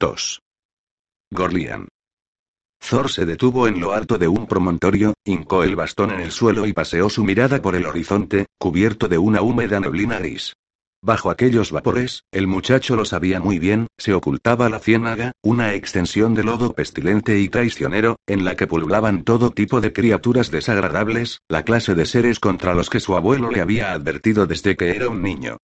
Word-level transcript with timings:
2. 0.00 0.40
Gorlian. 1.30 1.86
Thor 2.80 3.10
se 3.10 3.24
detuvo 3.24 3.68
en 3.68 3.80
lo 3.80 3.92
alto 3.92 4.18
de 4.18 4.26
un 4.26 4.46
promontorio, 4.48 5.14
hincó 5.24 5.62
el 5.62 5.76
bastón 5.76 6.10
en 6.10 6.20
el 6.20 6.32
suelo 6.32 6.66
y 6.66 6.72
paseó 6.72 7.08
su 7.08 7.22
mirada 7.22 7.62
por 7.62 7.76
el 7.76 7.86
horizonte, 7.86 8.46
cubierto 8.58 9.06
de 9.06 9.18
una 9.18 9.40
húmeda 9.40 9.78
neblina 9.78 10.18
gris. 10.18 10.52
Bajo 11.00 11.30
aquellos 11.30 11.70
vapores, 11.70 12.24
el 12.32 12.48
muchacho 12.48 12.96
lo 12.96 13.04
sabía 13.04 13.38
muy 13.38 13.60
bien, 13.60 13.86
se 13.96 14.14
ocultaba 14.14 14.68
la 14.68 14.80
ciénaga, 14.80 15.32
una 15.42 15.74
extensión 15.74 16.34
de 16.34 16.42
lodo 16.42 16.72
pestilente 16.72 17.38
y 17.38 17.48
traicionero, 17.48 18.16
en 18.26 18.44
la 18.44 18.56
que 18.56 18.66
pululaban 18.66 19.22
todo 19.22 19.50
tipo 19.50 19.80
de 19.80 19.92
criaturas 19.92 20.50
desagradables, 20.50 21.40
la 21.48 21.62
clase 21.62 21.94
de 21.94 22.06
seres 22.06 22.40
contra 22.40 22.74
los 22.74 22.90
que 22.90 23.00
su 23.00 23.16
abuelo 23.16 23.50
le 23.50 23.60
había 23.60 23.92
advertido 23.92 24.46
desde 24.46 24.76
que 24.76 24.90
era 24.96 25.08
un 25.08 25.22
niño. 25.22 25.58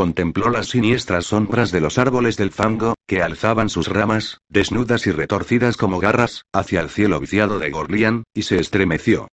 Contempló 0.00 0.48
las 0.48 0.70
siniestras 0.70 1.26
sombras 1.26 1.72
de 1.72 1.82
los 1.82 1.98
árboles 1.98 2.38
del 2.38 2.52
fango, 2.52 2.94
que 3.06 3.20
alzaban 3.20 3.68
sus 3.68 3.86
ramas, 3.86 4.38
desnudas 4.48 5.06
y 5.06 5.10
retorcidas 5.10 5.76
como 5.76 6.00
garras, 6.00 6.46
hacia 6.54 6.80
el 6.80 6.88
cielo 6.88 7.20
viciado 7.20 7.58
de 7.58 7.68
Gorlian, 7.68 8.24
y 8.32 8.44
se 8.44 8.58
estremeció. 8.58 9.28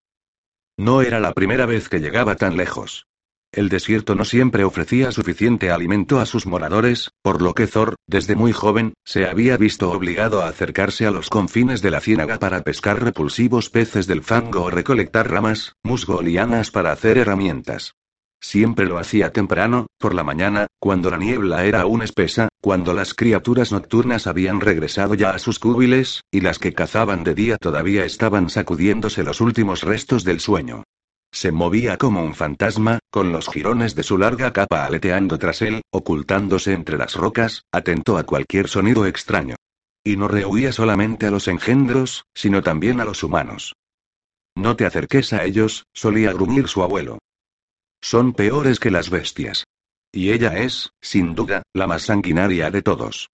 No 0.78 1.02
era 1.02 1.22
la 1.22 1.31
primera 1.31 1.66
vez 1.66 1.88
que 1.88 2.00
llegaba 2.00 2.36
tan 2.36 2.58
lejos. 2.58 3.06
El 3.53 3.69
desierto 3.69 4.14
no 4.14 4.25
siempre 4.25 4.66
ofrecía 4.66 5.14
suficiente 5.14 5.72
alimento 5.72 6.19
a 6.19 6.25
sus 6.25 6.45
moradores, 6.45 7.11
por 7.22 7.41
lo 7.41 7.53
que 7.53 7.67
Thor, 7.67 7.95
desde 8.06 8.36
muy 8.36 8.52
joven, 8.52 8.94
se 9.06 9.25
había 9.25 9.56
visto 9.56 9.89
obligado 9.89 10.41
a 10.41 10.50
acercarse 10.50 11.08
a 11.08 11.11
los 11.11 11.30
confines 11.30 11.81
de 11.81 11.91
la 11.91 12.02
ciénaga 12.02 12.39
para 12.39 12.63
pescar 12.63 13.02
repulsivos 13.02 13.69
peces 13.69 14.06
del 14.06 14.22
fango 14.22 14.63
o 14.63 14.69
recolectar 14.69 15.31
ramas, 15.31 15.75
musgo 15.81 16.17
o 16.17 16.22
lianas 16.22 16.72
para 16.72 16.91
hacer 16.91 17.17
herramientas. 17.17 17.94
Siempre 18.39 18.85
lo 18.85 18.97
hacía 18.99 19.31
temprano, 19.31 19.88
por 19.97 20.13
la 20.13 20.23
mañana, 20.23 20.67
cuando 20.80 21.09
la 21.09 21.17
niebla 21.17 21.66
era 21.66 21.81
aún 21.81 22.02
espesa, 22.02 22.49
cuando 22.61 22.94
las 22.94 23.13
criaturas 23.13 23.71
nocturnas 23.71 24.27
habían 24.27 24.61
regresado 24.61 25.16
ya 25.16 25.31
a 25.31 25.39
sus 25.39 25.59
cúbiles, 25.59 26.21
y 26.31 26.41
las 26.41 26.59
que 26.59 26.73
cazaban 26.73 27.23
de 27.23 27.33
día 27.33 27.57
todavía 27.57 28.05
estaban 28.05 28.49
sacudiéndose 28.49 29.23
los 29.23 29.41
últimos 29.41 29.81
restos 29.83 30.23
del 30.23 30.39
sueño. 30.39 30.83
Se 31.31 31.52
movía 31.52 31.97
como 31.97 32.23
un 32.23 32.35
fantasma, 32.35 32.99
con 33.09 33.31
los 33.31 33.49
jirones 33.49 33.95
de 33.95 34.03
su 34.03 34.17
larga 34.17 34.53
capa 34.53 34.85
aleteando 34.85 35.38
tras 35.38 35.61
él, 35.61 35.81
ocultándose 35.91 36.73
entre 36.73 36.97
las 36.97 37.16
rocas, 37.16 37.63
atento 37.72 38.17
a 38.17 38.23
cualquier 38.23 38.69
sonido 38.69 39.05
extraño. 39.05 39.55
Y 40.03 40.16
no 40.16 40.27
rehuía 40.27 40.72
solamente 40.72 41.25
a 41.25 41.31
los 41.31 41.47
engendros, 41.47 42.23
sino 42.33 42.63
también 42.63 43.01
a 43.01 43.05
los 43.05 43.23
humanos. 43.23 43.75
No 44.55 44.75
te 44.75 44.85
acerques 44.85 45.33
a 45.33 45.44
ellos, 45.44 45.85
solía 45.94 46.31
gruñir 46.31 46.67
su 46.67 46.81
abuelo. 46.81 47.19
Son 48.02 48.34
peores 48.34 48.80
que 48.80 48.92
las 48.92 49.09
bestias. 49.09 49.66
Y 50.12 50.31
ella 50.31 50.58
es, 50.58 50.92
sin 51.02 51.36
duda, 51.36 51.64
la 51.73 51.88
más 51.88 52.03
sanguinaria 52.03 52.72
de 52.72 52.81
todos. 52.81 53.30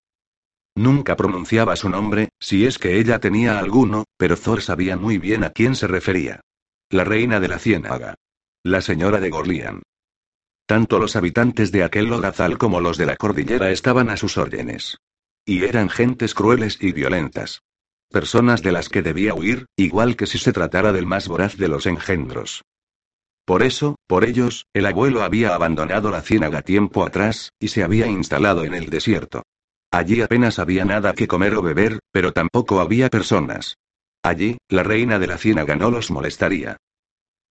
Nunca 0.75 1.15
pronunciaba 1.15 1.75
su 1.75 1.89
nombre, 1.89 2.29
si 2.39 2.65
es 2.65 2.79
que 2.79 2.99
ella 2.99 3.19
tenía 3.19 3.59
alguno, 3.59 4.05
pero 4.17 4.37
Thor 4.37 4.61
sabía 4.61 4.97
muy 4.97 5.19
bien 5.19 5.43
a 5.43 5.51
quién 5.51 5.75
se 5.75 5.87
refería. 5.87 6.41
La 6.89 7.03
reina 7.03 7.39
de 7.39 7.47
la 7.47 7.59
ciénaga. 7.59 8.15
La 8.63 8.81
señora 8.81 9.19
de 9.19 9.29
Gorlian. 9.29 9.83
Tanto 10.65 10.97
los 10.97 11.15
habitantes 11.15 11.71
de 11.71 11.83
aquel 11.83 12.05
lodazal 12.07 12.57
como 12.57 12.79
los 12.79 12.97
de 12.97 13.05
la 13.05 13.17
cordillera 13.17 13.71
estaban 13.71 14.09
a 14.09 14.17
sus 14.17 14.37
órdenes. 14.37 14.97
Y 15.45 15.65
eran 15.65 15.89
gentes 15.89 16.33
crueles 16.33 16.77
y 16.81 16.93
violentas. 16.93 17.61
Personas 18.09 18.61
de 18.61 18.71
las 18.71 18.89
que 18.89 19.01
debía 19.01 19.33
huir, 19.33 19.65
igual 19.75 20.15
que 20.15 20.25
si 20.25 20.37
se 20.37 20.53
tratara 20.53 20.93
del 20.93 21.05
más 21.05 21.27
voraz 21.27 21.57
de 21.57 21.67
los 21.67 21.85
engendros. 21.85 22.63
Por 23.45 23.61
eso, 23.61 23.95
por 24.07 24.23
ellos, 24.23 24.67
el 24.73 24.85
abuelo 24.85 25.23
había 25.23 25.53
abandonado 25.53 26.11
la 26.11 26.21
ciénaga 26.21 26.61
tiempo 26.61 27.05
atrás, 27.05 27.51
y 27.59 27.67
se 27.67 27.83
había 27.83 28.07
instalado 28.07 28.63
en 28.63 28.73
el 28.73 28.89
desierto. 28.89 29.43
Allí 29.91 30.21
apenas 30.21 30.59
había 30.59 30.85
nada 30.85 31.13
que 31.13 31.27
comer 31.27 31.55
o 31.55 31.61
beber, 31.61 31.99
pero 32.11 32.31
tampoco 32.31 32.79
había 32.79 33.09
personas. 33.09 33.75
Allí, 34.23 34.57
la 34.69 34.83
reina 34.83 35.19
de 35.19 35.27
la 35.27 35.37
ciénaga 35.37 35.75
no 35.75 35.91
los 35.91 36.09
molestaría. 36.09 36.77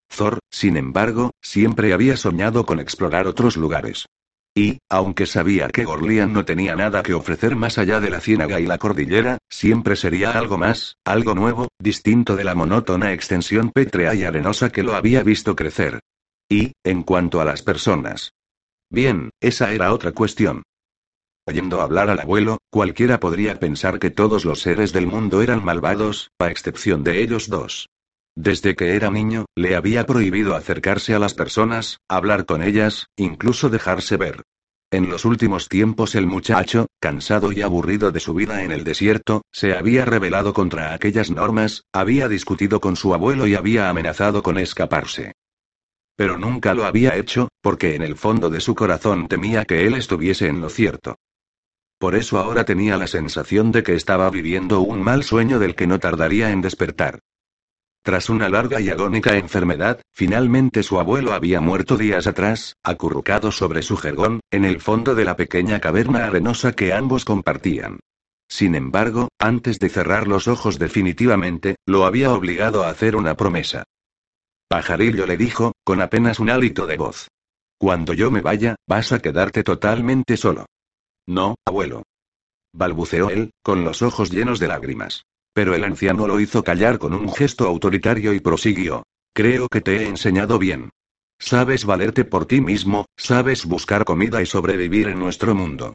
Thor, 0.08 0.40
sin 0.50 0.76
embargo, 0.76 1.32
siempre 1.40 1.92
había 1.92 2.16
soñado 2.16 2.66
con 2.66 2.80
explorar 2.80 3.26
otros 3.26 3.56
lugares. 3.56 4.06
Y, 4.54 4.80
aunque 4.90 5.26
sabía 5.26 5.68
que 5.68 5.84
Gorlian 5.84 6.32
no 6.32 6.44
tenía 6.44 6.76
nada 6.76 7.02
que 7.02 7.14
ofrecer 7.14 7.56
más 7.56 7.78
allá 7.78 8.00
de 8.00 8.10
la 8.10 8.20
ciénaga 8.20 8.60
y 8.60 8.66
la 8.66 8.76
cordillera, 8.76 9.38
siempre 9.48 9.96
sería 9.96 10.32
algo 10.32 10.58
más, 10.58 10.96
algo 11.04 11.34
nuevo, 11.34 11.68
distinto 11.78 12.36
de 12.36 12.44
la 12.44 12.54
monótona 12.54 13.12
extensión 13.14 13.70
pétrea 13.70 14.14
y 14.14 14.24
arenosa 14.24 14.70
que 14.70 14.82
lo 14.82 14.94
había 14.94 15.22
visto 15.22 15.56
crecer. 15.56 16.00
Y, 16.50 16.72
en 16.84 17.02
cuanto 17.02 17.40
a 17.40 17.46
las 17.46 17.62
personas. 17.62 18.32
Bien, 18.90 19.30
esa 19.40 19.72
era 19.72 19.94
otra 19.94 20.12
cuestión. 20.12 20.62
Oyendo 21.46 21.80
hablar 21.80 22.10
al 22.10 22.20
abuelo, 22.20 22.58
cualquiera 22.70 23.18
podría 23.20 23.58
pensar 23.58 23.98
que 23.98 24.10
todos 24.10 24.44
los 24.44 24.60
seres 24.60 24.92
del 24.92 25.06
mundo 25.06 25.40
eran 25.40 25.64
malvados, 25.64 26.30
a 26.38 26.48
excepción 26.50 27.02
de 27.02 27.22
ellos 27.22 27.48
dos. 27.48 27.88
Desde 28.34 28.74
que 28.74 28.96
era 28.96 29.10
niño, 29.10 29.44
le 29.54 29.76
había 29.76 30.06
prohibido 30.06 30.54
acercarse 30.54 31.14
a 31.14 31.18
las 31.18 31.34
personas, 31.34 31.98
hablar 32.08 32.46
con 32.46 32.62
ellas, 32.62 33.06
incluso 33.16 33.68
dejarse 33.68 34.16
ver. 34.16 34.42
En 34.90 35.08
los 35.08 35.24
últimos 35.24 35.68
tiempos 35.68 36.14
el 36.14 36.26
muchacho, 36.26 36.86
cansado 37.00 37.52
y 37.52 37.62
aburrido 37.62 38.10
de 38.10 38.20
su 38.20 38.34
vida 38.34 38.62
en 38.62 38.72
el 38.72 38.84
desierto, 38.84 39.42
se 39.50 39.74
había 39.74 40.04
rebelado 40.04 40.52
contra 40.52 40.92
aquellas 40.92 41.30
normas, 41.30 41.84
había 41.92 42.28
discutido 42.28 42.80
con 42.80 42.96
su 42.96 43.14
abuelo 43.14 43.46
y 43.46 43.54
había 43.54 43.88
amenazado 43.88 44.42
con 44.42 44.58
escaparse. 44.58 45.32
Pero 46.16 46.36
nunca 46.36 46.74
lo 46.74 46.84
había 46.84 47.16
hecho, 47.16 47.48
porque 47.62 47.94
en 47.94 48.02
el 48.02 48.16
fondo 48.16 48.50
de 48.50 48.60
su 48.60 48.74
corazón 48.74 49.28
temía 49.28 49.64
que 49.64 49.86
él 49.86 49.94
estuviese 49.94 50.46
en 50.46 50.60
lo 50.60 50.68
cierto. 50.68 51.16
Por 51.98 52.14
eso 52.14 52.38
ahora 52.38 52.64
tenía 52.64 52.96
la 52.96 53.06
sensación 53.06 53.72
de 53.72 53.82
que 53.82 53.94
estaba 53.94 54.28
viviendo 54.28 54.80
un 54.80 55.02
mal 55.02 55.22
sueño 55.22 55.58
del 55.58 55.74
que 55.74 55.86
no 55.86 56.00
tardaría 56.00 56.50
en 56.50 56.60
despertar. 56.60 57.20
Tras 58.04 58.28
una 58.28 58.48
larga 58.48 58.80
y 58.80 58.88
agónica 58.90 59.36
enfermedad, 59.36 60.00
finalmente 60.12 60.82
su 60.82 60.98
abuelo 60.98 61.34
había 61.34 61.60
muerto 61.60 61.96
días 61.96 62.26
atrás, 62.26 62.74
acurrucado 62.82 63.52
sobre 63.52 63.82
su 63.82 63.96
jergón, 63.96 64.40
en 64.50 64.64
el 64.64 64.80
fondo 64.80 65.14
de 65.14 65.24
la 65.24 65.36
pequeña 65.36 65.78
caverna 65.78 66.26
arenosa 66.26 66.72
que 66.72 66.92
ambos 66.92 67.24
compartían. 67.24 68.00
Sin 68.48 68.74
embargo, 68.74 69.28
antes 69.38 69.78
de 69.78 69.88
cerrar 69.88 70.26
los 70.26 70.48
ojos 70.48 70.80
definitivamente, 70.80 71.76
lo 71.86 72.04
había 72.04 72.32
obligado 72.32 72.82
a 72.82 72.90
hacer 72.90 73.14
una 73.14 73.36
promesa. 73.36 73.84
Pajarillo 74.68 75.24
le 75.26 75.36
dijo, 75.36 75.72
con 75.84 76.02
apenas 76.02 76.40
un 76.40 76.50
hálito 76.50 76.86
de 76.86 76.96
voz. 76.96 77.28
Cuando 77.78 78.14
yo 78.14 78.32
me 78.32 78.40
vaya, 78.40 78.74
vas 78.86 79.12
a 79.12 79.20
quedarte 79.20 79.62
totalmente 79.62 80.36
solo. 80.36 80.66
No, 81.26 81.54
abuelo. 81.64 82.02
Balbuceó 82.74 83.30
él, 83.30 83.52
con 83.62 83.84
los 83.84 84.02
ojos 84.02 84.30
llenos 84.30 84.58
de 84.58 84.68
lágrimas. 84.68 85.24
Pero 85.52 85.74
el 85.74 85.84
anciano 85.84 86.26
lo 86.26 86.40
hizo 86.40 86.64
callar 86.64 86.98
con 86.98 87.14
un 87.14 87.32
gesto 87.32 87.66
autoritario 87.66 88.32
y 88.32 88.40
prosiguió. 88.40 89.04
Creo 89.34 89.68
que 89.68 89.80
te 89.80 89.96
he 89.96 90.08
enseñado 90.08 90.58
bien. 90.58 90.90
Sabes 91.38 91.84
valerte 91.84 92.24
por 92.24 92.46
ti 92.46 92.60
mismo, 92.60 93.06
sabes 93.16 93.66
buscar 93.66 94.04
comida 94.04 94.40
y 94.40 94.46
sobrevivir 94.46 95.08
en 95.08 95.18
nuestro 95.18 95.54
mundo. 95.54 95.94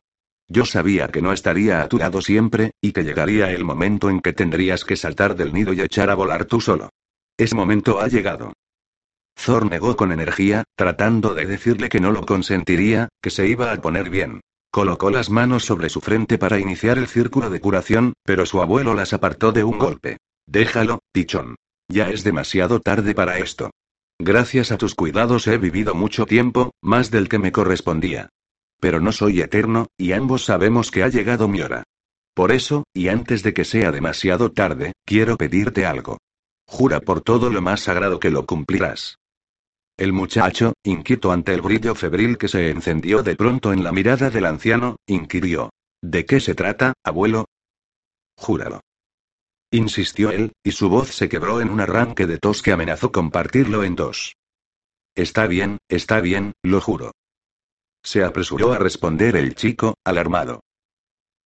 Yo 0.50 0.66
sabía 0.66 1.07
que 1.07 1.22
no 1.22 1.34
estaría 1.34 1.81
a 1.81 1.90
tu 1.90 1.97
lado 1.97 2.22
siempre, 2.22 2.72
y 2.81 2.92
que 2.92 3.04
llegaría 3.04 3.51
el 3.51 3.65
momento 3.65 4.09
en 4.09 4.21
que 4.21 4.33
tendrías 4.33 4.86
que 4.86 4.95
saltar 4.95 5.36
del 5.36 5.54
nido 5.54 5.74
y 5.74 5.81
echar 5.81 6.10
a 6.10 6.15
volar 6.15 6.45
tú 6.45 6.62
solo. 6.62 6.89
Ese 7.38 7.56
momento 7.56 8.00
ha 8.00 8.07
llegado. 8.07 8.53
Thor 9.36 9.69
negó 9.69 9.95
con 9.95 10.12
energía, 10.12 10.63
tratando 10.75 11.33
de 11.33 11.45
decirle 11.45 11.89
que 11.89 12.00
no 12.00 12.12
lo 12.12 12.25
consentiría, 12.25 13.10
que 13.21 13.30
se 13.30 13.48
iba 13.48 13.71
a 13.71 13.81
poner 13.81 14.10
bien. 14.10 14.42
Colocó 14.71 15.09
las 15.09 15.29
manos 15.29 15.65
sobre 15.65 15.89
su 15.89 16.01
frente 16.01 16.37
para 16.37 16.59
iniciar 16.59 16.97
el 16.97 17.07
círculo 17.07 17.49
de 17.49 17.59
curación, 17.59 18.13
pero 18.23 18.45
su 18.45 18.61
abuelo 18.61 18.93
las 18.93 19.13
apartó 19.13 19.51
de 19.51 19.63
un 19.63 19.79
golpe. 19.79 20.17
Déjalo, 20.45 20.99
pichón. 21.11 21.55
Ya 21.89 22.09
es 22.09 22.23
demasiado 22.23 22.79
tarde 22.79 23.15
para 23.15 23.37
esto. 23.37 23.71
Gracias 24.19 24.71
a 24.71 24.77
tus 24.77 24.95
cuidados 24.95 25.47
he 25.47 25.57
vivido 25.57 25.93
mucho 25.93 26.25
tiempo, 26.25 26.71
más 26.81 27.11
del 27.11 27.29
que 27.29 27.39
me 27.39 27.51
correspondía. 27.51 28.29
Pero 28.79 28.99
no 28.99 29.11
soy 29.11 29.41
eterno, 29.41 29.87
y 29.97 30.11
ambos 30.11 30.45
sabemos 30.45 30.91
que 30.91 31.03
ha 31.03 31.07
llegado 31.07 31.47
mi 31.47 31.61
hora. 31.61 31.83
Por 32.33 32.51
eso, 32.51 32.83
y 32.93 33.07
antes 33.07 33.41
de 33.43 33.53
que 33.53 33.63
sea 33.63 33.91
demasiado 33.91 34.51
tarde, 34.51 34.93
quiero 35.05 35.37
pedirte 35.37 35.85
algo. 35.85 36.17
Jura 36.67 36.99
por 36.99 37.21
todo 37.21 37.49
lo 37.49 37.61
más 37.61 37.81
sagrado 37.81 38.19
que 38.19 38.29
lo 38.29 38.45
cumplirás. 38.45 39.17
El 39.97 40.13
muchacho, 40.13 40.73
inquieto 40.83 41.31
ante 41.31 41.55
el 41.55 41.61
brillo 41.61 41.95
febril 41.95 42.38
que 42.38 42.47
se 42.47 42.69
encendió 42.69 43.23
de 43.23 43.35
pronto 43.35 43.73
en 43.73 43.83
la 43.83 43.91
mirada 43.91 44.29
del 44.29 44.45
anciano, 44.45 44.97
inquirió. 45.07 45.71
¿De 46.03 46.23
qué 46.23 46.39
se 46.39 46.53
trata, 46.53 46.94
abuelo? 47.03 47.45
Júralo. 48.35 48.81
Insistió 49.71 50.29
él, 50.29 50.53
y 50.63 50.71
su 50.73 50.88
voz 50.89 51.09
se 51.09 51.27
quebró 51.27 51.61
en 51.61 51.71
un 51.71 51.81
arranque 51.81 52.27
de 52.27 52.38
tos 52.38 52.61
que 52.61 52.71
amenazó 52.71 53.11
con 53.11 53.31
partirlo 53.31 53.83
en 53.83 53.95
dos. 53.95 54.35
Está 55.15 55.47
bien, 55.47 55.79
está 55.89 56.21
bien, 56.21 56.53
lo 56.61 56.79
juro. 56.79 57.11
Se 58.03 58.23
apresuró 58.23 58.73
a 58.73 58.77
responder 58.77 59.35
el 59.35 59.55
chico, 59.55 59.95
alarmado. 60.05 60.61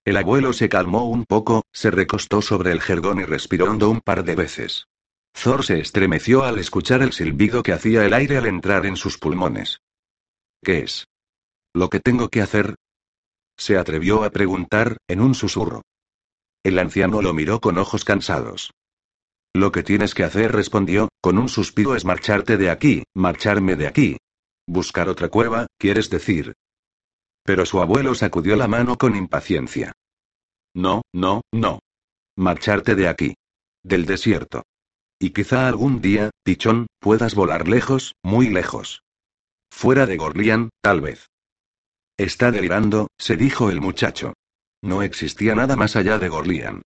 El 0.04 0.18
abuelo 0.18 0.52
se 0.52 0.68
calmó 0.68 1.06
un 1.06 1.24
poco, 1.24 1.64
se 1.72 1.90
recostó 1.90 2.42
sobre 2.42 2.74
el 2.74 2.82
jergón 2.82 3.22
y 3.22 3.24
respiró 3.24 3.72
un 3.72 4.02
par 4.02 4.26
de 4.26 4.36
veces. 4.36 4.88
Thor 5.34 5.66
se 5.66 5.80
estremeció 5.80 6.44
al 6.44 6.60
escuchar 6.60 7.02
el 7.02 7.14
silbido 7.14 7.64
que 7.64 7.74
hacía 7.74 8.06
el 8.06 8.14
aire 8.14 8.38
al 8.38 8.46
entrar 8.46 8.86
en 8.86 8.96
sus 8.96 9.18
pulmones. 9.18 9.80
¿Qué 10.64 10.80
es? 10.80 11.08
¿Lo 11.74 11.90
que 11.90 12.00
tengo 12.00 12.30
que 12.30 12.42
hacer? 12.42 12.76
Se 13.58 13.78
atrevió 13.78 14.24
a 14.24 14.30
preguntar, 14.30 14.98
en 15.08 15.22
un 15.22 15.36
susurro. 15.36 15.84
El 16.64 16.78
anciano 16.78 17.22
lo 17.22 17.34
miró 17.34 17.60
con 17.60 17.78
ojos 17.78 18.06
cansados. 18.06 18.72
Lo 19.54 19.72
que 19.72 19.84
tienes 19.84 20.14
que 20.14 20.24
hacer, 20.24 20.52
respondió, 20.52 21.10
con 21.22 21.38
un 21.38 21.50
suspiro, 21.50 21.96
es 21.96 22.06
marcharte 22.06 22.58
de 22.58 22.70
aquí, 22.70 23.04
marcharme 23.16 23.76
de 23.76 23.88
aquí. 23.88 24.18
Buscar 24.68 25.10
otra 25.10 25.30
cueva, 25.30 25.68
quieres 25.78 26.10
decir. 26.10 26.54
Pero 27.44 27.66
su 27.66 27.82
abuelo 27.82 28.14
sacudió 28.16 28.56
la 28.56 28.68
mano 28.68 28.98
con 28.98 29.16
impaciencia. 29.16 29.92
No, 30.74 31.02
no, 31.14 31.42
no. 31.52 31.80
Marcharte 32.38 32.96
de 32.96 33.08
aquí. 33.08 33.34
Del 33.84 34.06
desierto. 34.06 34.64
Y 35.22 35.30
quizá 35.30 35.68
algún 35.68 36.02
día, 36.02 36.32
pichón, 36.44 36.88
puedas 37.00 37.36
volar 37.36 37.68
lejos, 37.68 38.16
muy 38.24 38.50
lejos. 38.50 39.04
Fuera 39.70 40.08
de 40.08 40.18
Gorlian, 40.18 40.72
tal 40.82 41.00
vez. 41.00 41.30
Está 42.18 42.50
delirando, 42.50 43.06
se 43.20 43.38
dijo 43.38 43.70
el 43.70 43.82
muchacho. 43.82 44.34
No 44.82 45.04
existía 45.04 45.54
nada 45.54 45.76
más 45.76 45.96
allá 45.96 46.18
de 46.18 46.28
Gorlian. 46.28 46.82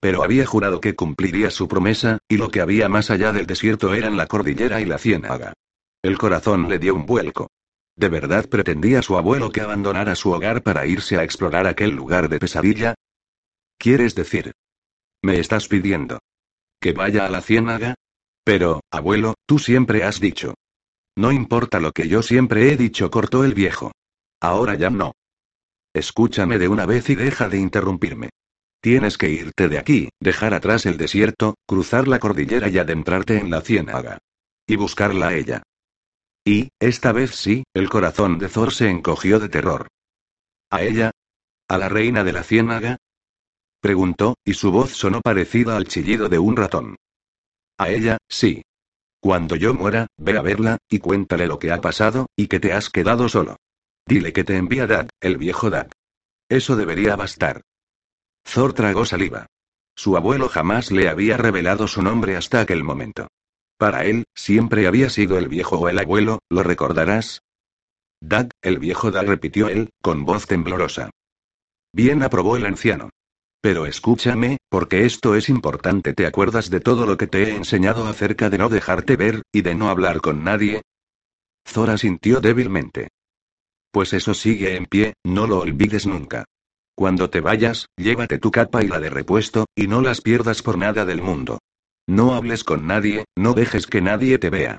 Pero 0.00 0.22
había 0.22 0.44
jurado 0.44 0.82
que 0.82 0.94
cumpliría 0.94 1.50
su 1.50 1.66
promesa, 1.66 2.18
y 2.28 2.36
lo 2.36 2.50
que 2.50 2.60
había 2.60 2.90
más 2.90 3.10
allá 3.10 3.32
del 3.32 3.46
desierto 3.46 3.94
eran 3.94 4.18
la 4.18 4.26
cordillera 4.26 4.82
y 4.82 4.84
la 4.84 4.98
ciénaga. 4.98 5.54
El 6.02 6.18
corazón 6.18 6.68
le 6.68 6.78
dio 6.78 6.94
un 6.94 7.06
vuelco. 7.06 7.48
¿De 7.96 8.10
verdad 8.10 8.50
pretendía 8.50 9.00
su 9.00 9.16
abuelo 9.16 9.50
que 9.50 9.62
abandonara 9.62 10.14
su 10.14 10.30
hogar 10.30 10.62
para 10.62 10.84
irse 10.84 11.16
a 11.16 11.24
explorar 11.24 11.66
aquel 11.66 11.92
lugar 11.92 12.28
de 12.28 12.38
pesadilla? 12.38 12.96
¿Quieres 13.78 14.14
decir? 14.14 14.52
¿Me 15.22 15.38
estás 15.40 15.68
pidiendo? 15.68 16.18
¿Que 16.80 16.92
vaya 16.92 17.26
a 17.26 17.30
la 17.30 17.40
ciénaga? 17.40 17.94
Pero, 18.44 18.80
abuelo, 18.90 19.34
tú 19.46 19.58
siempre 19.58 20.04
has 20.04 20.20
dicho. 20.20 20.54
No 21.16 21.32
importa 21.32 21.80
lo 21.80 21.92
que 21.92 22.08
yo 22.08 22.22
siempre 22.22 22.72
he 22.72 22.76
dicho, 22.76 23.10
cortó 23.10 23.44
el 23.44 23.54
viejo. 23.54 23.92
Ahora 24.40 24.76
ya 24.76 24.88
no. 24.88 25.12
Escúchame 25.92 26.58
de 26.58 26.68
una 26.68 26.86
vez 26.86 27.10
y 27.10 27.16
deja 27.16 27.48
de 27.48 27.58
interrumpirme. 27.58 28.30
Tienes 28.80 29.18
que 29.18 29.28
irte 29.28 29.68
de 29.68 29.78
aquí, 29.78 30.10
dejar 30.20 30.54
atrás 30.54 30.86
el 30.86 30.96
desierto, 30.96 31.56
cruzar 31.66 32.06
la 32.06 32.20
cordillera 32.20 32.68
y 32.68 32.78
adentrarte 32.78 33.38
en 33.38 33.50
la 33.50 33.60
ciénaga. 33.60 34.18
Y 34.66 34.76
buscarla 34.76 35.28
a 35.28 35.34
ella. 35.34 35.62
Y, 36.44 36.68
esta 36.78 37.12
vez 37.12 37.34
sí, 37.34 37.64
el 37.74 37.90
corazón 37.90 38.38
de 38.38 38.48
Thor 38.48 38.72
se 38.72 38.88
encogió 38.88 39.40
de 39.40 39.48
terror. 39.48 39.88
¿A 40.70 40.82
ella? 40.82 41.10
¿A 41.68 41.78
la 41.78 41.88
reina 41.88 42.22
de 42.22 42.32
la 42.32 42.44
ciénaga? 42.44 42.96
Preguntó, 43.80 44.36
y 44.44 44.54
su 44.54 44.72
voz 44.72 44.90
sonó 44.90 45.20
parecida 45.20 45.76
al 45.76 45.86
chillido 45.86 46.28
de 46.28 46.38
un 46.38 46.56
ratón. 46.56 46.96
A 47.78 47.90
ella, 47.90 48.18
sí. 48.28 48.62
Cuando 49.20 49.56
yo 49.56 49.74
muera, 49.74 50.06
ve 50.16 50.36
a 50.36 50.42
verla, 50.42 50.78
y 50.88 50.98
cuéntale 50.98 51.46
lo 51.46 51.58
que 51.58 51.72
ha 51.72 51.80
pasado, 51.80 52.26
y 52.36 52.48
que 52.48 52.60
te 52.60 52.72
has 52.72 52.90
quedado 52.90 53.28
solo. 53.28 53.56
Dile 54.06 54.32
que 54.32 54.44
te 54.44 54.56
envía 54.56 54.86
Dad, 54.86 55.08
el 55.20 55.36
viejo 55.36 55.70
Dad. 55.70 55.90
Eso 56.48 56.76
debería 56.76 57.14
bastar. 57.14 57.62
Thor 58.42 58.72
tragó 58.72 59.04
saliva. 59.04 59.46
Su 59.94 60.16
abuelo 60.16 60.48
jamás 60.48 60.90
le 60.90 61.08
había 61.08 61.36
revelado 61.36 61.86
su 61.88 62.02
nombre 62.02 62.36
hasta 62.36 62.60
aquel 62.60 62.84
momento. 62.84 63.28
Para 63.76 64.04
él, 64.04 64.24
siempre 64.34 64.86
había 64.86 65.10
sido 65.10 65.38
el 65.38 65.48
viejo 65.48 65.78
o 65.78 65.88
el 65.88 65.98
abuelo, 65.98 66.40
¿lo 66.48 66.62
recordarás? 66.62 67.42
Dad, 68.20 68.50
el 68.62 68.78
viejo 68.78 69.10
Dad 69.10 69.26
repitió 69.26 69.68
él, 69.68 69.90
con 70.02 70.24
voz 70.24 70.46
temblorosa. 70.46 71.10
Bien 71.92 72.22
aprobó 72.22 72.56
el 72.56 72.66
anciano. 72.66 73.10
Pero 73.60 73.86
escúchame, 73.86 74.58
porque 74.68 75.04
esto 75.04 75.34
es 75.34 75.48
importante. 75.48 76.12
¿Te 76.14 76.26
acuerdas 76.26 76.70
de 76.70 76.80
todo 76.80 77.06
lo 77.06 77.16
que 77.16 77.26
te 77.26 77.42
he 77.42 77.56
enseñado 77.56 78.06
acerca 78.06 78.50
de 78.50 78.58
no 78.58 78.68
dejarte 78.68 79.16
ver, 79.16 79.42
y 79.52 79.62
de 79.62 79.74
no 79.74 79.90
hablar 79.90 80.20
con 80.20 80.44
nadie? 80.44 80.82
Zora 81.66 81.98
sintió 81.98 82.40
débilmente. 82.40 83.08
Pues 83.90 84.12
eso 84.12 84.34
sigue 84.34 84.76
en 84.76 84.86
pie, 84.86 85.14
no 85.24 85.46
lo 85.46 85.60
olvides 85.60 86.06
nunca. 86.06 86.44
Cuando 86.94 87.30
te 87.30 87.40
vayas, 87.40 87.86
llévate 87.96 88.38
tu 88.38 88.50
capa 88.50 88.82
y 88.82 88.88
la 88.88 89.00
de 89.00 89.10
repuesto, 89.10 89.66
y 89.74 89.86
no 89.86 90.02
las 90.02 90.20
pierdas 90.20 90.62
por 90.62 90.78
nada 90.78 91.04
del 91.04 91.22
mundo. 91.22 91.58
No 92.06 92.34
hables 92.34 92.64
con 92.64 92.86
nadie, 92.86 93.24
no 93.36 93.54
dejes 93.54 93.86
que 93.86 94.00
nadie 94.00 94.38
te 94.38 94.50
vea. 94.50 94.78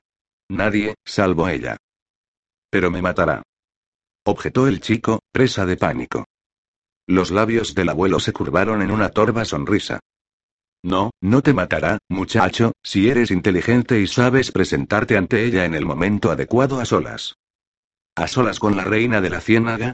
Nadie, 0.50 0.96
salvo 1.06 1.48
ella. 1.48 1.78
Pero 2.70 2.92
me 2.92 3.02
matará. 3.02 3.44
Objetó 4.26 4.68
el 4.68 4.80
chico, 4.82 5.20
presa 5.32 5.66
de 5.66 5.78
pánico. 5.78 6.26
Los 7.10 7.32
labios 7.32 7.74
del 7.74 7.90
abuelo 7.90 8.20
se 8.20 8.34
curvaron 8.34 8.84
en 8.84 8.92
una 8.92 9.10
torva 9.10 9.44
sonrisa. 9.44 10.00
No, 10.84 11.10
no 11.22 11.42
te 11.42 11.56
matará, 11.56 11.98
muchacho, 12.08 12.74
si 12.84 13.10
eres 13.10 13.32
inteligente 13.32 14.00
y 14.00 14.06
sabes 14.06 14.52
presentarte 14.52 15.18
ante 15.18 15.44
ella 15.44 15.66
en 15.66 15.74
el 15.74 15.88
momento 15.88 16.30
adecuado 16.30 16.80
a 16.80 16.86
solas. 16.86 17.34
¿A 18.16 18.28
solas 18.28 18.60
con 18.60 18.78
la 18.78 18.84
reina 18.84 19.22
de 19.22 19.32
la 19.32 19.42
ciénaga? 19.42 19.94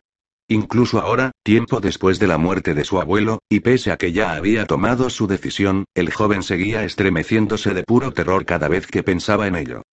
Incluso 0.50 1.00
ahora, 1.00 1.32
tiempo 1.42 1.80
después 1.80 2.20
de 2.20 2.28
la 2.28 2.38
muerte 2.38 2.74
de 2.74 2.84
su 2.84 3.00
abuelo, 3.00 3.40
y 3.48 3.62
pese 3.62 3.94
a 3.94 3.98
que 3.98 4.12
ya 4.12 4.34
había 4.34 4.66
tomado 4.66 5.10
su 5.10 5.26
decisión, 5.26 5.86
el 5.96 6.12
joven 6.12 6.44
seguía 6.44 6.84
estremeciéndose 6.84 7.74
de 7.74 7.84
puro 7.84 8.12
terror 8.12 8.44
cada 8.44 8.68
vez 8.68 8.88
que 8.88 9.04
pensaba 9.04 9.48
en 9.48 9.56
ello. 9.56 9.84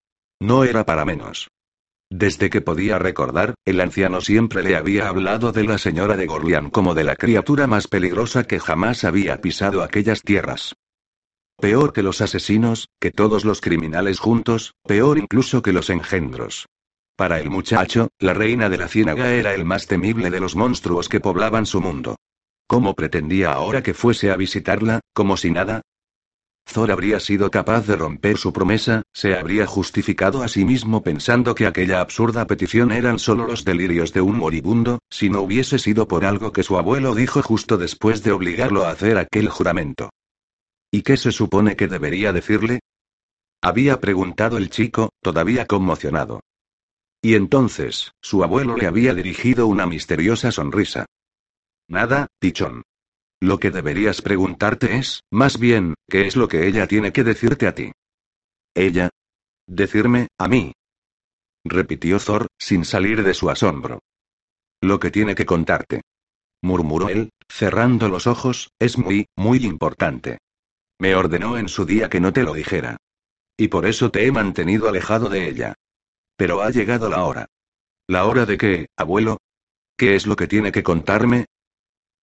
No 0.41 0.65
era 0.65 0.85
para 0.85 1.05
menos. 1.05 1.47
Desde 2.15 2.51
que 2.51 2.61
podía 2.61 2.99
recordar, 2.99 3.55
el 3.65 3.81
anciano 3.81 4.21
siempre 4.21 4.61
le 4.61 4.75
había 4.75 5.07
hablado 5.07 5.51
de 5.51 5.63
la 5.63 5.79
señora 5.79 6.15
de 6.15 6.27
Gorlian 6.27 6.69
como 6.69 6.93
de 6.93 7.03
la 7.03 7.15
criatura 7.15 7.65
más 7.65 7.87
peligrosa 7.87 8.43
que 8.43 8.59
jamás 8.59 9.03
había 9.03 9.41
pisado 9.41 9.81
aquellas 9.81 10.21
tierras. 10.21 10.75
Peor 11.59 11.91
que 11.91 12.03
los 12.03 12.21
asesinos, 12.21 12.87
que 12.99 13.09
todos 13.09 13.45
los 13.45 13.61
criminales 13.61 14.19
juntos, 14.19 14.75
peor 14.83 15.17
incluso 15.17 15.63
que 15.63 15.73
los 15.73 15.89
engendros. 15.89 16.67
Para 17.15 17.39
el 17.39 17.49
muchacho, 17.49 18.09
la 18.19 18.35
reina 18.35 18.69
de 18.69 18.77
la 18.77 18.89
ciénaga 18.89 19.33
era 19.33 19.55
el 19.55 19.65
más 19.65 19.87
temible 19.87 20.29
de 20.29 20.39
los 20.39 20.55
monstruos 20.55 21.09
que 21.09 21.19
poblaban 21.19 21.65
su 21.65 21.81
mundo. 21.81 22.17
¿Cómo 22.67 22.93
pretendía 22.93 23.53
ahora 23.53 23.81
que 23.81 23.95
fuese 23.95 24.29
a 24.29 24.35
visitarla, 24.35 24.99
como 25.13 25.35
si 25.35 25.49
nada? 25.49 25.81
Thor 26.65 26.91
habría 26.91 27.19
sido 27.19 27.51
capaz 27.51 27.85
de 27.85 27.95
romper 27.95 28.37
su 28.37 28.53
promesa, 28.53 29.03
se 29.13 29.37
habría 29.37 29.67
justificado 29.67 30.43
a 30.43 30.47
sí 30.47 30.65
mismo 30.65 31.03
pensando 31.03 31.55
que 31.55 31.67
aquella 31.67 32.01
absurda 32.01 32.47
petición 32.47 32.91
eran 32.91 33.19
solo 33.19 33.45
los 33.45 33.65
delirios 33.65 34.13
de 34.13 34.21
un 34.21 34.37
moribundo, 34.37 34.99
si 35.09 35.29
no 35.29 35.41
hubiese 35.41 35.77
sido 35.77 36.07
por 36.07 36.25
algo 36.25 36.51
que 36.51 36.63
su 36.63 36.77
abuelo 36.77 37.15
dijo 37.15 37.41
justo 37.41 37.77
después 37.77 38.23
de 38.23 38.31
obligarlo 38.31 38.85
a 38.85 38.91
hacer 38.91 39.17
aquel 39.17 39.49
juramento. 39.49 40.09
¿Y 40.89 41.01
qué 41.01 41.17
se 41.17 41.31
supone 41.31 41.75
que 41.75 41.87
debería 41.87 42.33
decirle? 42.33 42.79
Había 43.61 43.99
preguntado 43.99 44.57
el 44.57 44.69
chico, 44.69 45.09
todavía 45.21 45.65
conmocionado. 45.65 46.41
Y 47.21 47.35
entonces, 47.35 48.11
su 48.21 48.43
abuelo 48.43 48.75
le 48.75 48.87
había 48.87 49.13
dirigido 49.13 49.67
una 49.67 49.85
misteriosa 49.85 50.51
sonrisa. 50.51 51.05
Nada, 51.87 52.27
pichón. 52.39 52.83
Lo 53.43 53.59
que 53.59 53.71
deberías 53.71 54.21
preguntarte 54.21 54.95
es, 54.95 55.19
más 55.29 55.59
bien, 55.59 55.95
¿qué 56.09 56.27
es 56.27 56.37
lo 56.37 56.47
que 56.47 56.65
ella 56.65 56.87
tiene 56.87 57.11
que 57.11 57.25
decirte 57.25 57.67
a 57.67 57.75
ti? 57.75 57.91
Ella. 58.73 59.09
Decirme, 59.67 60.29
a 60.37 60.47
mí. 60.47 60.71
Repitió 61.65 62.19
Thor, 62.19 62.47
sin 62.57 62.85
salir 62.85 63.21
de 63.21 63.33
su 63.33 63.49
asombro. 63.49 63.99
Lo 64.79 64.97
que 64.97 65.11
tiene 65.11 65.35
que 65.35 65.45
contarte. 65.45 66.03
Murmuró 66.61 67.09
él, 67.09 67.31
cerrando 67.49 68.07
los 68.07 68.27
ojos, 68.27 68.69
es 68.79 68.97
muy, 68.97 69.25
muy 69.35 69.57
importante. 69.65 70.37
Me 70.97 71.13
ordenó 71.13 71.57
en 71.57 71.67
su 71.67 71.83
día 71.83 72.09
que 72.09 72.21
no 72.21 72.31
te 72.31 72.43
lo 72.43 72.53
dijera. 72.53 72.95
Y 73.57 73.67
por 73.67 73.85
eso 73.85 74.09
te 74.09 74.25
he 74.25 74.31
mantenido 74.31 74.87
alejado 74.87 75.27
de 75.27 75.49
ella. 75.49 75.73
Pero 76.37 76.61
ha 76.61 76.69
llegado 76.69 77.09
la 77.09 77.25
hora. 77.25 77.47
¿La 78.07 78.23
hora 78.23 78.45
de 78.45 78.57
qué, 78.57 78.85
abuelo? 78.95 79.39
¿Qué 79.97 80.15
es 80.15 80.27
lo 80.27 80.37
que 80.37 80.47
tiene 80.47 80.71
que 80.71 80.81
contarme? 80.81 81.47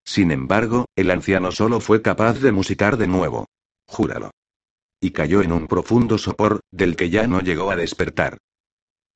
Sin 0.04 0.30
embargo, 0.30 0.86
el 0.96 1.10
anciano 1.10 1.52
solo 1.52 1.80
fue 1.80 2.02
capaz 2.02 2.40
de 2.40 2.52
musicar 2.52 2.96
de 2.96 3.06
nuevo. 3.06 3.46
Júralo. 3.86 4.30
Y 5.00 5.10
cayó 5.10 5.42
en 5.42 5.52
un 5.52 5.66
profundo 5.66 6.18
sopor, 6.18 6.60
del 6.70 6.96
que 6.96 7.10
ya 7.10 7.26
no 7.26 7.40
llegó 7.40 7.70
a 7.70 7.76
despertar. 7.76 8.38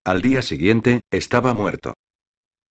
Al 0.04 0.22
día 0.22 0.42
siguiente, 0.42 1.00
estaba 1.10 1.54
muerto. 1.54 1.94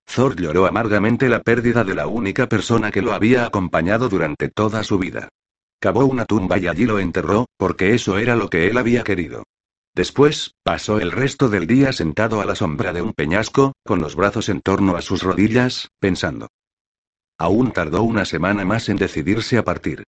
Thor 0.06 0.36
lloró 0.36 0.66
amargamente 0.66 1.30
la 1.30 1.42
pérdida 1.42 1.84
de 1.84 1.96
la 1.96 2.08
única 2.08 2.48
persona 2.48 2.92
que 2.92 3.02
lo 3.02 3.14
había 3.14 3.46
acompañado 3.46 4.10
durante 4.10 4.50
toda 4.50 4.84
su 4.84 5.00
vida. 5.00 5.30
Cavó 5.80 6.06
una 6.06 6.26
tumba 6.26 6.58
y 6.58 6.68
allí 6.68 6.86
lo 6.86 7.00
enterró, 7.00 7.48
porque 7.58 7.94
eso 7.94 8.18
era 8.18 8.36
lo 8.36 8.50
que 8.50 8.68
él 8.68 8.78
había 8.78 9.04
querido. 9.04 9.44
Después, 9.96 10.56
pasó 10.64 11.00
el 11.00 11.12
resto 11.12 11.50
del 11.50 11.68
día 11.68 11.94
sentado 11.94 12.42
a 12.42 12.46
la 12.46 12.56
sombra 12.56 12.94
de 12.94 13.02
un 13.02 13.14
peñasco, 13.14 13.74
con 13.84 14.00
los 14.00 14.16
brazos 14.16 14.50
en 14.50 14.62
torno 14.62 14.96
a 14.96 15.02
sus 15.02 15.24
rodillas, 15.24 15.90
pensando. 16.00 16.48
Aún 17.38 17.72
tardó 17.72 18.04
una 18.04 18.26
semana 18.26 18.66
más 18.66 18.90
en 18.90 18.98
decidirse 18.98 19.58
a 19.58 19.64
partir. 19.64 20.04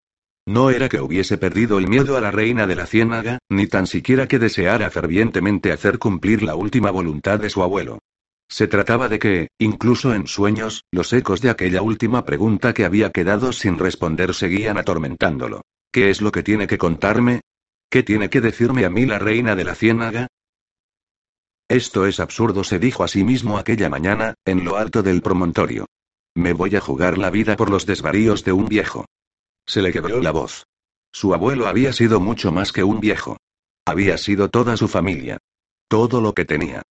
No 0.46 0.70
era 0.70 0.88
que 0.88 1.00
hubiese 1.00 1.38
perdido 1.38 1.78
el 1.78 1.88
miedo 1.88 2.16
a 2.16 2.20
la 2.20 2.30
reina 2.30 2.66
de 2.68 2.76
la 2.76 2.86
ciénaga, 2.86 3.38
ni 3.48 3.66
tan 3.66 3.88
siquiera 3.88 4.28
que 4.28 4.38
deseara 4.38 4.90
fervientemente 4.90 5.72
hacer 5.72 5.98
cumplir 5.98 6.42
la 6.42 6.54
última 6.54 6.92
voluntad 6.92 7.40
de 7.40 7.50
su 7.50 7.62
abuelo. 7.62 7.98
Se 8.48 8.68
trataba 8.68 9.08
de 9.08 9.18
que, 9.18 9.48
incluso 9.58 10.14
en 10.14 10.28
sueños, 10.28 10.84
los 10.92 11.12
ecos 11.12 11.40
de 11.40 11.50
aquella 11.50 11.82
última 11.82 12.24
pregunta 12.24 12.72
que 12.74 12.84
había 12.84 13.10
quedado 13.10 13.52
sin 13.52 13.76
responder 13.76 14.34
seguían 14.34 14.78
atormentándolo. 14.78 15.62
¿Qué 15.90 16.10
es 16.10 16.20
lo 16.20 16.30
que 16.30 16.44
tiene 16.44 16.68
que 16.68 16.78
contarme? 16.78 17.40
¿Qué 17.90 18.04
tiene 18.04 18.30
que 18.30 18.40
decirme 18.40 18.84
a 18.84 18.90
mí 18.90 19.04
la 19.04 19.18
reina 19.18 19.56
de 19.56 19.64
la 19.64 19.74
ciénaga? 19.74 20.28
Esto 21.68 22.06
es 22.06 22.20
absurdo, 22.20 22.62
se 22.62 22.78
dijo 22.78 23.02
a 23.02 23.08
sí 23.08 23.24
mismo 23.24 23.58
aquella 23.58 23.88
mañana, 23.88 24.34
en 24.44 24.64
lo 24.64 24.76
alto 24.76 25.02
del 25.02 25.22
promontorio. 25.22 25.86
Me 26.36 26.52
voy 26.52 26.76
a 26.76 26.82
jugar 26.82 27.16
la 27.16 27.30
vida 27.30 27.56
por 27.56 27.70
los 27.70 27.86
desvaríos 27.86 28.44
de 28.44 28.52
un 28.52 28.66
viejo. 28.66 29.06
Se 29.66 29.80
le 29.80 29.90
quebró 29.90 30.20
la 30.20 30.32
voz. 30.32 30.66
Su 31.10 31.32
abuelo 31.32 31.66
había 31.66 31.94
sido 31.94 32.20
mucho 32.20 32.52
más 32.52 32.72
que 32.72 32.84
un 32.84 33.00
viejo. 33.00 33.38
Había 33.86 34.18
sido 34.18 34.50
toda 34.50 34.76
su 34.76 34.86
familia. 34.86 35.38
Todo 35.88 36.20
lo 36.20 36.34
que 36.34 36.44
tenía. 36.44 36.82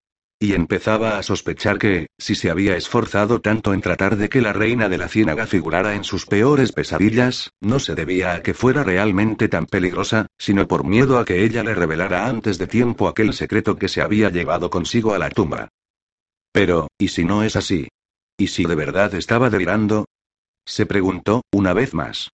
Y 0.40 0.54
empezaba 0.54 1.18
a 1.18 1.22
sospechar 1.22 1.78
que, 1.78 2.06
si 2.16 2.34
se 2.34 2.50
había 2.50 2.74
esforzado 2.74 3.42
tanto 3.42 3.74
en 3.74 3.82
tratar 3.82 4.16
de 4.16 4.30
que 4.30 4.40
la 4.40 4.54
reina 4.54 4.88
de 4.88 4.96
la 4.96 5.08
ciénaga 5.08 5.46
figurara 5.46 5.94
en 5.94 6.04
sus 6.04 6.24
peores 6.24 6.72
pesadillas, 6.72 7.50
no 7.60 7.80
se 7.80 7.94
debía 7.94 8.32
a 8.32 8.42
que 8.42 8.54
fuera 8.54 8.82
realmente 8.82 9.48
tan 9.48 9.66
peligrosa, 9.66 10.26
sino 10.38 10.66
por 10.66 10.84
miedo 10.84 11.18
a 11.18 11.26
que 11.26 11.44
ella 11.44 11.62
le 11.62 11.74
revelara 11.74 12.28
antes 12.28 12.56
de 12.56 12.66
tiempo 12.66 13.08
aquel 13.08 13.34
secreto 13.34 13.76
que 13.76 13.88
se 13.88 14.00
había 14.00 14.30
llevado 14.30 14.70
consigo 14.70 15.12
a 15.12 15.18
la 15.18 15.28
tumba. 15.28 15.68
Pero, 16.50 16.88
¿y 16.96 17.08
si 17.08 17.24
no 17.24 17.42
es 17.42 17.56
así? 17.56 17.88
¿Y 18.36 18.48
si 18.48 18.64
de 18.64 18.74
verdad 18.74 19.14
estaba 19.14 19.48
delirando? 19.48 20.06
Se 20.66 20.86
preguntó, 20.86 21.42
una 21.52 21.72
vez 21.72 21.94
más. 21.94 22.30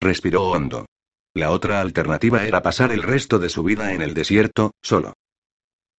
Respiró 0.00 0.44
hondo. 0.44 0.86
La 1.34 1.50
otra 1.50 1.80
alternativa 1.80 2.44
era 2.44 2.62
pasar 2.62 2.92
el 2.92 3.02
resto 3.02 3.38
de 3.38 3.48
su 3.48 3.62
vida 3.62 3.92
en 3.92 4.02
el 4.02 4.14
desierto, 4.14 4.72
solo. 4.82 5.14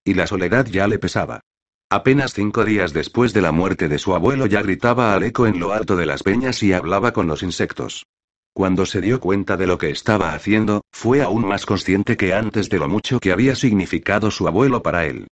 Y 0.03 0.13
la 0.13 0.27
soledad 0.27 0.65
ya 0.65 0.87
le 0.87 0.99
pesaba. 0.99 1.41
Apenas 1.89 2.33
cinco 2.33 2.65
días 2.65 2.93
después 2.93 3.33
de 3.33 3.41
la 3.41 3.51
muerte 3.51 3.87
de 3.87 3.99
su 3.99 4.15
abuelo 4.15 4.47
ya 4.47 4.61
gritaba 4.61 5.13
al 5.13 5.23
eco 5.23 5.45
en 5.47 5.59
lo 5.59 5.71
alto 5.71 5.95
de 5.95 6.05
las 6.05 6.23
peñas 6.23 6.61
y 6.63 6.73
hablaba 6.73 7.13
con 7.13 7.27
los 7.27 7.43
insectos. 7.43 8.05
Cuando 8.53 8.85
se 8.85 9.01
dio 9.01 9.19
cuenta 9.19 9.57
de 9.57 9.67
lo 9.67 9.77
que 9.77 9.91
estaba 9.91 10.33
haciendo, 10.33 10.81
fue 10.91 11.21
aún 11.21 11.45
más 11.45 11.65
consciente 11.65 12.17
que 12.17 12.33
antes 12.33 12.69
de 12.69 12.79
lo 12.79 12.87
mucho 12.87 13.19
que 13.19 13.31
había 13.31 13.55
significado 13.55 14.31
su 14.31 14.47
abuelo 14.47 14.81
para 14.81 15.05
él. 15.05 15.27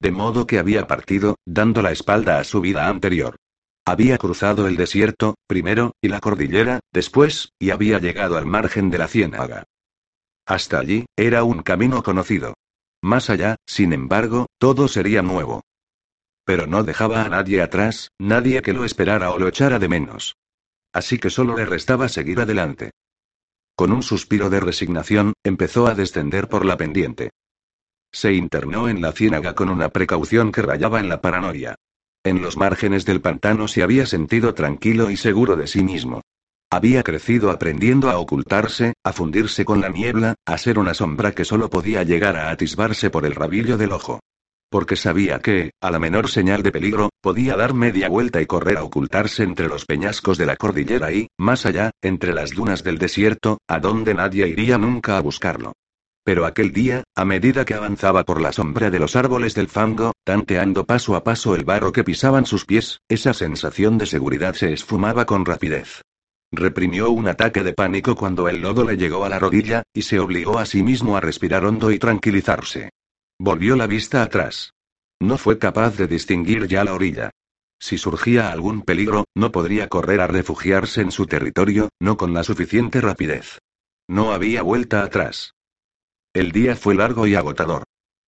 De 0.00 0.10
modo 0.10 0.46
que 0.46 0.58
había 0.58 0.86
partido, 0.86 1.36
dando 1.46 1.82
la 1.82 1.92
espalda 1.92 2.38
a 2.38 2.44
su 2.44 2.60
vida 2.60 2.88
anterior. 2.88 3.36
Había 3.86 4.16
cruzado 4.18 4.66
el 4.66 4.76
desierto, 4.76 5.34
primero, 5.46 5.92
y 6.00 6.08
la 6.08 6.20
cordillera, 6.20 6.80
después, 6.92 7.52
y 7.58 7.70
había 7.70 7.98
llegado 7.98 8.38
al 8.38 8.46
margen 8.46 8.90
de 8.90 8.98
la 8.98 9.08
ciénaga. 9.08 9.64
Hasta 10.46 10.78
allí, 10.78 11.06
era 11.16 11.44
un 11.44 11.62
camino 11.62 12.02
conocido. 12.02 12.54
Más 13.02 13.28
allá, 13.28 13.56
sin 13.66 13.92
embargo, 13.92 14.46
todo 14.58 14.88
sería 14.88 15.22
nuevo. 15.22 15.62
Pero 16.44 16.66
no 16.66 16.82
dejaba 16.82 17.22
a 17.22 17.28
nadie 17.28 17.62
atrás, 17.62 18.10
nadie 18.18 18.62
que 18.62 18.72
lo 18.72 18.84
esperara 18.84 19.30
o 19.30 19.38
lo 19.38 19.48
echara 19.48 19.78
de 19.78 19.88
menos. 19.88 20.36
Así 20.92 21.18
que 21.18 21.30
solo 21.30 21.56
le 21.56 21.66
restaba 21.66 22.08
seguir 22.08 22.40
adelante. 22.40 22.92
Con 23.76 23.92
un 23.92 24.02
suspiro 24.02 24.50
de 24.50 24.60
resignación, 24.60 25.32
empezó 25.42 25.86
a 25.86 25.94
descender 25.94 26.48
por 26.48 26.64
la 26.64 26.76
pendiente. 26.76 27.30
Se 28.14 28.32
internó 28.32 28.88
en 28.88 29.02
la 29.02 29.10
ciénaga 29.10 29.56
con 29.56 29.68
una 29.68 29.88
precaución 29.88 30.52
que 30.52 30.62
rayaba 30.62 31.00
en 31.00 31.08
la 31.08 31.20
paranoia. 31.20 31.74
En 32.22 32.42
los 32.42 32.56
márgenes 32.56 33.04
del 33.04 33.20
pantano 33.20 33.66
se 33.66 33.82
había 33.82 34.06
sentido 34.06 34.54
tranquilo 34.54 35.10
y 35.10 35.16
seguro 35.16 35.56
de 35.56 35.66
sí 35.66 35.82
mismo. 35.82 36.22
Había 36.70 37.02
crecido 37.02 37.50
aprendiendo 37.50 38.10
a 38.10 38.18
ocultarse, 38.18 38.92
a 39.02 39.12
fundirse 39.12 39.64
con 39.64 39.80
la 39.80 39.88
niebla, 39.88 40.36
a 40.46 40.56
ser 40.58 40.78
una 40.78 40.94
sombra 40.94 41.32
que 41.32 41.44
solo 41.44 41.68
podía 41.68 42.04
llegar 42.04 42.36
a 42.36 42.50
atisbarse 42.50 43.10
por 43.10 43.26
el 43.26 43.34
rabillo 43.34 43.76
del 43.76 43.90
ojo. 43.90 44.20
Porque 44.70 44.94
sabía 44.94 45.40
que, 45.40 45.72
a 45.80 45.90
la 45.90 45.98
menor 45.98 46.30
señal 46.30 46.62
de 46.62 46.70
peligro, 46.70 47.10
podía 47.20 47.56
dar 47.56 47.74
media 47.74 48.08
vuelta 48.08 48.40
y 48.40 48.46
correr 48.46 48.78
a 48.78 48.84
ocultarse 48.84 49.42
entre 49.42 49.66
los 49.66 49.86
peñascos 49.86 50.38
de 50.38 50.46
la 50.46 50.54
cordillera 50.54 51.12
y, 51.12 51.26
más 51.36 51.66
allá, 51.66 51.90
entre 52.00 52.32
las 52.32 52.52
dunas 52.52 52.84
del 52.84 52.98
desierto, 52.98 53.58
a 53.68 53.80
donde 53.80 54.14
nadie 54.14 54.46
iría 54.46 54.78
nunca 54.78 55.18
a 55.18 55.20
buscarlo. 55.20 55.72
Pero 56.24 56.46
aquel 56.46 56.72
día, 56.72 57.04
a 57.14 57.26
medida 57.26 57.66
que 57.66 57.74
avanzaba 57.74 58.24
por 58.24 58.40
la 58.40 58.50
sombra 58.52 58.90
de 58.90 58.98
los 58.98 59.14
árboles 59.14 59.54
del 59.54 59.68
fango, 59.68 60.12
tanteando 60.24 60.86
paso 60.86 61.16
a 61.16 61.22
paso 61.22 61.54
el 61.54 61.64
barro 61.64 61.92
que 61.92 62.02
pisaban 62.02 62.46
sus 62.46 62.64
pies, 62.64 63.00
esa 63.08 63.34
sensación 63.34 63.98
de 63.98 64.06
seguridad 64.06 64.54
se 64.54 64.72
esfumaba 64.72 65.26
con 65.26 65.44
rapidez. 65.44 66.00
Reprimió 66.50 67.10
un 67.10 67.28
ataque 67.28 67.62
de 67.62 67.74
pánico 67.74 68.16
cuando 68.16 68.48
el 68.48 68.62
lodo 68.62 68.84
le 68.84 68.96
llegó 68.96 69.24
a 69.24 69.28
la 69.28 69.38
rodilla, 69.38 69.82
y 69.92 70.02
se 70.02 70.18
obligó 70.18 70.58
a 70.58 70.64
sí 70.64 70.82
mismo 70.82 71.16
a 71.16 71.20
respirar 71.20 71.66
hondo 71.66 71.90
y 71.90 71.98
tranquilizarse. 71.98 72.88
Volvió 73.38 73.76
la 73.76 73.86
vista 73.86 74.22
atrás. 74.22 74.72
No 75.20 75.36
fue 75.36 75.58
capaz 75.58 75.96
de 75.98 76.06
distinguir 76.06 76.66
ya 76.68 76.84
la 76.84 76.94
orilla. 76.94 77.30
Si 77.78 77.98
surgía 77.98 78.50
algún 78.50 78.80
peligro, 78.80 79.24
no 79.34 79.52
podría 79.52 79.88
correr 79.88 80.22
a 80.22 80.26
refugiarse 80.26 81.02
en 81.02 81.10
su 81.10 81.26
territorio, 81.26 81.90
no 82.00 82.16
con 82.16 82.32
la 82.32 82.44
suficiente 82.44 83.02
rapidez. 83.02 83.58
No 84.08 84.32
había 84.32 84.62
vuelta 84.62 85.02
atrás. 85.02 85.52
El 86.34 86.50
día 86.50 86.74
fue 86.74 86.96
largo 86.96 87.28
y 87.28 87.36
agotador. 87.36 87.84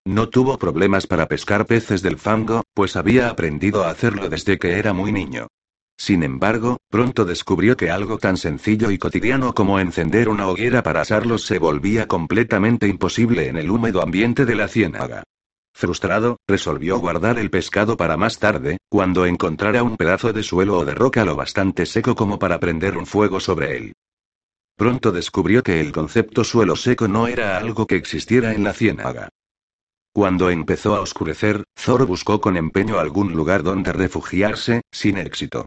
No 0.07 0.29
tuvo 0.29 0.61
problemas 0.61 1.09
para 1.09 1.27
pescar 1.27 1.67
peces 1.67 2.03
del 2.03 2.19
fango, 2.19 2.63
pues 2.73 2.95
había 2.95 3.29
aprendido 3.29 3.83
a 3.83 3.91
hacerlo 3.91 4.29
desde 4.29 4.59
que 4.59 4.79
era 4.79 4.93
muy 4.93 5.11
niño. 5.11 5.49
Sin 5.99 6.23
embargo, 6.23 6.77
pronto 6.89 7.25
descubrió 7.25 7.77
que 7.77 7.91
algo 7.91 8.19
tan 8.19 8.37
sencillo 8.37 8.93
y 8.93 8.99
cotidiano 8.99 9.55
como 9.55 9.81
encender 9.81 10.29
una 10.29 10.47
hoguera 10.47 10.85
para 10.85 11.01
asarlos 11.01 11.45
se 11.47 11.59
volvía 11.59 12.07
completamente 12.07 12.87
imposible 12.87 13.49
en 13.49 13.57
el 13.57 13.73
húmedo 13.73 14.01
ambiente 14.01 14.45
de 14.45 14.55
la 14.55 14.69
ciénaga. 14.69 15.25
Frustrado, 15.75 16.37
resolvió 16.47 17.01
guardar 17.01 17.41
el 17.41 17.51
pescado 17.51 17.97
para 17.97 18.17
más 18.17 18.39
tarde, 18.39 18.79
cuando 18.89 19.27
encontrara 19.27 19.83
un 19.83 19.97
pedazo 19.97 20.33
de 20.33 20.45
suelo 20.45 20.79
o 20.79 20.85
de 20.85 20.95
roca 20.95 21.25
lo 21.25 21.35
bastante 21.35 21.87
seco 21.87 22.15
como 22.15 22.39
para 22.39 22.61
prender 22.61 22.97
un 22.97 23.07
fuego 23.07 23.41
sobre 23.41 23.77
él. 23.77 23.93
Pronto 24.77 25.11
descubrió 25.11 25.63
que 25.63 25.81
el 25.81 25.91
concepto 25.91 26.45
suelo 26.45 26.77
seco 26.77 27.09
no 27.09 27.29
era 27.29 27.57
algo 27.57 27.87
que 27.87 27.97
existiera 27.97 28.53
en 28.53 28.63
la 28.63 28.75
ciénaga. 28.75 29.31
Cuando 30.13 30.51
empezó 30.51 30.95
a 30.95 31.01
oscurecer, 31.01 31.65
Thor 31.75 32.07
buscó 32.07 32.41
con 32.41 32.57
empeño 32.57 32.99
algún 32.99 33.33
lugar 33.33 33.63
donde 33.63 33.93
refugiarse, 33.93 34.83
sin 34.93 35.17
éxito. 35.17 35.67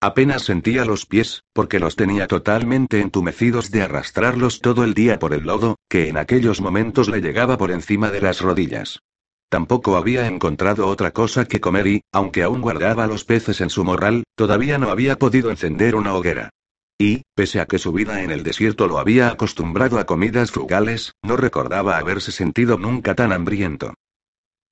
Apenas 0.00 0.42
sentía 0.42 0.84
los 0.84 1.06
pies, 1.06 1.42
porque 1.52 1.80
los 1.80 1.96
tenía 1.96 2.28
totalmente 2.28 3.00
entumecidos 3.00 3.70
de 3.70 3.82
arrastrarlos 3.82 4.60
todo 4.60 4.84
el 4.84 4.94
día 4.94 5.18
por 5.18 5.32
el 5.32 5.44
lodo, 5.44 5.76
que 5.88 6.08
en 6.08 6.16
aquellos 6.16 6.60
momentos 6.60 7.08
le 7.08 7.20
llegaba 7.20 7.56
por 7.56 7.70
encima 7.70 8.10
de 8.10 8.20
las 8.20 8.40
rodillas. 8.40 9.00
Tampoco 9.48 9.96
había 9.96 10.26
encontrado 10.26 10.86
otra 10.88 11.12
cosa 11.12 11.46
que 11.46 11.60
comer 11.60 11.86
y, 11.86 12.02
aunque 12.12 12.42
aún 12.42 12.60
guardaba 12.60 13.06
los 13.06 13.24
peces 13.24 13.60
en 13.60 13.70
su 13.70 13.84
morral, 13.84 14.24
todavía 14.34 14.78
no 14.78 14.90
había 14.90 15.16
podido 15.16 15.50
encender 15.50 15.94
una 15.96 16.14
hoguera. 16.14 16.50
Y, 16.98 17.22
pese 17.34 17.60
a 17.60 17.66
que 17.66 17.78
su 17.78 17.92
vida 17.92 18.22
en 18.22 18.30
el 18.30 18.42
desierto 18.42 18.86
lo 18.86 18.98
había 18.98 19.28
acostumbrado 19.28 19.98
a 19.98 20.04
comidas 20.04 20.52
frugales, 20.52 21.14
no 21.22 21.36
recordaba 21.36 21.98
haberse 21.98 22.30
sentido 22.30 22.78
nunca 22.78 23.14
tan 23.14 23.32
hambriento. 23.32 23.94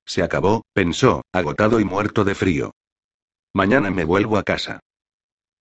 Se 0.05 0.23
acabó, 0.23 0.63
pensó, 0.73 1.21
agotado 1.33 1.79
y 1.79 1.85
muerto 1.85 2.23
de 2.23 2.35
frío. 2.35 2.71
Mañana 3.53 3.91
me 3.91 4.05
vuelvo 4.05 4.37
a 4.37 4.43
casa. 4.43 4.79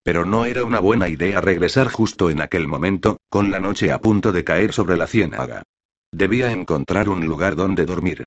Pero 0.03 0.25
no 0.25 0.45
era 0.45 0.63
una 0.63 0.79
buena 0.79 1.09
idea 1.09 1.41
regresar 1.41 1.89
justo 1.91 2.29
en 2.29 2.41
aquel 2.41 2.67
momento, 2.67 3.17
con 3.29 3.51
la 3.51 3.59
noche 3.59 3.91
a 3.91 3.99
punto 3.99 4.31
de 4.31 4.43
caer 4.43 4.73
sobre 4.73 4.97
la 4.97 5.07
ciénaga. 5.07 5.63
Debía 6.11 6.51
encontrar 6.51 7.09
un 7.09 7.25
lugar 7.25 7.55
donde 7.55 7.85
dormir. 7.85 8.23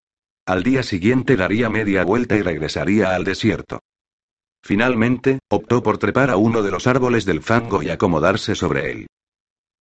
Al 0.46 0.62
día 0.62 0.82
siguiente 0.82 1.36
daría 1.36 1.70
media 1.70 2.04
vuelta 2.04 2.36
y 2.36 2.42
regresaría 2.42 3.14
al 3.14 3.24
desierto. 3.24 3.80
Finalmente, 4.64 5.40
optó 5.50 5.82
por 5.82 5.98
trepar 5.98 6.30
a 6.30 6.38
uno 6.38 6.62
de 6.62 6.70
los 6.70 6.86
árboles 6.86 7.26
del 7.26 7.42
fango 7.42 7.82
y 7.82 7.90
acomodarse 7.90 8.54
sobre 8.54 8.90
él. 8.90 9.06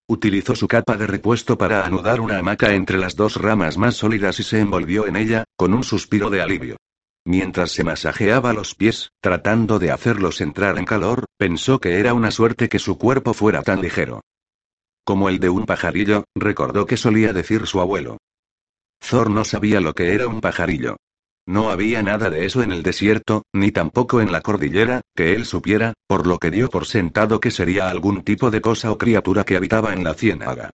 Utilizó 0.09 0.55
su 0.57 0.67
capa 0.67 0.97
de 0.97 1.07
repuesto 1.07 1.57
para 1.57 1.85
anudar 1.85 2.19
una 2.19 2.39
hamaca 2.39 2.73
entre 2.73 2.97
las 2.97 3.15
dos 3.15 3.37
ramas 3.37 3.77
más 3.77 3.95
sólidas 3.95 4.41
y 4.41 4.43
se 4.43 4.59
envolvió 4.59 5.07
en 5.07 5.15
ella, 5.15 5.45
con 5.55 5.73
un 5.73 5.85
suspiro 5.85 6.29
de 6.29 6.41
alivio. 6.41 6.75
Mientras 7.25 7.71
se 7.71 7.85
masajeaba 7.85 8.51
los 8.51 8.75
pies, 8.75 9.11
tratando 9.21 9.79
de 9.79 9.91
hacerlos 9.91 10.41
entrar 10.41 10.77
en 10.77 10.83
calor, 10.83 11.27
pensó 11.37 11.79
que 11.79 11.99
era 11.99 12.13
una 12.13 12.31
suerte 12.31 12.67
que 12.67 12.79
su 12.79 12.97
cuerpo 12.97 13.33
fuera 13.33 13.61
tan 13.61 13.81
ligero. 13.81 14.19
Como 15.05 15.29
el 15.29 15.39
de 15.39 15.47
un 15.47 15.65
pajarillo, 15.65 16.25
recordó 16.35 16.85
que 16.85 16.97
solía 16.97 17.31
decir 17.31 17.67
su 17.67 17.79
abuelo. 17.79 18.17
Thor 18.99 19.29
no 19.29 19.45
sabía 19.45 19.79
lo 19.79 19.93
que 19.93 20.13
era 20.13 20.27
un 20.27 20.41
pajarillo. 20.41 20.97
No 21.45 21.69
había 21.69 22.01
nada 22.01 22.29
de 22.29 22.45
eso 22.45 22.63
en 22.63 22.71
el 22.71 22.83
desierto, 22.83 23.43
ni 23.53 23.71
tampoco 23.71 24.21
en 24.21 24.31
la 24.31 24.41
cordillera, 24.41 25.01
que 25.15 25.33
él 25.33 25.45
supiera, 25.45 25.93
por 26.07 26.25
lo 26.25 26.39
que 26.39 26.51
dio 26.51 26.69
por 26.69 26.85
sentado 26.85 27.39
que 27.39 27.51
sería 27.51 27.89
algún 27.89 28.23
tipo 28.23 28.50
de 28.50 28.62
cosa 28.62 28.91
o 28.91 28.97
criatura 28.97 29.43
que 29.43 29.57
habitaba 29.57 29.93
en 29.93 30.03
la 30.03 30.13
ciénaga. 30.13 30.69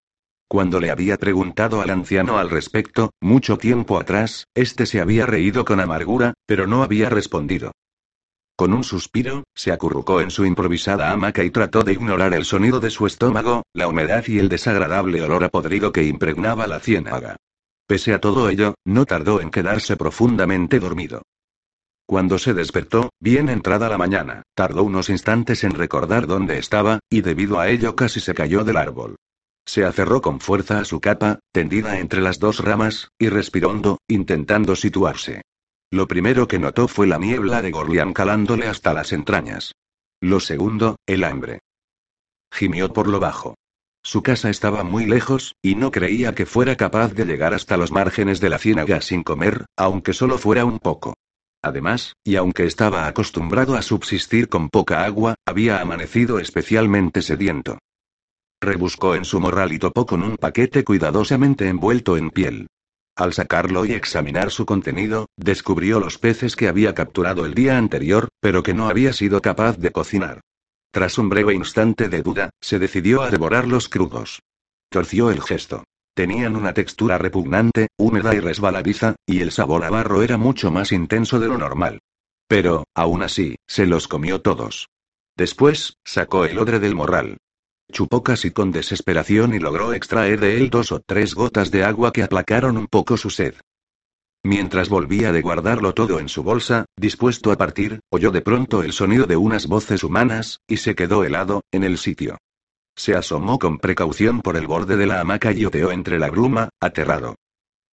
Cuando 0.48 0.80
le 0.80 0.92
había 0.92 1.18
preguntado 1.18 1.82
al 1.82 1.90
anciano 1.90 2.38
al 2.38 2.50
respecto, 2.50 3.12
mucho 3.22 3.58
tiempo 3.58 4.00
atrás, 4.00 4.46
este 4.56 4.86
se 4.86 5.00
había 5.00 5.26
reído 5.26 5.66
con 5.66 5.80
amargura, 5.80 6.34
pero 6.46 6.68
no 6.68 6.84
había 6.84 7.10
respondido. 7.10 7.72
Con 8.56 8.74
un 8.74 8.84
suspiro, 8.84 9.44
se 9.56 9.72
acurrucó 9.72 10.22
en 10.22 10.32
su 10.32 10.46
improvisada 10.46 11.12
hamaca 11.12 11.44
y 11.44 11.50
trató 11.50 11.84
de 11.84 11.94
ignorar 11.94 12.34
el 12.34 12.46
sonido 12.46 12.80
de 12.80 12.90
su 12.90 13.08
estómago, 13.08 13.64
la 13.74 13.88
humedad 13.88 14.24
y 14.28 14.38
el 14.38 14.50
desagradable 14.50 15.22
olor 15.22 15.46
a 15.46 15.50
podrido 15.50 15.92
que 15.92 16.04
impregnaba 16.04 16.68
la 16.68 16.80
ciénaga. 16.80 17.38
Pese 17.90 18.14
a 18.14 18.22
todo 18.22 18.50
ello, 18.50 18.76
no 18.86 19.08
tardó 19.08 19.42
en 19.42 19.50
quedarse 19.50 19.98
profundamente 19.98 20.80
dormido. 20.80 21.24
Cuando 22.06 22.38
se 22.38 22.54
despertó, 22.54 23.10
bien 23.20 23.50
entrada 23.50 23.90
la 23.90 23.98
mañana, 23.98 24.44
tardó 24.54 24.84
unos 24.84 25.10
instantes 25.10 25.64
en 25.64 25.72
recordar 25.72 26.28
dónde 26.28 26.60
estaba, 26.60 27.00
y 27.10 27.22
debido 27.22 27.60
a 27.60 27.68
ello 27.68 27.96
casi 27.96 28.20
se 28.20 28.36
cayó 28.36 28.64
del 28.64 28.78
árbol. 28.78 29.16
Se 29.66 29.86
aferró 29.86 30.22
con 30.22 30.40
fuerza 30.40 30.78
a 30.78 30.86
su 30.86 31.02
capa, 31.02 31.40
tendida 31.52 31.98
entre 31.98 32.22
las 32.22 32.38
dos 32.38 32.60
ramas, 32.60 33.10
y 33.18 33.30
respiró 33.30 33.72
hondo, 33.72 33.98
intentando 34.08 34.76
situarse. 34.76 35.42
Lo 35.90 36.08
primero 36.08 36.48
que 36.48 36.60
notó 36.60 36.88
fue 36.88 37.08
la 37.08 37.18
niebla 37.18 37.64
de 37.64 37.72
Gorlian 37.72 38.14
calándole 38.14 38.68
hasta 38.68 38.94
las 38.94 39.14
entrañas. 39.14 39.74
Lo 40.22 40.40
segundo, 40.40 40.98
el 41.08 41.24
hambre. 41.24 41.62
Gimió 42.52 42.94
por 42.94 43.08
lo 43.08 43.20
bajo. 43.20 43.56
Su 44.10 44.24
casa 44.24 44.50
estaba 44.50 44.84
muy 44.84 45.06
lejos, 45.06 45.56
y 45.62 45.76
no 45.76 45.92
creía 45.92 46.34
que 46.34 46.48
fuera 46.48 46.76
capaz 46.76 47.14
de 47.14 47.26
llegar 47.26 47.54
hasta 47.54 47.78
los 47.78 47.92
márgenes 47.92 48.40
de 48.40 48.50
la 48.50 48.58
ciénaga 48.58 49.02
sin 49.02 49.22
comer, 49.22 49.66
aunque 49.78 50.14
solo 50.14 50.40
fuera 50.40 50.66
un 50.66 50.80
poco. 50.80 51.14
Además, 51.62 52.16
y 52.24 52.36
aunque 52.36 52.66
estaba 52.66 53.06
acostumbrado 53.06 53.76
a 53.76 53.84
subsistir 53.84 54.50
con 54.50 54.70
poca 54.70 55.06
agua, 55.06 55.36
había 55.46 55.80
amanecido 55.80 56.40
especialmente 56.40 57.22
sediento. 57.22 57.78
Rebuscó 58.60 59.14
en 59.14 59.26
su 59.26 59.40
morral 59.40 59.74
y 59.74 59.78
topó 59.78 60.08
con 60.08 60.24
un 60.24 60.38
paquete 60.38 60.84
cuidadosamente 60.84 61.68
envuelto 61.68 62.18
en 62.18 62.32
piel. 62.32 62.66
Al 63.16 63.34
sacarlo 63.34 63.86
y 63.86 63.92
examinar 63.92 64.50
su 64.50 64.66
contenido, 64.66 65.28
descubrió 65.38 66.00
los 66.00 66.18
peces 66.18 66.56
que 66.56 66.68
había 66.68 66.96
capturado 66.96 67.46
el 67.46 67.54
día 67.54 67.78
anterior, 67.78 68.30
pero 68.42 68.64
que 68.64 68.74
no 68.74 68.90
había 68.90 69.14
sido 69.14 69.40
capaz 69.40 69.78
de 69.78 69.92
cocinar. 69.92 70.42
Tras 70.92 71.18
un 71.18 71.30
breve 71.30 71.54
instante 71.54 72.10
de 72.10 72.24
duda, 72.24 72.50
se 72.62 72.80
decidió 72.80 73.22
a 73.22 73.30
devorarlos 73.30 73.90
crudos. 73.90 74.42
Torció 74.90 75.30
el 75.30 75.42
gesto. 75.42 75.84
Tenían 76.16 76.56
una 76.56 76.74
textura 76.74 77.18
repugnante, 77.18 77.88
húmeda 77.98 78.34
y 78.34 78.40
resbaladiza, 78.40 79.16
y 79.26 79.42
el 79.42 79.52
sabor 79.52 79.86
a 79.86 79.90
barro 79.90 80.24
era 80.24 80.38
mucho 80.38 80.72
más 80.72 80.92
intenso 80.92 81.40
de 81.40 81.48
lo 81.48 81.58
normal. 81.58 82.00
Pero, 82.48 82.86
aún 82.96 83.22
así, 83.22 83.56
se 83.68 83.86
los 83.86 84.08
comió 84.08 84.42
todos. 84.42 84.90
Después, 85.38 85.94
sacó 86.04 86.46
el 86.46 86.58
odre 86.58 86.80
del 86.80 86.96
morral. 86.96 87.38
Chupó 87.92 88.24
casi 88.24 88.52
con 88.52 88.72
desesperación 88.72 89.54
y 89.54 89.60
logró 89.60 89.94
extraer 89.94 90.40
de 90.40 90.58
él 90.58 90.70
dos 90.70 90.92
o 90.92 91.00
tres 91.00 91.36
gotas 91.36 91.72
de 91.72 91.84
agua 91.84 92.12
que 92.12 92.24
aplacaron 92.24 92.78
un 92.78 92.88
poco 92.88 93.16
su 93.16 93.30
sed. 93.30 93.56
Mientras 94.44 94.88
volvía 94.88 95.32
de 95.32 95.42
guardarlo 95.42 95.94
todo 95.94 96.20
en 96.20 96.30
su 96.30 96.44
bolsa, 96.44 96.86
dispuesto 96.98 97.52
a 97.52 97.58
partir, 97.58 98.00
oyó 98.10 98.32
de 98.32 98.42
pronto 98.42 98.84
el 98.84 98.94
sonido 98.94 99.26
de 99.26 99.36
unas 99.36 99.68
voces 99.68 100.04
humanas, 100.04 100.62
y 100.68 100.78
se 100.78 100.96
quedó 100.96 101.26
helado, 101.26 101.62
en 101.72 101.84
el 101.84 101.98
sitio. 101.98 102.38
Se 102.96 103.16
asomó 103.16 103.60
con 103.60 103.80
precaución 103.80 104.42
por 104.42 104.56
el 104.56 104.68
borde 104.68 104.98
de 104.98 105.08
la 105.08 105.20
hamaca 105.20 105.52
y 105.52 105.66
oteó 105.66 105.92
entre 105.92 106.20
la 106.20 106.30
bruma, 106.30 106.70
aterrado. 106.82 107.36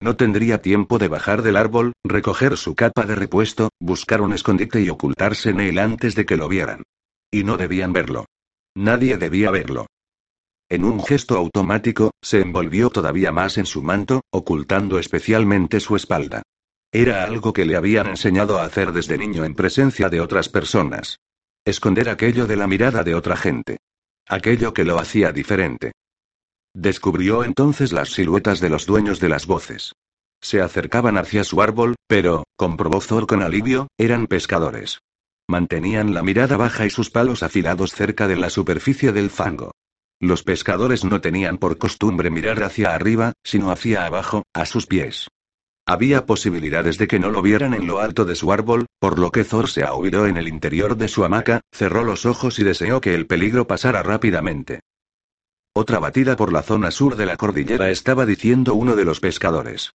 No 0.01 0.15
tendría 0.15 0.61
tiempo 0.61 0.99
de 0.99 1.09
bajar 1.09 1.43
del 1.43 1.57
árbol, 1.57 1.93
recoger 2.05 2.57
su 2.57 2.75
capa 2.75 3.07
de 3.07 3.15
repuesto, 3.15 3.71
buscar 3.81 4.21
un 4.21 4.33
escondite 4.33 4.81
y 4.81 4.89
ocultarse 4.89 5.51
en 5.51 5.61
él 5.61 5.79
antes 5.79 6.15
de 6.15 6.27
que 6.27 6.37
lo 6.37 6.49
vieran. 6.49 6.83
Y 7.31 7.45
no 7.45 7.57
debían 7.57 7.93
verlo. 7.93 8.27
Nadie 8.77 9.17
debía 9.17 9.51
verlo. 9.51 9.87
En 10.69 10.85
un 10.85 11.03
gesto 11.03 11.37
automático, 11.37 12.11
se 12.21 12.41
envolvió 12.41 12.91
todavía 12.91 13.31
más 13.31 13.57
en 13.57 13.67
su 13.67 13.83
manto, 13.83 14.23
ocultando 14.31 14.99
especialmente 14.99 15.79
su 15.79 15.95
espalda. 15.95 16.43
Era 16.91 17.23
algo 17.25 17.53
que 17.53 17.65
le 17.65 17.77
habían 17.77 18.09
enseñado 18.09 18.59
a 18.59 18.65
hacer 18.65 18.93
desde 18.93 19.17
niño 19.17 19.45
en 19.45 19.55
presencia 19.55 20.09
de 20.09 20.21
otras 20.21 20.49
personas. 20.49 21.19
Esconder 21.65 22.09
aquello 22.09 22.47
de 22.47 22.57
la 22.57 22.67
mirada 22.67 23.05
de 23.05 23.15
otra 23.15 23.37
gente. 23.37 23.79
Aquello 24.29 24.75
que 24.75 24.85
lo 24.85 24.99
hacía 24.99 25.31
diferente. 25.31 25.93
Descubrió 26.75 27.45
entonces 27.45 27.93
las 27.93 28.11
siluetas 28.11 28.59
de 28.61 28.69
los 28.69 28.87
dueños 28.87 29.21
de 29.21 29.29
las 29.29 29.47
voces. 29.47 29.93
Se 30.41 30.61
acercaban 30.61 31.17
hacia 31.17 31.45
su 31.45 31.63
árbol, 31.63 31.95
pero, 32.09 32.45
comprobó 32.57 33.01
Thor 33.01 33.27
con 33.27 33.43
alivio, 33.43 33.87
eran 33.99 34.27
pescadores. 34.27 34.99
Mantenían 35.49 36.13
la 36.13 36.23
mirada 36.23 36.57
baja 36.57 36.87
y 36.87 36.91
sus 36.91 37.11
palos 37.11 37.45
afilados 37.45 37.93
cerca 37.93 38.27
de 38.27 38.37
la 38.37 38.51
superficie 38.51 39.13
del 39.13 39.31
fango. 39.31 39.71
Los 40.21 40.43
pescadores 40.43 41.05
no 41.05 41.21
tenían 41.21 41.59
por 41.59 41.77
costumbre 41.77 42.31
mirar 42.31 42.63
hacia 42.63 42.95
arriba, 42.95 43.35
sino 43.45 43.71
hacia 43.71 44.07
abajo, 44.07 44.45
a 44.55 44.65
sus 44.65 44.87
pies. 44.87 45.29
Había 45.87 46.27
posibilidades 46.27 46.99
de 46.99 47.07
que 47.07 47.21
no 47.21 47.31
lo 47.31 47.43
vieran 47.43 47.75
en 47.75 47.87
lo 47.87 48.01
alto 48.01 48.25
de 48.25 48.35
su 48.35 48.51
árbol, 48.51 48.87
por 48.99 49.19
lo 49.19 49.31
que 49.31 49.45
Thor 49.45 49.69
se 49.69 49.85
ahuyó 49.85 50.27
en 50.27 50.37
el 50.37 50.49
interior 50.49 50.97
de 50.97 51.07
su 51.07 51.25
hamaca, 51.25 51.61
cerró 51.71 52.03
los 52.03 52.27
ojos 52.27 52.59
y 52.59 52.65
deseó 52.65 53.01
que 53.01 53.15
el 53.15 53.27
peligro 53.27 53.67
pasara 53.67 54.03
rápidamente. 54.03 54.81
Otra 55.75 55.99
batida 55.99 56.35
por 56.35 56.53
la 56.53 56.63
zona 56.63 56.91
sur 56.91 57.17
de 57.17 57.27
la 57.27 57.37
cordillera 57.37 57.91
estaba 57.91 58.25
diciendo 58.25 58.75
uno 58.75 58.97
de 58.97 59.05
los 59.05 59.21
pescadores. 59.21 59.93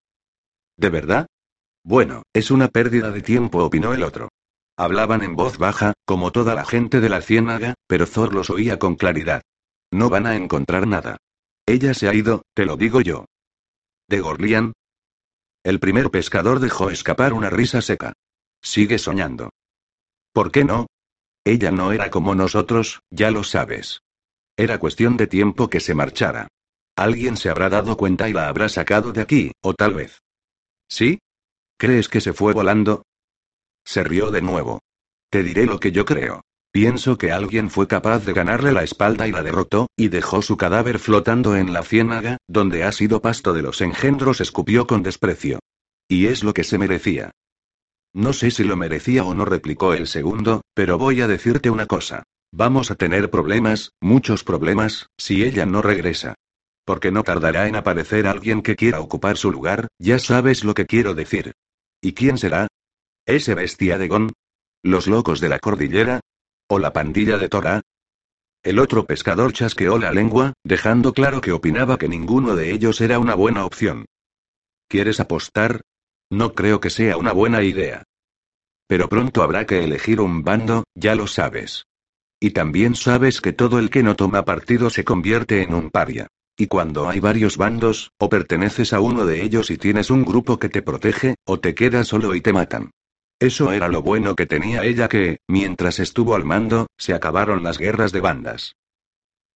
¿De 0.76 0.90
verdad? 0.90 1.26
Bueno, 1.82 2.22
es 2.34 2.50
una 2.50 2.68
pérdida 2.68 3.10
de 3.10 3.22
tiempo, 3.22 3.64
opinó 3.64 3.94
el 3.94 4.02
otro. 4.02 4.28
Hablaban 4.76 5.22
en 5.22 5.34
voz 5.34 5.56
baja, 5.58 5.94
como 6.04 6.30
toda 6.30 6.54
la 6.54 6.66
gente 6.66 7.00
de 7.00 7.08
la 7.08 7.22
ciénaga, 7.22 7.74
pero 7.88 8.06
Thor 8.06 8.34
los 8.34 8.50
oía 8.50 8.78
con 8.78 8.94
claridad. 8.94 9.42
No 9.90 10.08
van 10.08 10.26
a 10.26 10.36
encontrar 10.36 10.86
nada. 10.86 11.16
Ella 11.66 11.94
se 11.94 12.08
ha 12.08 12.14
ido, 12.14 12.42
te 12.54 12.64
lo 12.64 12.76
digo 12.76 13.00
yo. 13.00 13.26
¿De 14.08 14.20
Gorlian? 14.20 14.72
El 15.62 15.78
primer 15.78 16.10
pescador 16.10 16.60
dejó 16.60 16.90
escapar 16.90 17.32
una 17.32 17.50
risa 17.50 17.82
seca. 17.82 18.12
Sigue 18.62 18.98
soñando. 18.98 19.50
¿Por 20.32 20.52
qué 20.52 20.64
no? 20.64 20.86
Ella 21.44 21.70
no 21.70 21.92
era 21.92 22.10
como 22.10 22.34
nosotros, 22.34 23.00
ya 23.10 23.30
lo 23.30 23.44
sabes. 23.44 24.02
Era 24.56 24.78
cuestión 24.78 25.16
de 25.16 25.26
tiempo 25.26 25.68
que 25.68 25.80
se 25.80 25.94
marchara. 25.94 26.48
Alguien 26.96 27.36
se 27.36 27.50
habrá 27.50 27.70
dado 27.70 27.96
cuenta 27.96 28.28
y 28.28 28.32
la 28.32 28.48
habrá 28.48 28.68
sacado 28.68 29.12
de 29.12 29.22
aquí, 29.22 29.52
o 29.62 29.74
tal 29.74 29.94
vez. 29.94 30.20
¿Sí? 30.88 31.18
¿Crees 31.78 32.08
que 32.08 32.20
se 32.20 32.32
fue 32.32 32.52
volando? 32.52 33.04
Se 33.84 34.04
rió 34.04 34.30
de 34.30 34.42
nuevo. 34.42 34.80
Te 35.30 35.42
diré 35.42 35.64
lo 35.64 35.80
que 35.80 35.92
yo 35.92 36.04
creo. 36.04 36.42
Pienso 36.72 37.18
que 37.18 37.32
alguien 37.32 37.68
fue 37.68 37.88
capaz 37.88 38.24
de 38.24 38.32
ganarle 38.32 38.70
la 38.70 38.84
espalda 38.84 39.26
y 39.26 39.32
la 39.32 39.42
derrotó, 39.42 39.88
y 39.96 40.08
dejó 40.08 40.40
su 40.40 40.56
cadáver 40.56 41.00
flotando 41.00 41.56
en 41.56 41.72
la 41.72 41.82
ciénaga, 41.82 42.36
donde 42.46 42.84
ha 42.84 42.92
sido 42.92 43.20
pasto 43.20 43.52
de 43.52 43.62
los 43.62 43.80
engendros, 43.80 44.40
escupió 44.40 44.86
con 44.86 45.02
desprecio. 45.02 45.58
Y 46.08 46.26
es 46.26 46.44
lo 46.44 46.54
que 46.54 46.62
se 46.62 46.78
merecía. 46.78 47.32
No 48.12 48.32
sé 48.32 48.52
si 48.52 48.62
lo 48.62 48.76
merecía 48.76 49.24
o 49.24 49.34
no, 49.34 49.44
replicó 49.44 49.94
el 49.94 50.06
segundo, 50.06 50.62
pero 50.74 50.96
voy 50.96 51.20
a 51.20 51.28
decirte 51.28 51.70
una 51.70 51.86
cosa. 51.86 52.22
Vamos 52.52 52.90
a 52.90 52.94
tener 52.96 53.30
problemas, 53.30 53.92
muchos 54.00 54.44
problemas, 54.44 55.08
si 55.16 55.44
ella 55.44 55.66
no 55.66 55.82
regresa. 55.82 56.34
Porque 56.84 57.10
no 57.10 57.24
tardará 57.24 57.68
en 57.68 57.76
aparecer 57.76 58.26
alguien 58.26 58.62
que 58.62 58.76
quiera 58.76 59.00
ocupar 59.00 59.36
su 59.36 59.50
lugar, 59.50 59.88
ya 59.98 60.18
sabes 60.18 60.64
lo 60.64 60.74
que 60.74 60.86
quiero 60.86 61.14
decir. 61.14 61.52
¿Y 62.00 62.12
quién 62.14 62.38
será? 62.38 62.68
¿Ese 63.26 63.54
bestia 63.54 63.98
de 63.98 64.08
Gon? 64.08 64.32
¿Los 64.82 65.06
locos 65.06 65.40
de 65.40 65.48
la 65.48 65.58
cordillera? 65.58 66.20
¿O 66.72 66.78
la 66.78 66.92
pandilla 66.92 67.36
de 67.36 67.48
Torah? 67.48 67.82
El 68.62 68.78
otro 68.78 69.04
pescador 69.04 69.52
chasqueó 69.52 69.98
la 69.98 70.12
lengua, 70.12 70.52
dejando 70.62 71.12
claro 71.12 71.40
que 71.40 71.50
opinaba 71.50 71.98
que 71.98 72.06
ninguno 72.06 72.54
de 72.54 72.70
ellos 72.70 73.00
era 73.00 73.18
una 73.18 73.34
buena 73.34 73.64
opción. 73.64 74.06
¿Quieres 74.86 75.18
apostar? 75.18 75.80
No 76.30 76.54
creo 76.54 76.78
que 76.78 76.90
sea 76.90 77.16
una 77.16 77.32
buena 77.32 77.64
idea. 77.64 78.04
Pero 78.86 79.08
pronto 79.08 79.42
habrá 79.42 79.66
que 79.66 79.82
elegir 79.82 80.20
un 80.20 80.44
bando, 80.44 80.84
ya 80.94 81.16
lo 81.16 81.26
sabes. 81.26 81.86
Y 82.38 82.50
también 82.50 82.94
sabes 82.94 83.40
que 83.40 83.52
todo 83.52 83.80
el 83.80 83.90
que 83.90 84.04
no 84.04 84.14
toma 84.14 84.44
partido 84.44 84.90
se 84.90 85.02
convierte 85.02 85.62
en 85.62 85.74
un 85.74 85.90
paria. 85.90 86.28
Y 86.56 86.68
cuando 86.68 87.08
hay 87.08 87.18
varios 87.18 87.56
bandos, 87.56 88.12
o 88.16 88.28
perteneces 88.28 88.92
a 88.92 89.00
uno 89.00 89.26
de 89.26 89.42
ellos 89.42 89.72
y 89.72 89.76
tienes 89.76 90.08
un 90.08 90.24
grupo 90.24 90.60
que 90.60 90.68
te 90.68 90.82
protege, 90.82 91.34
o 91.44 91.58
te 91.58 91.74
quedas 91.74 92.06
solo 92.06 92.32
y 92.36 92.40
te 92.40 92.52
matan. 92.52 92.92
Eso 93.40 93.72
era 93.72 93.88
lo 93.88 94.02
bueno 94.02 94.36
que 94.36 94.44
tenía 94.44 94.84
ella 94.84 95.08
que, 95.08 95.38
mientras 95.48 95.98
estuvo 95.98 96.34
al 96.34 96.44
mando, 96.44 96.88
se 96.98 97.14
acabaron 97.14 97.62
las 97.62 97.78
guerras 97.78 98.12
de 98.12 98.20
bandas. 98.20 98.76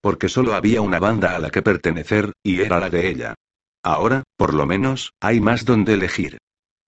Porque 0.01 0.31
solo 0.31 0.55
había 0.55 0.81
una 0.81 0.99
banda 0.99 1.37
a 1.37 1.38
la 1.38 1.51
que 1.51 1.61
pertenecer, 1.61 2.33
y 2.42 2.62
era 2.62 2.81
la 2.81 2.88
de 2.88 3.09
ella. 3.09 3.35
Ahora, 3.83 4.23
por 4.38 4.55
lo 4.55 4.64
menos, 4.64 5.12
hay 5.20 5.40
más 5.40 5.66
donde 5.66 5.92
elegir. 5.92 6.38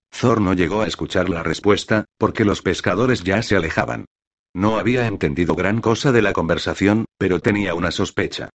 Thor 0.09 0.41
no 0.41 0.55
llegó 0.55 0.81
a 0.81 0.87
escuchar 0.87 1.29
la 1.29 1.43
respuesta, 1.43 2.07
porque 2.17 2.47
los 2.47 2.63
pescadores 2.63 3.23
ya 3.23 3.43
se 3.43 3.57
alejaban. 3.57 4.07
No 4.55 4.79
había 4.79 5.07
entendido 5.07 5.55
gran 5.55 5.83
cosa 5.83 6.13
de 6.13 6.23
la 6.23 6.33
conversación, 6.33 7.05
pero 7.19 7.41
tenía 7.41 7.75
una 7.75 7.91
sospecha. 7.91 8.49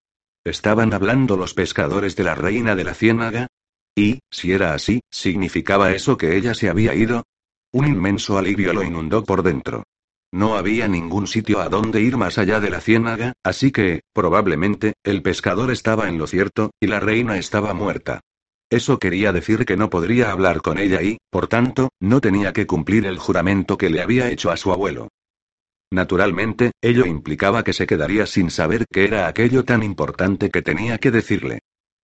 ¿Estaban 0.44 0.96
hablando 0.96 1.38
los 1.38 1.54
pescadores 1.54 2.16
de 2.16 2.24
la 2.24 2.34
reina 2.34 2.76
de 2.76 2.84
la 2.86 2.96
ciénaga? 2.96 3.46
Y, 3.96 4.22
si 4.32 4.52
era 4.52 4.74
así, 4.74 5.02
¿significaba 5.12 5.92
eso 5.92 6.18
que 6.18 6.36
ella 6.36 6.56
se 6.56 6.70
había 6.70 6.96
ido? 6.96 7.22
Un 7.74 7.88
inmenso 7.88 8.38
alivio 8.38 8.74
lo 8.74 8.84
inundó 8.84 9.24
por 9.24 9.44
dentro. 9.44 9.84
No 10.34 10.56
había 10.56 10.88
ningún 10.88 11.28
sitio 11.28 11.60
a 11.62 11.70
donde 11.70 12.02
ir 12.02 12.18
más 12.18 12.38
allá 12.38 12.60
de 12.60 12.70
la 12.70 12.82
ciénaga, 12.82 13.34
así 13.44 13.72
que, 13.72 14.02
probablemente, 14.14 14.94
el 15.04 15.22
pescador 15.22 15.72
estaba 15.72 16.10
en 16.10 16.18
lo 16.18 16.28
cierto, 16.28 16.72
y 16.80 16.88
la 16.88 17.00
reina 17.00 17.38
estaba 17.38 17.74
muerta. 17.74 18.22
Eso 18.70 19.00
quería 19.00 19.34
decir 19.34 19.66
que 19.66 19.76
no 19.76 19.90
podría 19.90 20.32
hablar 20.32 20.62
con 20.62 20.78
ella 20.78 21.02
y, 21.02 21.18
por 21.30 21.48
tanto, 21.48 21.90
no 22.00 22.22
tenía 22.22 22.54
que 22.54 22.66
cumplir 22.66 23.06
el 23.06 23.18
juramento 23.18 23.78
que 23.78 23.90
le 23.90 24.02
había 24.02 24.30
hecho 24.30 24.52
a 24.52 24.58
su 24.58 24.72
abuelo. 24.72 25.10
Naturalmente, 25.92 26.72
ello 26.82 27.06
implicaba 27.06 27.66
que 27.66 27.74
se 27.74 27.86
quedaría 27.86 28.26
sin 28.26 28.50
saber 28.50 28.86
qué 28.90 29.04
era 29.04 29.28
aquello 29.28 29.66
tan 29.66 29.84
importante 29.84 30.50
que 30.50 30.62
tenía 30.62 30.98
que 30.98 31.12
decirle. 31.12 31.60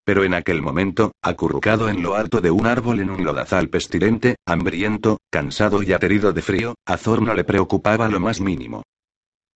Pero 0.06 0.22
en 0.22 0.34
aquel 0.34 0.62
momento, 0.62 1.10
acurrucado 1.20 1.88
en 1.88 2.00
lo 2.00 2.14
alto 2.14 2.40
de 2.40 2.52
un 2.52 2.64
árbol 2.66 3.00
en 3.00 3.10
un 3.10 3.24
lodazal 3.24 3.68
pestilente, 3.68 4.36
hambriento, 4.46 5.18
cansado 5.30 5.82
y 5.82 5.92
aterido 5.92 6.32
de 6.32 6.42
frío, 6.42 6.76
a 6.86 6.96
Thor 6.96 7.22
no 7.22 7.34
le 7.34 7.42
preocupaba 7.42 8.08
lo 8.08 8.20
más 8.20 8.40
mínimo. 8.40 8.84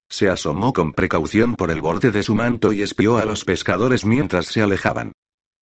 Se 0.09 0.29
asomó 0.29 0.73
con 0.73 0.93
precaución 0.93 1.55
por 1.55 1.71
el 1.71 1.81
borde 1.81 2.11
de 2.11 2.25
su 2.25 2.35
manto 2.35 2.73
y 2.73 2.83
espió 2.83 3.19
a 3.19 3.25
los 3.25 3.45
pescadores 3.45 4.05
mientras 4.05 4.47
se 4.47 4.61
alejaban. 4.61 5.13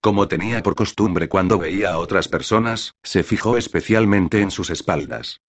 Como 0.01 0.27
tenía 0.27 0.62
por 0.62 0.74
costumbre 0.74 1.29
cuando 1.29 1.59
veía 1.59 1.92
a 1.92 1.98
otras 1.98 2.29
personas, 2.29 2.94
se 3.03 3.22
fijó 3.22 3.59
especialmente 3.59 4.40
en 4.40 4.51
sus 4.51 4.70
espaldas. 4.70 5.42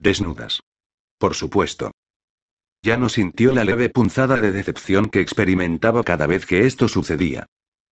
Desnudas. 0.00 0.60
Por 1.18 1.34
supuesto. 1.34 1.92
Ya 2.82 2.96
no 2.96 3.08
sintió 3.10 3.52
la 3.52 3.62
leve 3.62 3.90
punzada 3.90 4.38
de 4.38 4.50
decepción 4.50 5.06
que 5.06 5.20
experimentaba 5.20 6.02
cada 6.02 6.26
vez 6.26 6.46
que 6.46 6.66
esto 6.66 6.88
sucedía. 6.88 7.46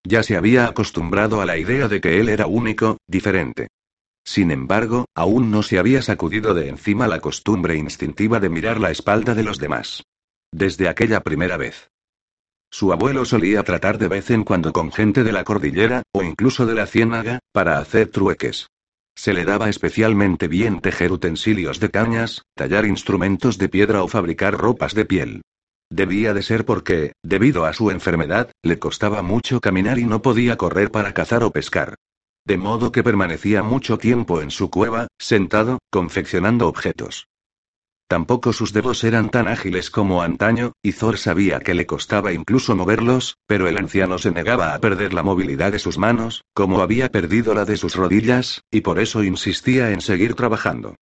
Ya 0.07 0.23
se 0.23 0.37
había 0.37 0.67
acostumbrado 0.67 1.41
a 1.41 1.47
la 1.47 1.57
idea 1.57 1.89
de 1.89 2.01
que 2.01 2.21
él 2.21 2.29
era 2.29 2.47
único, 2.47 2.99
diferente. 3.07 3.69
Sin 4.25 4.51
embargo, 4.51 5.07
aún 5.15 5.51
no 5.51 5.63
se 5.63 5.79
había 5.79 6.03
sacudido 6.03 6.55
de 6.55 6.69
encima 6.69 7.09
la 7.09 7.21
costumbre 7.21 7.77
instintiva 7.77 8.41
de 8.41 8.49
mirar 8.49 8.81
la 8.81 8.91
espalda 8.91 9.35
de 9.35 9.45
los 9.45 9.59
demás. 9.59 10.03
Desde 10.53 10.89
aquella 10.89 11.21
primera 11.21 11.57
vez. 11.57 11.91
Su 12.71 12.93
abuelo 12.93 13.25
solía 13.25 13.63
tratar 13.63 13.99
de 13.99 14.09
vez 14.09 14.31
en 14.31 14.45
cuando 14.45 14.73
con 14.73 14.93
gente 14.93 15.25
de 15.25 15.33
la 15.33 15.45
cordillera, 15.45 16.03
o 16.13 16.23
incluso 16.23 16.67
de 16.67 16.75
la 16.75 16.87
ciénaga, 16.87 17.39
para 17.53 17.79
hacer 17.79 18.09
trueques. 18.09 18.69
Se 19.15 19.33
le 19.33 19.45
daba 19.45 19.69
especialmente 19.69 20.49
bien 20.49 20.81
tejer 20.81 21.13
utensilios 21.13 21.79
de 21.79 21.91
cañas, 21.91 22.43
tallar 22.55 22.85
instrumentos 22.85 23.59
de 23.59 23.69
piedra 23.69 24.03
o 24.03 24.09
fabricar 24.09 24.55
ropas 24.55 24.95
de 24.95 25.05
piel. 25.05 25.43
Debía 25.95 26.35
de 26.35 26.43
ser 26.43 26.65
porque, 26.65 27.13
debido 27.23 27.67
a 27.67 27.73
su 27.73 27.93
enfermedad, 27.93 28.51
le 28.65 28.81
costaba 28.81 29.23
mucho 29.23 29.61
caminar 29.61 30.01
y 30.01 30.05
no 30.05 30.23
podía 30.23 30.57
correr 30.57 30.91
para 30.91 31.15
cazar 31.15 31.45
o 31.45 31.53
pescar. 31.53 31.95
De 32.45 32.57
modo 32.57 32.91
que 32.91 33.05
permanecía 33.05 33.63
mucho 33.63 33.97
tiempo 33.97 34.43
en 34.43 34.51
su 34.51 34.71
cueva, 34.71 35.07
sentado, 35.21 35.79
confeccionando 35.93 36.67
objetos. 36.67 37.29
Tampoco 38.09 38.53
sus 38.53 38.73
dedos 38.73 39.05
eran 39.05 39.31
tan 39.31 39.47
ágiles 39.47 39.89
como 39.89 40.23
antaño, 40.23 40.73
y 40.83 40.95
Thor 40.95 41.17
sabía 41.17 41.61
que 41.61 41.75
le 41.75 41.87
costaba 41.87 42.33
incluso 42.33 42.75
moverlos, 42.75 43.37
pero 43.47 43.69
el 43.69 43.79
anciano 43.79 44.19
se 44.19 44.33
negaba 44.33 44.75
a 44.75 44.81
perder 44.81 45.15
la 45.15 45.23
movilidad 45.23 45.71
de 45.71 45.79
sus 45.79 45.97
manos, 45.97 46.43
como 46.55 46.81
había 46.81 47.13
perdido 47.13 47.55
la 47.55 47.65
de 47.65 47.77
sus 47.77 47.95
rodillas, 47.95 48.63
y 48.69 48.81
por 48.81 48.99
eso 48.99 49.23
insistía 49.23 49.93
en 49.93 50.01
seguir 50.01 50.35
trabajando. 50.35 50.97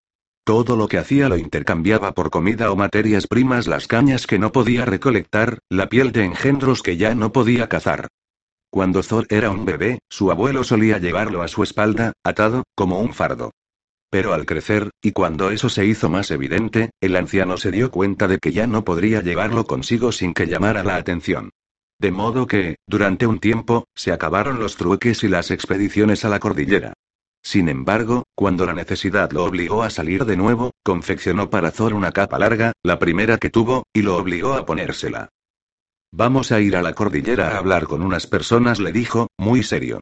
Todo 0.44 0.76
lo 0.76 0.88
que 0.88 0.98
hacía 0.98 1.28
lo 1.28 1.36
intercambiaba 1.36 2.12
por 2.12 2.30
comida 2.30 2.72
o 2.72 2.76
materias 2.76 3.28
primas, 3.28 3.68
las 3.68 3.86
cañas 3.86 4.26
que 4.26 4.40
no 4.40 4.50
podía 4.50 4.84
recolectar, 4.84 5.60
la 5.68 5.88
piel 5.88 6.10
de 6.10 6.24
engendros 6.24 6.82
que 6.82 6.96
ya 6.96 7.14
no 7.14 7.30
podía 7.32 7.68
cazar. 7.68 8.08
Cuando 8.68 9.02
Thor 9.02 9.26
era 9.28 9.50
un 9.50 9.64
bebé, 9.64 10.00
su 10.08 10.32
abuelo 10.32 10.64
solía 10.64 10.98
llevarlo 10.98 11.42
a 11.42 11.48
su 11.48 11.62
espalda, 11.62 12.14
atado, 12.24 12.64
como 12.74 12.98
un 12.98 13.14
fardo. 13.14 13.52
Pero 14.10 14.34
al 14.34 14.44
crecer, 14.44 14.90
y 15.00 15.12
cuando 15.12 15.52
eso 15.52 15.68
se 15.68 15.86
hizo 15.86 16.10
más 16.10 16.30
evidente, 16.32 16.90
el 17.00 17.14
anciano 17.14 17.56
se 17.56 17.70
dio 17.70 17.92
cuenta 17.92 18.26
de 18.26 18.38
que 18.38 18.52
ya 18.52 18.66
no 18.66 18.84
podría 18.84 19.22
llevarlo 19.22 19.64
consigo 19.64 20.10
sin 20.10 20.34
que 20.34 20.46
llamara 20.46 20.82
la 20.82 20.96
atención. 20.96 21.50
De 22.00 22.10
modo 22.10 22.48
que, 22.48 22.76
durante 22.86 23.28
un 23.28 23.38
tiempo, 23.38 23.84
se 23.94 24.10
acabaron 24.10 24.58
los 24.58 24.76
trueques 24.76 25.22
y 25.22 25.28
las 25.28 25.52
expediciones 25.52 26.24
a 26.24 26.28
la 26.28 26.40
cordillera. 26.40 26.94
Sin 27.42 27.68
embargo, 27.68 28.24
cuando 28.34 28.64
la 28.66 28.72
necesidad 28.72 29.32
lo 29.32 29.44
obligó 29.44 29.82
a 29.82 29.90
salir 29.90 30.24
de 30.24 30.36
nuevo, 30.36 30.70
confeccionó 30.84 31.50
para 31.50 31.72
Thor 31.72 31.92
una 31.92 32.12
capa 32.12 32.38
larga, 32.38 32.72
la 32.82 32.98
primera 32.98 33.38
que 33.38 33.50
tuvo, 33.50 33.84
y 33.92 34.02
lo 34.02 34.16
obligó 34.16 34.54
a 34.54 34.64
ponérsela. 34.64 35.28
Vamos 36.12 36.52
a 36.52 36.60
ir 36.60 36.76
a 36.76 36.82
la 36.82 36.92
cordillera 36.92 37.50
a 37.50 37.58
hablar 37.58 37.86
con 37.86 38.02
unas 38.02 38.26
personas, 38.26 38.78
le 38.78 38.92
dijo, 38.92 39.28
muy 39.38 39.62
serio. 39.62 40.00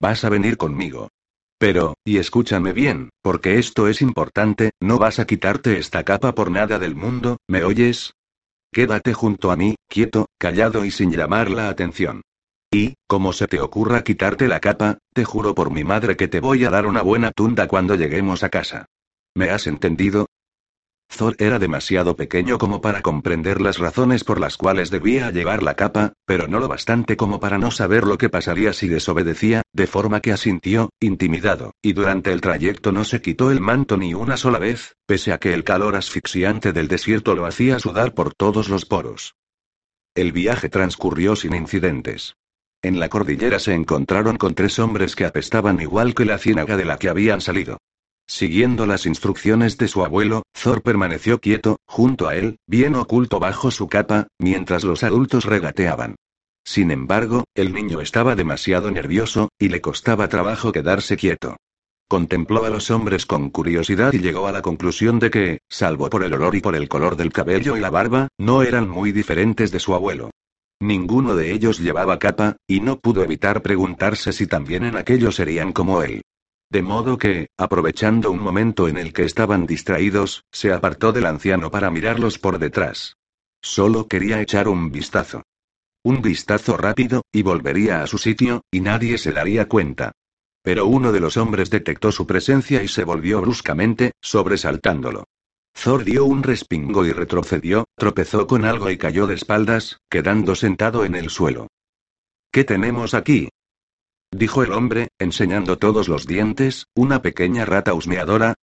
Vas 0.00 0.24
a 0.24 0.28
venir 0.28 0.56
conmigo. 0.56 1.08
Pero, 1.58 1.94
y 2.04 2.18
escúchame 2.18 2.72
bien, 2.72 3.10
porque 3.22 3.58
esto 3.58 3.88
es 3.88 4.02
importante, 4.02 4.72
no 4.80 4.98
vas 4.98 5.18
a 5.18 5.26
quitarte 5.26 5.78
esta 5.78 6.04
capa 6.04 6.34
por 6.34 6.50
nada 6.50 6.78
del 6.78 6.94
mundo, 6.94 7.38
¿me 7.48 7.64
oyes? 7.64 8.12
Quédate 8.72 9.14
junto 9.14 9.52
a 9.52 9.56
mí, 9.56 9.76
quieto, 9.88 10.26
callado 10.36 10.84
y 10.84 10.90
sin 10.90 11.12
llamar 11.12 11.48
la 11.50 11.68
atención. 11.68 12.22
Y, 12.74 12.96
como 13.06 13.32
se 13.32 13.46
te 13.46 13.60
ocurra 13.60 14.02
quitarte 14.02 14.48
la 14.48 14.58
capa, 14.58 14.98
te 15.12 15.24
juro 15.24 15.54
por 15.54 15.70
mi 15.70 15.84
madre 15.84 16.16
que 16.16 16.26
te 16.26 16.40
voy 16.40 16.64
a 16.64 16.70
dar 16.70 16.86
una 16.86 17.02
buena 17.02 17.30
tunda 17.30 17.68
cuando 17.68 17.94
lleguemos 17.94 18.42
a 18.42 18.48
casa. 18.48 18.86
¿Me 19.32 19.50
has 19.50 19.68
entendido? 19.68 20.26
Thor 21.06 21.36
era 21.38 21.60
demasiado 21.60 22.16
pequeño 22.16 22.58
como 22.58 22.80
para 22.80 23.00
comprender 23.00 23.60
las 23.60 23.78
razones 23.78 24.24
por 24.24 24.40
las 24.40 24.56
cuales 24.56 24.90
debía 24.90 25.30
llevar 25.30 25.62
la 25.62 25.74
capa, 25.74 26.14
pero 26.26 26.48
no 26.48 26.58
lo 26.58 26.66
bastante 26.66 27.16
como 27.16 27.38
para 27.38 27.58
no 27.58 27.70
saber 27.70 28.02
lo 28.02 28.18
que 28.18 28.28
pasaría 28.28 28.72
si 28.72 28.88
desobedecía, 28.88 29.62
de 29.72 29.86
forma 29.86 30.18
que 30.18 30.32
asintió, 30.32 30.90
intimidado, 30.98 31.74
y 31.80 31.92
durante 31.92 32.32
el 32.32 32.40
trayecto 32.40 32.90
no 32.90 33.04
se 33.04 33.22
quitó 33.22 33.52
el 33.52 33.60
manto 33.60 33.96
ni 33.96 34.14
una 34.14 34.36
sola 34.36 34.58
vez, 34.58 34.96
pese 35.06 35.32
a 35.32 35.38
que 35.38 35.54
el 35.54 35.62
calor 35.62 35.94
asfixiante 35.94 36.72
del 36.72 36.88
desierto 36.88 37.36
lo 37.36 37.46
hacía 37.46 37.78
sudar 37.78 38.14
por 38.14 38.34
todos 38.34 38.68
los 38.68 38.84
poros. 38.84 39.36
El 40.16 40.32
viaje 40.32 40.68
transcurrió 40.68 41.36
sin 41.36 41.54
incidentes. 41.54 42.34
En 42.84 43.00
la 43.00 43.08
cordillera 43.08 43.58
se 43.60 43.72
encontraron 43.72 44.36
con 44.36 44.54
tres 44.54 44.78
hombres 44.78 45.16
que 45.16 45.24
apestaban 45.24 45.80
igual 45.80 46.14
que 46.14 46.26
la 46.26 46.36
ciénaga 46.36 46.76
de 46.76 46.84
la 46.84 46.98
que 46.98 47.08
habían 47.08 47.40
salido. 47.40 47.78
Siguiendo 48.26 48.84
las 48.84 49.06
instrucciones 49.06 49.78
de 49.78 49.88
su 49.88 50.04
abuelo, 50.04 50.42
Thor 50.52 50.82
permaneció 50.82 51.40
quieto, 51.40 51.78
junto 51.86 52.28
a 52.28 52.36
él, 52.36 52.58
bien 52.66 52.94
oculto 52.94 53.40
bajo 53.40 53.70
su 53.70 53.88
capa, 53.88 54.28
mientras 54.38 54.84
los 54.84 55.02
adultos 55.02 55.46
regateaban. 55.46 56.16
Sin 56.62 56.90
embargo, 56.90 57.44
el 57.54 57.72
niño 57.72 58.02
estaba 58.02 58.36
demasiado 58.36 58.90
nervioso, 58.90 59.48
y 59.58 59.70
le 59.70 59.80
costaba 59.80 60.28
trabajo 60.28 60.70
quedarse 60.70 61.16
quieto. 61.16 61.56
Contempló 62.06 62.66
a 62.66 62.68
los 62.68 62.90
hombres 62.90 63.24
con 63.24 63.48
curiosidad 63.48 64.12
y 64.12 64.18
llegó 64.18 64.46
a 64.46 64.52
la 64.52 64.60
conclusión 64.60 65.18
de 65.20 65.30
que, 65.30 65.58
salvo 65.70 66.10
por 66.10 66.22
el 66.22 66.34
olor 66.34 66.54
y 66.54 66.60
por 66.60 66.76
el 66.76 66.90
color 66.90 67.16
del 67.16 67.32
cabello 67.32 67.78
y 67.78 67.80
la 67.80 67.88
barba, 67.88 68.28
no 68.36 68.62
eran 68.62 68.90
muy 68.90 69.10
diferentes 69.10 69.70
de 69.70 69.80
su 69.80 69.94
abuelo. 69.94 70.30
Ninguno 70.80 71.34
de 71.34 71.52
ellos 71.52 71.78
llevaba 71.78 72.18
capa, 72.18 72.56
y 72.66 72.80
no 72.80 72.98
pudo 72.98 73.22
evitar 73.22 73.62
preguntarse 73.62 74.32
si 74.32 74.46
también 74.46 74.84
en 74.84 74.96
aquello 74.96 75.32
serían 75.32 75.72
como 75.72 76.02
él. 76.02 76.22
De 76.70 76.82
modo 76.82 77.18
que, 77.18 77.48
aprovechando 77.56 78.30
un 78.30 78.40
momento 78.40 78.88
en 78.88 78.96
el 78.96 79.12
que 79.12 79.24
estaban 79.24 79.66
distraídos, 79.66 80.44
se 80.50 80.72
apartó 80.72 81.12
del 81.12 81.26
anciano 81.26 81.70
para 81.70 81.90
mirarlos 81.90 82.38
por 82.38 82.58
detrás. 82.58 83.16
Solo 83.62 84.08
quería 84.08 84.40
echar 84.40 84.68
un 84.68 84.90
vistazo. 84.90 85.42
Un 86.02 86.20
vistazo 86.20 86.76
rápido, 86.76 87.22
y 87.32 87.42
volvería 87.42 88.02
a 88.02 88.06
su 88.06 88.18
sitio, 88.18 88.62
y 88.70 88.80
nadie 88.80 89.16
se 89.18 89.32
daría 89.32 89.68
cuenta. 89.68 90.12
Pero 90.62 90.86
uno 90.86 91.12
de 91.12 91.20
los 91.20 91.36
hombres 91.36 91.70
detectó 91.70 92.10
su 92.10 92.26
presencia 92.26 92.82
y 92.82 92.88
se 92.88 93.04
volvió 93.04 93.40
bruscamente, 93.40 94.12
sobresaltándolo. 94.20 95.24
Thor 95.74 96.04
dio 96.04 96.24
un 96.24 96.42
respingo 96.42 97.04
y 97.04 97.12
retrocedió, 97.12 97.84
tropezó 97.96 98.46
con 98.46 98.64
algo 98.64 98.90
y 98.90 98.96
cayó 98.96 99.26
de 99.26 99.34
espaldas, 99.34 99.98
quedando 100.08 100.54
sentado 100.54 101.04
en 101.04 101.14
el 101.14 101.28
suelo. 101.28 101.68
¿Qué 102.50 102.64
tenemos 102.64 103.12
aquí? 103.12 103.48
dijo 104.30 104.62
el 104.62 104.72
hombre, 104.72 105.08
enseñando 105.18 105.78
todos 105.78 106.08
los 106.08 106.26
dientes, 106.26 106.86
una 106.94 107.22
pequeña 107.22 107.64
rata 107.64 107.94
husmeadora. 107.94 108.54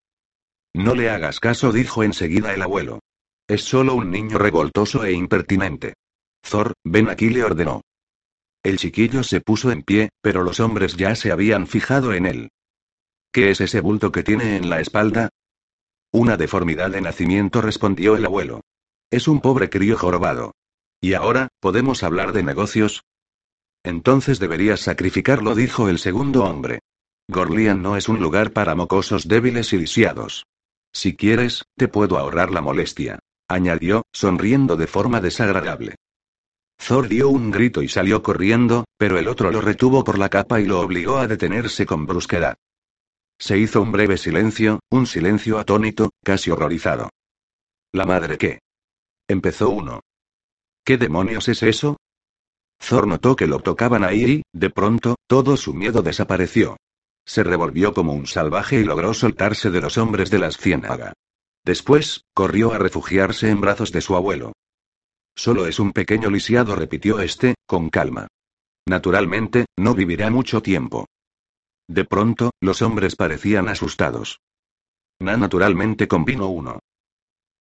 No 0.73 0.95
le 0.95 1.09
hagas 1.09 1.39
caso, 1.39 1.71
dijo 1.71 2.03
enseguida 2.03 2.53
el 2.53 2.61
abuelo. 2.61 2.99
Es 3.47 3.63
solo 3.63 3.95
un 3.95 4.11
niño 4.11 4.37
revoltoso 4.37 5.03
e 5.03 5.11
impertinente. 5.11 5.93
Thor, 6.41 6.73
ven 6.83 7.09
aquí, 7.09 7.29
le 7.29 7.43
ordenó. 7.43 7.81
El 8.63 8.77
chiquillo 8.77 9.23
se 9.23 9.41
puso 9.41 9.71
en 9.71 9.83
pie, 9.83 10.09
pero 10.21 10.43
los 10.43 10.59
hombres 10.59 10.95
ya 10.95 11.15
se 11.15 11.31
habían 11.31 11.67
fijado 11.67 12.13
en 12.13 12.25
él. 12.25 12.49
¿Qué 13.31 13.51
es 13.51 13.61
ese 13.61 13.81
bulto 13.81 14.11
que 14.11 14.23
tiene 14.23 14.55
en 14.55 14.69
la 14.69 14.79
espalda? 14.81 15.29
Una 16.13 16.35
deformidad 16.35 16.91
de 16.91 17.01
nacimiento, 17.01 17.61
respondió 17.61 18.15
el 18.17 18.25
abuelo. 18.25 18.61
Es 19.09 19.27
un 19.27 19.39
pobre 19.39 19.69
crío 19.69 19.97
jorobado. 19.97 20.53
¿Y 20.99 21.13
ahora, 21.13 21.47
podemos 21.59 22.03
hablar 22.03 22.33
de 22.33 22.43
negocios? 22.43 23.03
Entonces 23.83 24.39
deberías 24.39 24.81
sacrificarlo, 24.81 25.55
dijo 25.55 25.89
el 25.89 25.99
segundo 25.99 26.43
hombre. 26.43 26.79
Gorlian 27.29 27.81
no 27.81 27.95
es 27.95 28.09
un 28.09 28.19
lugar 28.19 28.51
para 28.51 28.75
mocosos 28.75 29.27
débiles 29.27 29.71
y 29.73 29.77
lisiados. 29.77 30.45
Si 30.93 31.15
quieres, 31.15 31.63
te 31.77 31.87
puedo 31.87 32.17
ahorrar 32.17 32.51
la 32.51 32.61
molestia. 32.61 33.19
Añadió, 33.47 34.03
sonriendo 34.11 34.75
de 34.75 34.87
forma 34.87 35.21
desagradable. 35.21 35.95
Thor 36.77 37.07
dio 37.07 37.29
un 37.29 37.51
grito 37.51 37.81
y 37.81 37.87
salió 37.87 38.21
corriendo, 38.21 38.85
pero 38.97 39.17
el 39.17 39.27
otro 39.27 39.51
lo 39.51 39.61
retuvo 39.61 40.03
por 40.03 40.17
la 40.17 40.29
capa 40.29 40.59
y 40.59 40.65
lo 40.65 40.81
obligó 40.81 41.17
a 41.17 41.27
detenerse 41.27 41.85
con 41.85 42.05
brusquedad. 42.05 42.57
Se 43.41 43.57
hizo 43.57 43.81
un 43.81 43.91
breve 43.91 44.19
silencio, 44.19 44.81
un 44.91 45.07
silencio 45.07 45.57
atónito, 45.57 46.11
casi 46.23 46.51
horrorizado. 46.51 47.09
¿La 47.91 48.05
madre 48.05 48.37
qué? 48.37 48.59
Empezó 49.27 49.71
uno. 49.71 50.01
¿Qué 50.85 50.97
demonios 50.97 51.47
es 51.49 51.63
eso? 51.63 51.97
Thor 52.77 53.07
notó 53.07 53.35
que 53.35 53.47
lo 53.47 53.59
tocaban 53.59 54.03
ahí 54.03 54.23
y, 54.25 54.43
de 54.53 54.69
pronto, 54.69 55.15
todo 55.27 55.57
su 55.57 55.73
miedo 55.73 56.03
desapareció. 56.03 56.77
Se 57.25 57.43
revolvió 57.43 57.95
como 57.95 58.13
un 58.13 58.27
salvaje 58.27 58.79
y 58.79 58.83
logró 58.83 59.11
soltarse 59.15 59.71
de 59.71 59.81
los 59.81 59.97
hombres 59.97 60.29
de 60.29 60.37
las 60.37 60.57
ciénaga. 60.57 61.13
Después, 61.65 62.25
corrió 62.35 62.73
a 62.73 62.77
refugiarse 62.77 63.49
en 63.49 63.59
brazos 63.59 63.91
de 63.91 64.01
su 64.01 64.15
abuelo. 64.15 64.53
Solo 65.35 65.65
es 65.65 65.79
un 65.79 65.93
pequeño 65.93 66.29
lisiado, 66.29 66.75
repitió 66.75 67.19
este, 67.19 67.55
con 67.65 67.89
calma. 67.89 68.27
Naturalmente, 68.87 69.65
no 69.77 69.95
vivirá 69.95 70.29
mucho 70.29 70.61
tiempo. 70.61 71.07
De 71.91 72.05
pronto, 72.05 72.51
los 72.61 72.81
hombres 72.81 73.17
parecían 73.17 73.67
asustados. 73.67 74.39
Na 75.19 75.35
naturalmente 75.35 76.07
convino 76.07 76.47
uno. 76.47 76.79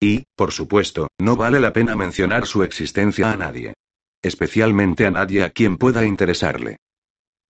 Y, 0.00 0.22
por 0.36 0.52
supuesto, 0.52 1.08
no 1.18 1.34
vale 1.34 1.58
la 1.58 1.72
pena 1.72 1.96
mencionar 1.96 2.46
su 2.46 2.62
existencia 2.62 3.32
a 3.32 3.36
nadie. 3.36 3.74
Especialmente 4.22 5.04
a 5.04 5.10
nadie 5.10 5.42
a 5.42 5.50
quien 5.50 5.76
pueda 5.78 6.06
interesarle. 6.06 6.76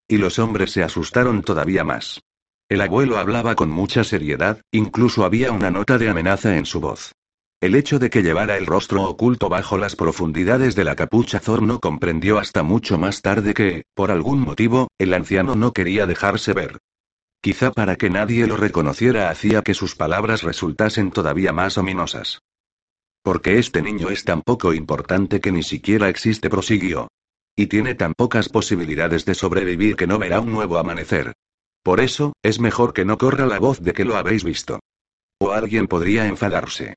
Y 0.08 0.16
los 0.16 0.38
hombres 0.38 0.72
se 0.72 0.82
asustaron 0.82 1.42
todavía 1.42 1.84
más. 1.84 2.22
El 2.66 2.80
abuelo 2.80 3.18
hablaba 3.18 3.54
con 3.56 3.68
mucha 3.68 4.02
seriedad, 4.02 4.62
incluso 4.72 5.26
había 5.26 5.52
una 5.52 5.70
nota 5.70 5.98
de 5.98 6.08
amenaza 6.08 6.56
en 6.56 6.64
su 6.64 6.80
voz. 6.80 7.12
El 7.60 7.74
hecho 7.74 7.98
de 7.98 8.08
que 8.08 8.22
llevara 8.22 8.56
el 8.56 8.64
rostro 8.64 9.02
oculto 9.02 9.50
bajo 9.50 9.76
las 9.76 9.94
profundidades 9.94 10.74
de 10.74 10.84
la 10.84 10.96
capucha 10.96 11.40
Thor 11.40 11.60
no 11.60 11.78
comprendió 11.78 12.38
hasta 12.38 12.62
mucho 12.62 12.96
más 12.96 13.20
tarde 13.20 13.52
que, 13.52 13.84
por 13.92 14.10
algún 14.10 14.40
motivo, 14.40 14.88
el 14.96 15.12
anciano 15.12 15.54
no 15.56 15.74
quería 15.74 16.06
dejarse 16.06 16.54
ver. 16.54 16.78
Quizá 17.42 17.70
para 17.70 17.96
que 17.96 18.08
nadie 18.08 18.46
lo 18.46 18.56
reconociera 18.56 19.28
hacía 19.28 19.60
que 19.60 19.74
sus 19.74 19.94
palabras 19.94 20.42
resultasen 20.42 21.10
todavía 21.10 21.52
más 21.52 21.76
ominosas. 21.76 22.40
Porque 23.22 23.58
este 23.58 23.82
niño 23.82 24.08
es 24.08 24.24
tan 24.24 24.40
poco 24.40 24.72
importante 24.72 25.40
que 25.40 25.52
ni 25.52 25.62
siquiera 25.62 26.08
existe, 26.08 26.48
prosiguió. 26.48 27.08
Y 27.56 27.66
tiene 27.66 27.94
tan 27.94 28.14
pocas 28.14 28.48
posibilidades 28.48 29.26
de 29.26 29.34
sobrevivir 29.34 29.96
que 29.96 30.06
no 30.06 30.18
verá 30.18 30.40
un 30.40 30.50
nuevo 30.50 30.78
amanecer. 30.78 31.34
Por 31.82 32.00
eso, 32.00 32.32
es 32.42 32.58
mejor 32.58 32.94
que 32.94 33.04
no 33.04 33.18
corra 33.18 33.44
la 33.44 33.58
voz 33.58 33.82
de 33.82 33.92
que 33.92 34.06
lo 34.06 34.16
habéis 34.16 34.44
visto. 34.44 34.80
O 35.38 35.52
alguien 35.52 35.88
podría 35.88 36.26
enfadarse. 36.26 36.94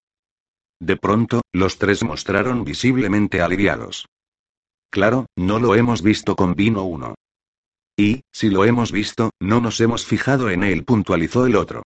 De 0.79 0.97
pronto, 0.97 1.41
los 1.53 1.77
tres 1.77 2.03
mostraron 2.03 2.63
visiblemente 2.63 3.41
aliviados. 3.41 4.07
Claro, 4.89 5.25
no 5.36 5.59
lo 5.59 5.75
hemos 5.75 6.01
visto 6.01 6.36
con 6.36 6.55
vino 6.55 6.83
uno. 6.83 7.15
Y, 7.97 8.21
si 8.31 8.49
lo 8.49 8.65
hemos 8.65 8.91
visto, 8.91 9.31
no 9.39 9.62
nos 9.62 9.79
hemos 9.81 10.05
fijado 10.05 10.49
en 10.49 10.63
él, 10.63 10.83
puntualizó 10.83 11.45
el 11.45 11.55
otro. 11.55 11.83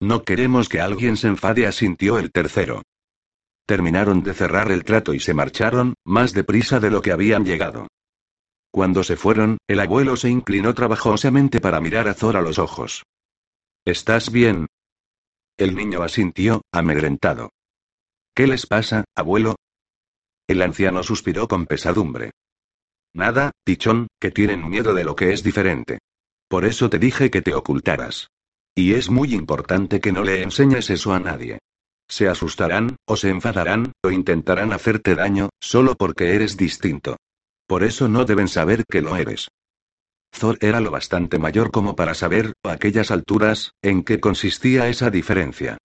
No 0.00 0.22
queremos 0.22 0.68
que 0.68 0.80
alguien 0.80 1.16
se 1.16 1.28
enfade, 1.28 1.66
asintió 1.66 2.18
el 2.18 2.30
tercero. 2.30 2.82
Terminaron 3.66 4.22
de 4.22 4.32
cerrar 4.32 4.70
el 4.70 4.84
trato 4.84 5.12
y 5.12 5.20
se 5.20 5.34
marcharon, 5.34 5.94
más 6.04 6.32
deprisa 6.32 6.80
de 6.80 6.90
lo 6.90 7.02
que 7.02 7.12
habían 7.12 7.44
llegado. 7.44 7.88
Cuando 8.70 9.02
se 9.02 9.16
fueron, 9.16 9.58
el 9.66 9.80
abuelo 9.80 10.16
se 10.16 10.30
inclinó 10.30 10.74
trabajosamente 10.74 11.60
para 11.60 11.80
mirar 11.80 12.08
a 12.08 12.14
Thor 12.14 12.36
a 12.36 12.42
los 12.42 12.58
ojos. 12.58 13.04
¿Estás 13.84 14.30
bien? 14.30 14.66
El 15.56 15.74
niño 15.74 16.02
asintió, 16.02 16.62
amedrentado. 16.72 17.50
¿Qué 18.38 18.46
les 18.46 18.68
pasa, 18.68 19.02
abuelo? 19.16 19.56
El 20.46 20.62
anciano 20.62 21.02
suspiró 21.02 21.48
con 21.48 21.66
pesadumbre. 21.66 22.30
Nada, 23.12 23.50
pichón, 23.64 24.06
que 24.20 24.30
tienen 24.30 24.70
miedo 24.70 24.94
de 24.94 25.02
lo 25.02 25.16
que 25.16 25.32
es 25.32 25.42
diferente. 25.42 25.98
Por 26.48 26.64
eso 26.64 26.88
te 26.88 27.00
dije 27.00 27.32
que 27.32 27.42
te 27.42 27.52
ocultaras. 27.52 28.28
Y 28.76 28.94
es 28.94 29.10
muy 29.10 29.34
importante 29.34 29.98
que 29.98 30.12
no 30.12 30.22
le 30.22 30.44
enseñes 30.44 30.88
eso 30.88 31.12
a 31.14 31.18
nadie. 31.18 31.58
Se 32.06 32.28
asustarán, 32.28 32.94
o 33.08 33.16
se 33.16 33.30
enfadarán, 33.30 33.90
o 34.04 34.12
intentarán 34.12 34.72
hacerte 34.72 35.16
daño, 35.16 35.48
solo 35.58 35.96
porque 35.96 36.36
eres 36.36 36.56
distinto. 36.56 37.16
Por 37.66 37.82
eso 37.82 38.06
no 38.06 38.24
deben 38.24 38.46
saber 38.46 38.84
que 38.88 39.02
lo 39.02 39.16
eres. 39.16 39.48
Thor 40.30 40.58
era 40.60 40.78
lo 40.78 40.92
bastante 40.92 41.40
mayor 41.40 41.72
como 41.72 41.96
para 41.96 42.14
saber, 42.14 42.52
a 42.62 42.70
aquellas 42.70 43.10
alturas, 43.10 43.72
en 43.82 44.04
qué 44.04 44.20
consistía 44.20 44.86
esa 44.86 45.10
diferencia. 45.10 45.76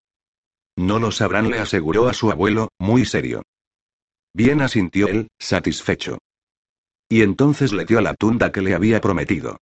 No 0.76 0.98
lo 0.98 1.10
sabrán, 1.10 1.50
le 1.50 1.58
aseguró 1.58 2.08
a 2.08 2.14
su 2.14 2.30
abuelo, 2.30 2.68
muy 2.78 3.04
serio. 3.04 3.42
Bien 4.34 4.60
asintió 4.60 5.06
él, 5.08 5.28
satisfecho. 5.38 6.18
Y 7.08 7.22
entonces 7.22 7.72
le 7.72 7.84
dio 7.84 8.00
la 8.00 8.14
tunda 8.14 8.50
que 8.50 8.62
le 8.62 8.74
había 8.74 9.00
prometido. 9.00 9.58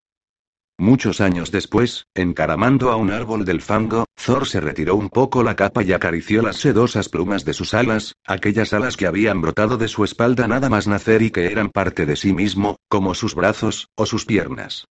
Muchos 0.78 1.20
años 1.20 1.50
después, 1.52 2.06
encaramando 2.14 2.90
a 2.90 2.96
un 2.96 3.10
árbol 3.10 3.44
del 3.44 3.60
fango, 3.60 4.06
Thor 4.14 4.48
se 4.48 4.60
retiró 4.60 4.96
un 4.96 5.10
poco 5.10 5.42
la 5.42 5.54
capa 5.54 5.82
y 5.82 5.92
acarició 5.92 6.42
las 6.42 6.56
sedosas 6.56 7.08
plumas 7.08 7.44
de 7.44 7.52
sus 7.52 7.74
alas, 7.74 8.14
aquellas 8.26 8.72
alas 8.72 8.96
que 8.96 9.06
habían 9.06 9.40
brotado 9.40 9.76
de 9.76 9.88
su 9.88 10.02
espalda 10.02 10.48
nada 10.48 10.70
más 10.70 10.88
nacer 10.88 11.22
y 11.22 11.30
que 11.30 11.46
eran 11.46 11.68
parte 11.68 12.06
de 12.06 12.16
sí 12.16 12.32
mismo, 12.32 12.78
como 12.88 13.14
sus 13.14 13.34
brazos, 13.34 13.88
o 13.94 14.06
sus 14.06 14.24
piernas. 14.24 14.86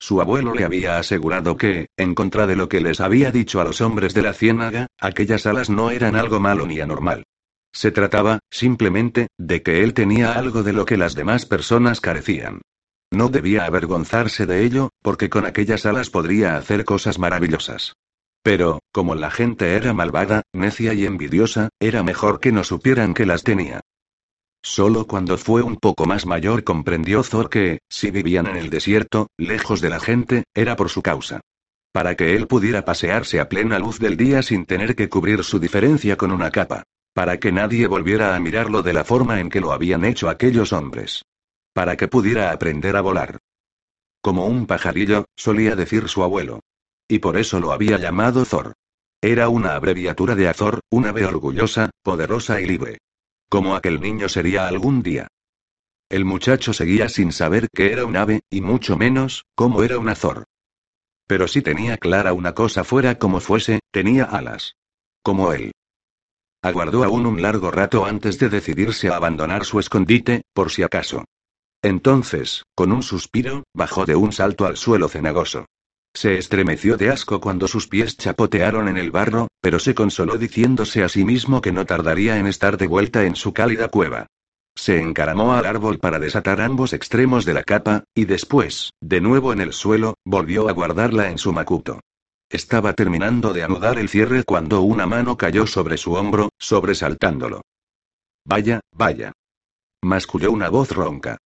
Su 0.00 0.20
abuelo 0.20 0.54
le 0.54 0.64
había 0.64 0.98
asegurado 0.98 1.56
que, 1.56 1.88
en 1.96 2.14
contra 2.14 2.46
de 2.46 2.56
lo 2.56 2.68
que 2.68 2.80
les 2.80 3.00
había 3.00 3.32
dicho 3.32 3.60
a 3.60 3.64
los 3.64 3.80
hombres 3.80 4.14
de 4.14 4.22
la 4.22 4.32
ciénaga, 4.32 4.86
aquellas 5.00 5.46
alas 5.46 5.70
no 5.70 5.90
eran 5.90 6.14
algo 6.14 6.38
malo 6.38 6.66
ni 6.66 6.80
anormal. 6.80 7.24
Se 7.72 7.90
trataba, 7.90 8.38
simplemente, 8.50 9.28
de 9.38 9.62
que 9.62 9.82
él 9.82 9.94
tenía 9.94 10.32
algo 10.32 10.62
de 10.62 10.72
lo 10.72 10.84
que 10.84 10.96
las 10.96 11.14
demás 11.14 11.46
personas 11.46 12.00
carecían. 12.00 12.60
No 13.10 13.28
debía 13.28 13.64
avergonzarse 13.64 14.46
de 14.46 14.64
ello, 14.64 14.90
porque 15.02 15.28
con 15.30 15.46
aquellas 15.46 15.86
alas 15.86 16.10
podría 16.10 16.56
hacer 16.56 16.84
cosas 16.84 17.18
maravillosas. 17.18 17.94
Pero, 18.42 18.80
como 18.92 19.14
la 19.14 19.30
gente 19.30 19.74
era 19.74 19.92
malvada, 19.92 20.42
necia 20.52 20.94
y 20.94 21.06
envidiosa, 21.06 21.70
era 21.80 22.02
mejor 22.02 22.40
que 22.40 22.52
no 22.52 22.64
supieran 22.64 23.14
que 23.14 23.26
las 23.26 23.42
tenía. 23.42 23.80
Solo 24.62 25.06
cuando 25.06 25.38
fue 25.38 25.62
un 25.62 25.76
poco 25.76 26.06
más 26.06 26.26
mayor 26.26 26.64
comprendió 26.64 27.22
Thor 27.22 27.48
que, 27.48 27.80
si 27.88 28.10
vivían 28.10 28.46
en 28.46 28.56
el 28.56 28.70
desierto, 28.70 29.28
lejos 29.36 29.80
de 29.80 29.90
la 29.90 30.00
gente, 30.00 30.44
era 30.54 30.76
por 30.76 30.88
su 30.88 31.02
causa. 31.02 31.40
Para 31.92 32.16
que 32.16 32.34
él 32.34 32.46
pudiera 32.46 32.84
pasearse 32.84 33.40
a 33.40 33.48
plena 33.48 33.78
luz 33.78 33.98
del 33.98 34.16
día 34.16 34.42
sin 34.42 34.66
tener 34.66 34.94
que 34.94 35.08
cubrir 35.08 35.44
su 35.44 35.58
diferencia 35.58 36.16
con 36.16 36.32
una 36.32 36.50
capa. 36.50 36.82
Para 37.14 37.38
que 37.38 37.50
nadie 37.50 37.86
volviera 37.86 38.36
a 38.36 38.40
mirarlo 38.40 38.82
de 38.82 38.92
la 38.92 39.04
forma 39.04 39.40
en 39.40 39.48
que 39.48 39.60
lo 39.60 39.72
habían 39.72 40.04
hecho 40.04 40.28
aquellos 40.28 40.72
hombres. 40.72 41.24
Para 41.72 41.96
que 41.96 42.08
pudiera 42.08 42.52
aprender 42.52 42.96
a 42.96 43.00
volar. 43.00 43.38
Como 44.20 44.46
un 44.46 44.66
pajarillo, 44.66 45.24
solía 45.36 45.74
decir 45.76 46.08
su 46.08 46.22
abuelo. 46.22 46.60
Y 47.08 47.20
por 47.20 47.36
eso 47.36 47.58
lo 47.60 47.72
había 47.72 47.98
llamado 47.98 48.44
Thor. 48.44 48.74
Era 49.20 49.48
una 49.48 49.74
abreviatura 49.74 50.34
de 50.34 50.48
Azor, 50.48 50.80
un 50.90 51.06
ave 51.06 51.24
orgullosa, 51.24 51.90
poderosa 52.02 52.60
y 52.60 52.66
libre. 52.66 52.98
Como 53.48 53.74
aquel 53.74 54.00
niño 54.00 54.28
sería 54.28 54.68
algún 54.68 55.02
día. 55.02 55.28
El 56.10 56.24
muchacho 56.24 56.72
seguía 56.72 57.08
sin 57.08 57.32
saber 57.32 57.68
qué 57.74 57.92
era 57.92 58.04
un 58.04 58.16
ave, 58.16 58.40
y 58.50 58.60
mucho 58.60 58.96
menos, 58.96 59.44
cómo 59.54 59.82
era 59.82 59.98
un 59.98 60.08
Azor. 60.08 60.44
Pero 61.26 61.48
si 61.48 61.60
tenía 61.60 61.98
clara 61.98 62.32
una 62.32 62.54
cosa 62.54 62.84
fuera 62.84 63.18
como 63.18 63.40
fuese, 63.40 63.80
tenía 63.90 64.24
alas. 64.24 64.74
Como 65.22 65.52
él. 65.52 65.72
Aguardó 66.62 67.04
aún 67.04 67.26
un 67.26 67.42
largo 67.42 67.70
rato 67.70 68.04
antes 68.04 68.38
de 68.38 68.48
decidirse 68.48 69.08
a 69.08 69.16
abandonar 69.16 69.64
su 69.64 69.78
escondite, 69.78 70.42
por 70.54 70.70
si 70.70 70.82
acaso. 70.82 71.24
Entonces, 71.82 72.64
con 72.74 72.90
un 72.90 73.02
suspiro, 73.02 73.64
bajó 73.74 74.06
de 74.06 74.16
un 74.16 74.32
salto 74.32 74.66
al 74.66 74.76
suelo 74.76 75.08
cenagoso. 75.08 75.66
Se 76.20 76.36
estremeció 76.36 76.96
de 76.96 77.10
asco 77.10 77.40
cuando 77.40 77.68
sus 77.68 77.86
pies 77.86 78.16
chapotearon 78.16 78.88
en 78.88 78.96
el 78.96 79.12
barro, 79.12 79.46
pero 79.60 79.78
se 79.78 79.94
consoló 79.94 80.36
diciéndose 80.36 81.04
a 81.04 81.08
sí 81.08 81.24
mismo 81.24 81.60
que 81.60 81.70
no 81.70 81.86
tardaría 81.86 82.40
en 82.40 82.48
estar 82.48 82.76
de 82.76 82.88
vuelta 82.88 83.22
en 83.22 83.36
su 83.36 83.52
cálida 83.52 83.86
cueva. 83.86 84.26
Se 84.74 84.98
encaramó 84.98 85.52
al 85.52 85.64
árbol 85.64 86.00
para 86.00 86.18
desatar 86.18 86.60
ambos 86.60 86.92
extremos 86.92 87.44
de 87.44 87.54
la 87.54 87.62
capa, 87.62 88.02
y 88.16 88.24
después, 88.24 88.90
de 89.00 89.20
nuevo 89.20 89.52
en 89.52 89.60
el 89.60 89.72
suelo, 89.72 90.14
volvió 90.24 90.68
a 90.68 90.72
guardarla 90.72 91.30
en 91.30 91.38
su 91.38 91.52
macuto. 91.52 92.00
Estaba 92.50 92.94
terminando 92.94 93.52
de 93.52 93.62
anudar 93.62 93.96
el 94.00 94.08
cierre 94.08 94.42
cuando 94.42 94.80
una 94.80 95.06
mano 95.06 95.36
cayó 95.36 95.68
sobre 95.68 95.98
su 95.98 96.14
hombro, 96.14 96.48
sobresaltándolo. 96.58 97.60
Vaya, 98.44 98.80
vaya. 98.90 99.30
Masculló 100.02 100.50
una 100.50 100.68
voz 100.68 100.90
ronca. 100.90 101.38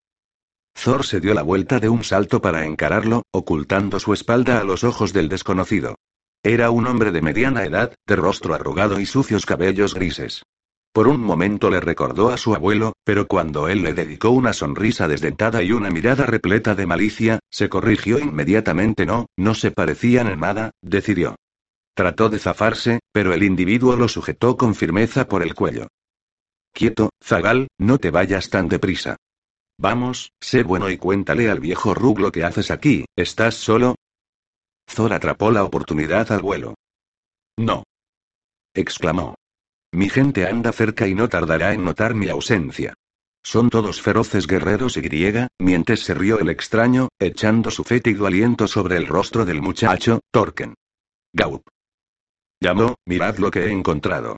Thor 0.74 1.04
se 1.04 1.20
dio 1.20 1.34
la 1.34 1.42
vuelta 1.42 1.80
de 1.80 1.88
un 1.88 2.04
salto 2.04 2.40
para 2.40 2.64
encararlo, 2.66 3.22
ocultando 3.30 3.98
su 4.00 4.12
espalda 4.12 4.58
a 4.58 4.64
los 4.64 4.84
ojos 4.84 5.12
del 5.12 5.28
desconocido. 5.28 5.96
Era 6.42 6.70
un 6.70 6.86
hombre 6.86 7.12
de 7.12 7.22
mediana 7.22 7.64
edad, 7.64 7.94
de 8.06 8.16
rostro 8.16 8.54
arrugado 8.54 8.98
y 8.98 9.06
sucios 9.06 9.46
cabellos 9.46 9.94
grises. 9.94 10.42
Por 10.92 11.08
un 11.08 11.22
momento 11.22 11.70
le 11.70 11.80
recordó 11.80 12.30
a 12.30 12.36
su 12.36 12.54
abuelo, 12.54 12.92
pero 13.04 13.26
cuando 13.26 13.68
él 13.68 13.82
le 13.82 13.94
dedicó 13.94 14.30
una 14.30 14.52
sonrisa 14.52 15.08
desdentada 15.08 15.62
y 15.62 15.72
una 15.72 15.90
mirada 15.90 16.26
repleta 16.26 16.74
de 16.74 16.86
malicia, 16.86 17.38
se 17.50 17.68
corrigió 17.68 18.18
inmediatamente. 18.18 19.06
No, 19.06 19.26
no 19.36 19.54
se 19.54 19.70
parecían 19.70 20.26
en 20.26 20.40
nada, 20.40 20.72
decidió. 20.82 21.36
Trató 21.94 22.28
de 22.28 22.38
zafarse, 22.38 23.00
pero 23.12 23.32
el 23.32 23.42
individuo 23.42 23.96
lo 23.96 24.08
sujetó 24.08 24.56
con 24.56 24.74
firmeza 24.74 25.28
por 25.28 25.42
el 25.42 25.54
cuello. 25.54 25.86
Quieto, 26.72 27.10
Zagal, 27.22 27.68
no 27.78 27.98
te 27.98 28.10
vayas 28.10 28.50
tan 28.50 28.68
deprisa. 28.68 29.16
Vamos, 29.82 30.32
sé 30.40 30.62
bueno 30.62 30.88
y 30.90 30.96
cuéntale 30.96 31.50
al 31.50 31.58
viejo 31.58 31.92
Rug 31.92 32.20
lo 32.20 32.30
que 32.30 32.44
haces 32.44 32.70
aquí, 32.70 33.04
¿estás 33.16 33.56
solo? 33.56 33.96
Thor 34.86 35.12
atrapó 35.12 35.50
la 35.50 35.64
oportunidad 35.64 36.30
al 36.30 36.40
vuelo. 36.40 36.76
No. 37.58 37.82
exclamó. 38.74 39.34
Mi 39.92 40.08
gente 40.08 40.46
anda 40.46 40.70
cerca 40.70 41.08
y 41.08 41.16
no 41.16 41.28
tardará 41.28 41.74
en 41.74 41.84
notar 41.84 42.14
mi 42.14 42.28
ausencia. 42.28 42.94
Son 43.42 43.70
todos 43.70 44.00
feroces 44.00 44.46
guerreros 44.46 44.96
y 44.96 45.00
griega, 45.00 45.48
mientras 45.58 45.98
se 45.98 46.14
rió 46.14 46.38
el 46.38 46.50
extraño, 46.50 47.08
echando 47.18 47.72
su 47.72 47.82
fétido 47.82 48.28
aliento 48.28 48.68
sobre 48.68 48.96
el 48.96 49.08
rostro 49.08 49.44
del 49.44 49.62
muchacho, 49.62 50.20
Torken. 50.30 50.74
Gaup. 51.32 51.66
Llamó, 52.60 52.94
mirad 53.04 53.38
lo 53.38 53.50
que 53.50 53.66
he 53.66 53.72
encontrado. 53.72 54.36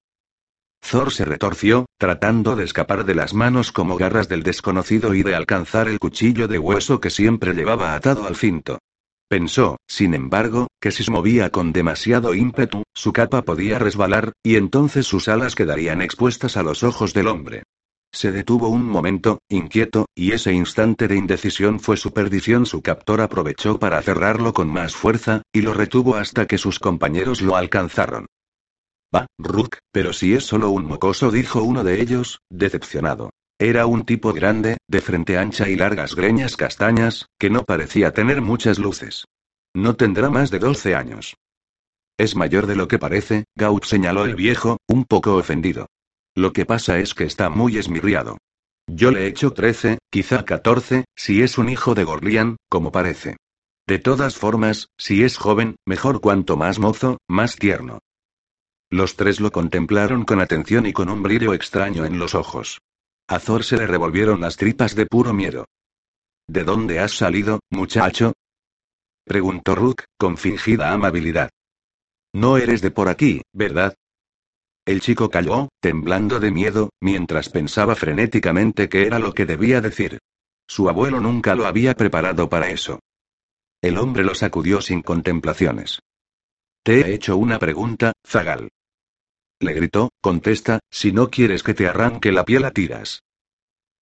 Thor 0.88 1.12
se 1.12 1.24
retorció, 1.24 1.86
tratando 1.98 2.56
de 2.56 2.64
escapar 2.64 3.04
de 3.04 3.14
las 3.14 3.32
manos 3.32 3.72
como 3.72 3.96
garras 3.96 4.28
del 4.28 4.42
desconocido 4.42 5.14
y 5.14 5.22
de 5.22 5.34
alcanzar 5.34 5.88
el 5.88 5.98
cuchillo 5.98 6.46
de 6.46 6.58
hueso 6.58 7.00
que 7.00 7.10
siempre 7.10 7.54
llevaba 7.54 7.94
atado 7.94 8.26
al 8.26 8.36
cinto. 8.36 8.78
Pensó, 9.28 9.78
sin 9.88 10.14
embargo, 10.14 10.68
que 10.80 10.92
si 10.92 11.02
se 11.02 11.10
movía 11.10 11.50
con 11.50 11.72
demasiado 11.72 12.34
ímpetu, 12.34 12.82
su 12.94 13.12
capa 13.12 13.42
podía 13.42 13.78
resbalar, 13.78 14.32
y 14.42 14.56
entonces 14.56 15.06
sus 15.06 15.28
alas 15.28 15.54
quedarían 15.54 16.02
expuestas 16.02 16.56
a 16.56 16.62
los 16.62 16.82
ojos 16.82 17.14
del 17.14 17.28
hombre. 17.28 17.62
Se 18.12 18.30
detuvo 18.30 18.68
un 18.68 18.84
momento, 18.84 19.38
inquieto, 19.48 20.06
y 20.14 20.32
ese 20.32 20.52
instante 20.52 21.08
de 21.08 21.16
indecisión 21.16 21.80
fue 21.80 21.96
su 21.96 22.12
perdición. 22.12 22.66
Su 22.66 22.82
captor 22.82 23.22
aprovechó 23.22 23.80
para 23.80 24.00
cerrarlo 24.02 24.52
con 24.52 24.68
más 24.68 24.94
fuerza, 24.94 25.42
y 25.52 25.62
lo 25.62 25.74
retuvo 25.74 26.14
hasta 26.14 26.46
que 26.46 26.58
sus 26.58 26.78
compañeros 26.78 27.42
lo 27.42 27.56
alcanzaron. 27.56 28.26
Va, 29.14 29.26
Rook, 29.38 29.76
pero 29.92 30.12
si 30.12 30.34
es 30.34 30.44
solo 30.44 30.70
un 30.70 30.86
mocoso, 30.86 31.30
dijo 31.30 31.62
uno 31.62 31.84
de 31.84 32.00
ellos, 32.00 32.40
decepcionado. 32.50 33.30
Era 33.60 33.86
un 33.86 34.04
tipo 34.04 34.32
grande, 34.32 34.78
de 34.88 35.00
frente 35.00 35.38
ancha 35.38 35.68
y 35.68 35.76
largas 35.76 36.16
greñas 36.16 36.56
castañas, 36.56 37.26
que 37.38 37.50
no 37.50 37.64
parecía 37.64 38.12
tener 38.12 38.40
muchas 38.40 38.78
luces. 38.78 39.26
No 39.74 39.94
tendrá 39.94 40.30
más 40.30 40.50
de 40.50 40.58
12 40.58 40.96
años. 40.96 41.36
Es 42.18 42.34
mayor 42.34 42.66
de 42.66 42.76
lo 42.76 42.88
que 42.88 42.98
parece, 42.98 43.44
Gaut 43.56 43.84
señaló 43.84 44.24
el 44.24 44.34
viejo, 44.34 44.78
un 44.88 45.04
poco 45.04 45.36
ofendido. 45.36 45.86
Lo 46.36 46.52
que 46.52 46.66
pasa 46.66 46.98
es 46.98 47.14
que 47.14 47.24
está 47.24 47.48
muy 47.48 47.76
esmirriado. 47.76 48.38
Yo 48.88 49.12
le 49.12 49.24
he 49.24 49.26
hecho 49.28 49.52
13, 49.52 49.98
quizá 50.10 50.44
14, 50.44 51.04
si 51.16 51.42
es 51.42 51.58
un 51.58 51.68
hijo 51.68 51.94
de 51.94 52.04
Gorlian, 52.04 52.56
como 52.68 52.90
parece. 52.90 53.36
De 53.86 53.98
todas 53.98 54.36
formas, 54.36 54.88
si 54.98 55.22
es 55.22 55.36
joven, 55.36 55.76
mejor 55.86 56.20
cuanto 56.20 56.56
más 56.56 56.78
mozo, 56.78 57.18
más 57.28 57.56
tierno. 57.56 58.00
Los 58.94 59.16
tres 59.16 59.40
lo 59.40 59.50
contemplaron 59.50 60.24
con 60.24 60.40
atención 60.40 60.86
y 60.86 60.92
con 60.92 61.08
un 61.08 61.20
brillo 61.20 61.52
extraño 61.52 62.04
en 62.04 62.16
los 62.16 62.36
ojos. 62.36 62.80
A 63.26 63.40
Thor 63.40 63.64
se 63.64 63.76
le 63.76 63.88
revolvieron 63.88 64.40
las 64.40 64.56
tripas 64.56 64.94
de 64.94 65.06
puro 65.06 65.32
miedo. 65.32 65.66
¿De 66.46 66.62
dónde 66.62 67.00
has 67.00 67.10
salido, 67.10 67.58
muchacho? 67.70 68.34
preguntó 69.24 69.74
Rook, 69.74 70.04
con 70.16 70.36
fingida 70.36 70.92
amabilidad. 70.92 71.50
No 72.34 72.56
eres 72.56 72.82
de 72.82 72.92
por 72.92 73.08
aquí, 73.08 73.42
¿verdad? 73.52 73.96
El 74.86 75.00
chico 75.00 75.28
calló, 75.28 75.70
temblando 75.80 76.38
de 76.38 76.52
miedo, 76.52 76.90
mientras 77.00 77.48
pensaba 77.48 77.96
frenéticamente 77.96 78.88
qué 78.88 79.08
era 79.08 79.18
lo 79.18 79.34
que 79.34 79.44
debía 79.44 79.80
decir. 79.80 80.20
Su 80.68 80.88
abuelo 80.88 81.18
nunca 81.18 81.56
lo 81.56 81.66
había 81.66 81.94
preparado 81.94 82.48
para 82.48 82.70
eso. 82.70 83.00
El 83.82 83.98
hombre 83.98 84.22
lo 84.22 84.36
sacudió 84.36 84.80
sin 84.80 85.02
contemplaciones. 85.02 85.98
Te 86.84 87.00
he 87.00 87.14
hecho 87.14 87.36
una 87.36 87.58
pregunta, 87.58 88.12
Zagal 88.24 88.68
le 89.60 89.72
gritó, 89.72 90.10
contesta, 90.20 90.80
si 90.90 91.12
no 91.12 91.30
quieres 91.30 91.62
que 91.62 91.74
te 91.74 91.86
arranque 91.86 92.32
la 92.32 92.44
piel 92.44 92.64
a 92.64 92.70
tiras. 92.70 93.22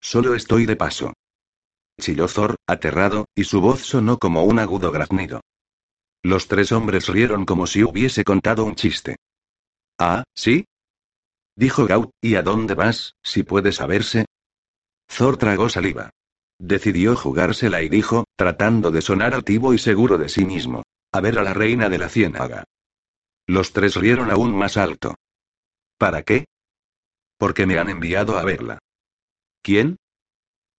Solo 0.01 0.35
estoy 0.35 0.65
de 0.65 0.75
paso. 0.75 1.13
Chilló 1.99 2.27
Thor, 2.27 2.55
aterrado, 2.67 3.27
y 3.35 3.43
su 3.43 3.61
voz 3.61 3.81
sonó 3.81 4.17
como 4.17 4.43
un 4.43 4.59
agudo 4.59 4.91
graznido. 4.91 5.41
Los 6.23 6.47
tres 6.47 6.71
hombres 6.71 7.07
rieron 7.07 7.45
como 7.45 7.67
si 7.67 7.83
hubiese 7.83 8.23
contado 8.23 8.65
un 8.65 8.75
chiste. 8.75 9.17
Ah, 9.99 10.23
¿sí? 10.33 10.65
Dijo 11.55 11.85
Gaut, 11.85 12.11
¿y 12.21 12.35
a 12.35 12.41
dónde 12.41 12.73
vas, 12.73 13.15
si 13.21 13.43
puede 13.43 13.71
saberse? 13.71 14.25
Thor 15.07 15.37
tragó 15.37 15.69
saliva. 15.69 16.09
Decidió 16.59 17.15
jugársela 17.15 17.81
y 17.81 17.89
dijo, 17.89 18.25
tratando 18.35 18.89
de 18.89 19.01
sonar 19.01 19.33
altivo 19.33 19.73
y 19.73 19.77
seguro 19.77 20.17
de 20.17 20.29
sí 20.29 20.45
mismo. 20.45 20.83
A 21.11 21.21
ver 21.21 21.37
a 21.37 21.43
la 21.43 21.53
reina 21.53 21.89
de 21.89 21.97
la 21.99 22.09
ciénaga. 22.09 22.63
Los 23.45 23.73
tres 23.73 23.95
rieron 23.95 24.31
aún 24.31 24.55
más 24.55 24.77
alto. 24.77 25.15
¿Para 25.97 26.23
qué? 26.23 26.45
Porque 27.37 27.65
me 27.65 27.77
han 27.77 27.89
enviado 27.89 28.37
a 28.37 28.43
verla. 28.43 28.79
¿Quién? 29.61 29.97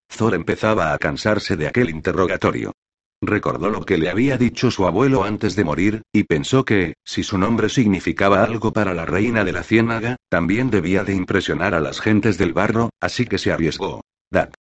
Thor 0.09 0.35
empezaba 0.35 0.93
a 0.93 0.99
cansarse 0.99 1.57
de 1.57 1.67
aquel 1.67 1.91
interrogatorio. 1.91 2.73
Recordó 3.21 3.71
lo 3.71 3.85
que 3.85 3.97
le 3.97 4.11
había 4.11 4.37
dicho 4.37 4.71
su 4.71 4.87
abuelo 4.87 5.25
antes 5.25 5.57
de 5.57 5.65
morir, 5.65 6.03
y 6.13 6.25
pensó 6.25 6.65
que, 6.65 6.95
si 7.05 7.23
su 7.23 7.39
nombre 7.39 7.69
significaba 7.69 8.45
algo 8.45 8.73
para 8.73 8.93
la 8.93 9.07
reina 9.07 9.45
de 9.45 9.53
la 9.53 9.63
ciénaga, 9.63 10.17
también 10.29 10.71
debía 10.71 11.05
de 11.05 11.15
impresionar 11.15 11.75
a 11.75 11.81
las 11.81 12.01
gentes 12.01 12.37
del 12.39 12.53
barro, 12.53 12.91
así 13.01 13.25
que 13.27 13.39
se 13.39 13.53
arriesgó. 13.53 14.03
Dad. 14.31 14.53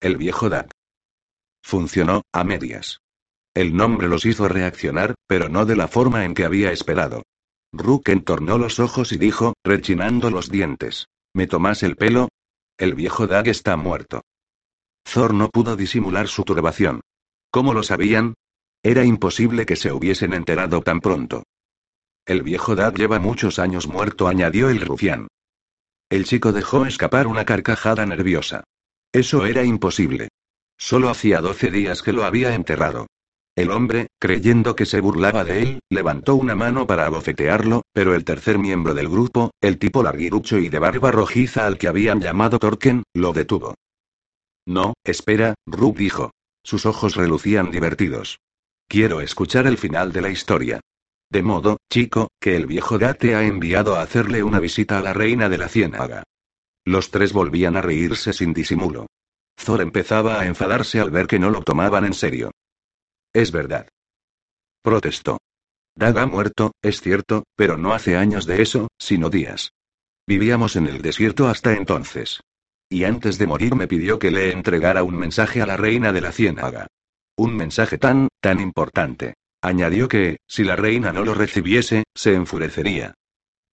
El 0.00 0.16
viejo 0.16 0.48
Dad. 0.48 0.70
Funcionó, 1.62 2.22
a 2.32 2.42
medias. 2.44 3.00
El 3.54 3.76
nombre 3.76 4.08
los 4.08 4.24
hizo 4.24 4.48
reaccionar, 4.48 5.14
pero 5.26 5.48
no 5.48 5.66
de 5.66 5.76
la 5.76 5.88
forma 5.88 6.24
en 6.24 6.34
que 6.34 6.44
había 6.44 6.72
esperado. 6.72 7.22
Rook 7.72 8.08
entornó 8.08 8.58
los 8.58 8.80
ojos 8.80 9.12
y 9.12 9.18
dijo, 9.18 9.54
rechinando 9.64 10.30
los 10.30 10.50
dientes. 10.50 11.06
¿Me 11.32 11.46
tomas 11.46 11.82
el 11.82 11.96
pelo? 11.96 12.28
El 12.76 12.94
viejo 12.94 13.26
Dag 13.26 13.46
está 13.48 13.76
muerto. 13.76 14.22
Thor 15.04 15.34
no 15.34 15.48
pudo 15.48 15.76
disimular 15.76 16.28
su 16.28 16.44
turbación. 16.44 17.00
¿Cómo 17.50 17.74
lo 17.74 17.82
sabían? 17.82 18.34
Era 18.82 19.04
imposible 19.04 19.66
que 19.66 19.76
se 19.76 19.92
hubiesen 19.92 20.32
enterado 20.32 20.80
tan 20.82 21.00
pronto. 21.00 21.44
El 22.26 22.42
viejo 22.42 22.74
Dag 22.74 22.96
lleva 22.96 23.18
muchos 23.18 23.58
años 23.58 23.86
muerto, 23.86 24.28
añadió 24.28 24.70
el 24.70 24.80
rufián. 24.80 25.28
El 26.08 26.24
chico 26.24 26.52
dejó 26.52 26.86
escapar 26.86 27.26
una 27.26 27.44
carcajada 27.44 28.04
nerviosa. 28.06 28.64
Eso 29.12 29.46
era 29.46 29.64
imposible. 29.64 30.28
Solo 30.76 31.08
hacía 31.08 31.40
doce 31.40 31.70
días 31.70 32.02
que 32.02 32.12
lo 32.12 32.24
había 32.24 32.54
enterrado. 32.54 33.06
El 33.56 33.70
hombre, 33.70 34.06
creyendo 34.18 34.76
que 34.76 34.86
se 34.86 35.00
burlaba 35.00 35.44
de 35.44 35.62
él, 35.62 35.80
levantó 35.90 36.36
una 36.36 36.54
mano 36.54 36.86
para 36.86 37.06
abofetearlo, 37.06 37.82
pero 37.92 38.14
el 38.14 38.24
tercer 38.24 38.58
miembro 38.58 38.94
del 38.94 39.08
grupo, 39.08 39.50
el 39.60 39.78
tipo 39.78 40.02
larguirucho 40.02 40.58
y 40.58 40.68
de 40.68 40.78
barba 40.78 41.10
rojiza 41.10 41.66
al 41.66 41.76
que 41.76 41.88
habían 41.88 42.20
llamado 42.20 42.58
Torken, 42.58 43.02
lo 43.14 43.32
detuvo. 43.32 43.74
No, 44.66 44.94
espera, 45.04 45.54
Rook 45.66 45.96
dijo. 45.96 46.30
Sus 46.62 46.86
ojos 46.86 47.16
relucían 47.16 47.70
divertidos. 47.70 48.38
Quiero 48.86 49.20
escuchar 49.20 49.66
el 49.66 49.78
final 49.78 50.12
de 50.12 50.20
la 50.20 50.30
historia. 50.30 50.80
De 51.30 51.42
modo, 51.42 51.78
chico, 51.90 52.28
que 52.40 52.56
el 52.56 52.66
viejo 52.66 52.98
Date 52.98 53.34
ha 53.34 53.44
enviado 53.44 53.96
a 53.96 54.02
hacerle 54.02 54.42
una 54.42 54.60
visita 54.60 54.98
a 54.98 55.02
la 55.02 55.12
reina 55.12 55.48
de 55.48 55.58
la 55.58 55.68
ciénaga. 55.68 56.24
Los 56.84 57.10
tres 57.10 57.32
volvían 57.32 57.76
a 57.76 57.82
reírse 57.82 58.32
sin 58.32 58.52
disimulo. 58.52 59.06
Thor 59.54 59.80
empezaba 59.80 60.40
a 60.40 60.46
enfadarse 60.46 61.00
al 61.00 61.10
ver 61.10 61.26
que 61.26 61.38
no 61.38 61.50
lo 61.50 61.62
tomaban 61.62 62.04
en 62.04 62.14
serio. 62.14 62.50
Es 63.32 63.52
verdad. 63.52 63.88
Protestó. 64.82 65.38
Dag 65.94 66.18
ha 66.18 66.26
muerto, 66.26 66.72
es 66.82 67.00
cierto, 67.00 67.44
pero 67.56 67.76
no 67.76 67.92
hace 67.92 68.16
años 68.16 68.46
de 68.46 68.62
eso, 68.62 68.88
sino 68.98 69.30
días. 69.30 69.72
Vivíamos 70.26 70.76
en 70.76 70.86
el 70.86 71.02
desierto 71.02 71.48
hasta 71.48 71.74
entonces. 71.74 72.40
Y 72.88 73.04
antes 73.04 73.38
de 73.38 73.46
morir 73.46 73.74
me 73.74 73.86
pidió 73.86 74.18
que 74.18 74.30
le 74.30 74.52
entregara 74.52 75.02
un 75.04 75.16
mensaje 75.16 75.62
a 75.62 75.66
la 75.66 75.76
reina 75.76 76.12
de 76.12 76.20
la 76.20 76.32
ciénaga. 76.32 76.86
Un 77.36 77.56
mensaje 77.56 77.98
tan, 77.98 78.28
tan 78.40 78.60
importante. 78.60 79.34
Añadió 79.62 80.08
que, 80.08 80.38
si 80.46 80.64
la 80.64 80.76
reina 80.76 81.12
no 81.12 81.24
lo 81.24 81.34
recibiese, 81.34 82.04
se 82.14 82.34
enfurecería. 82.34 83.14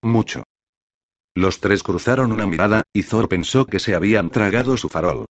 Mucho. 0.01 0.43
Los 1.35 1.59
tres 1.59 1.83
cruzaron 1.83 2.31
una 2.31 2.45
mirada, 2.45 2.83
y 2.93 3.03
Thor 3.03 3.29
pensó 3.29 3.65
que 3.65 3.79
se 3.79 3.95
habían 3.95 4.29
tragado 4.29 4.75
su 4.77 4.89
farol. 4.89 5.25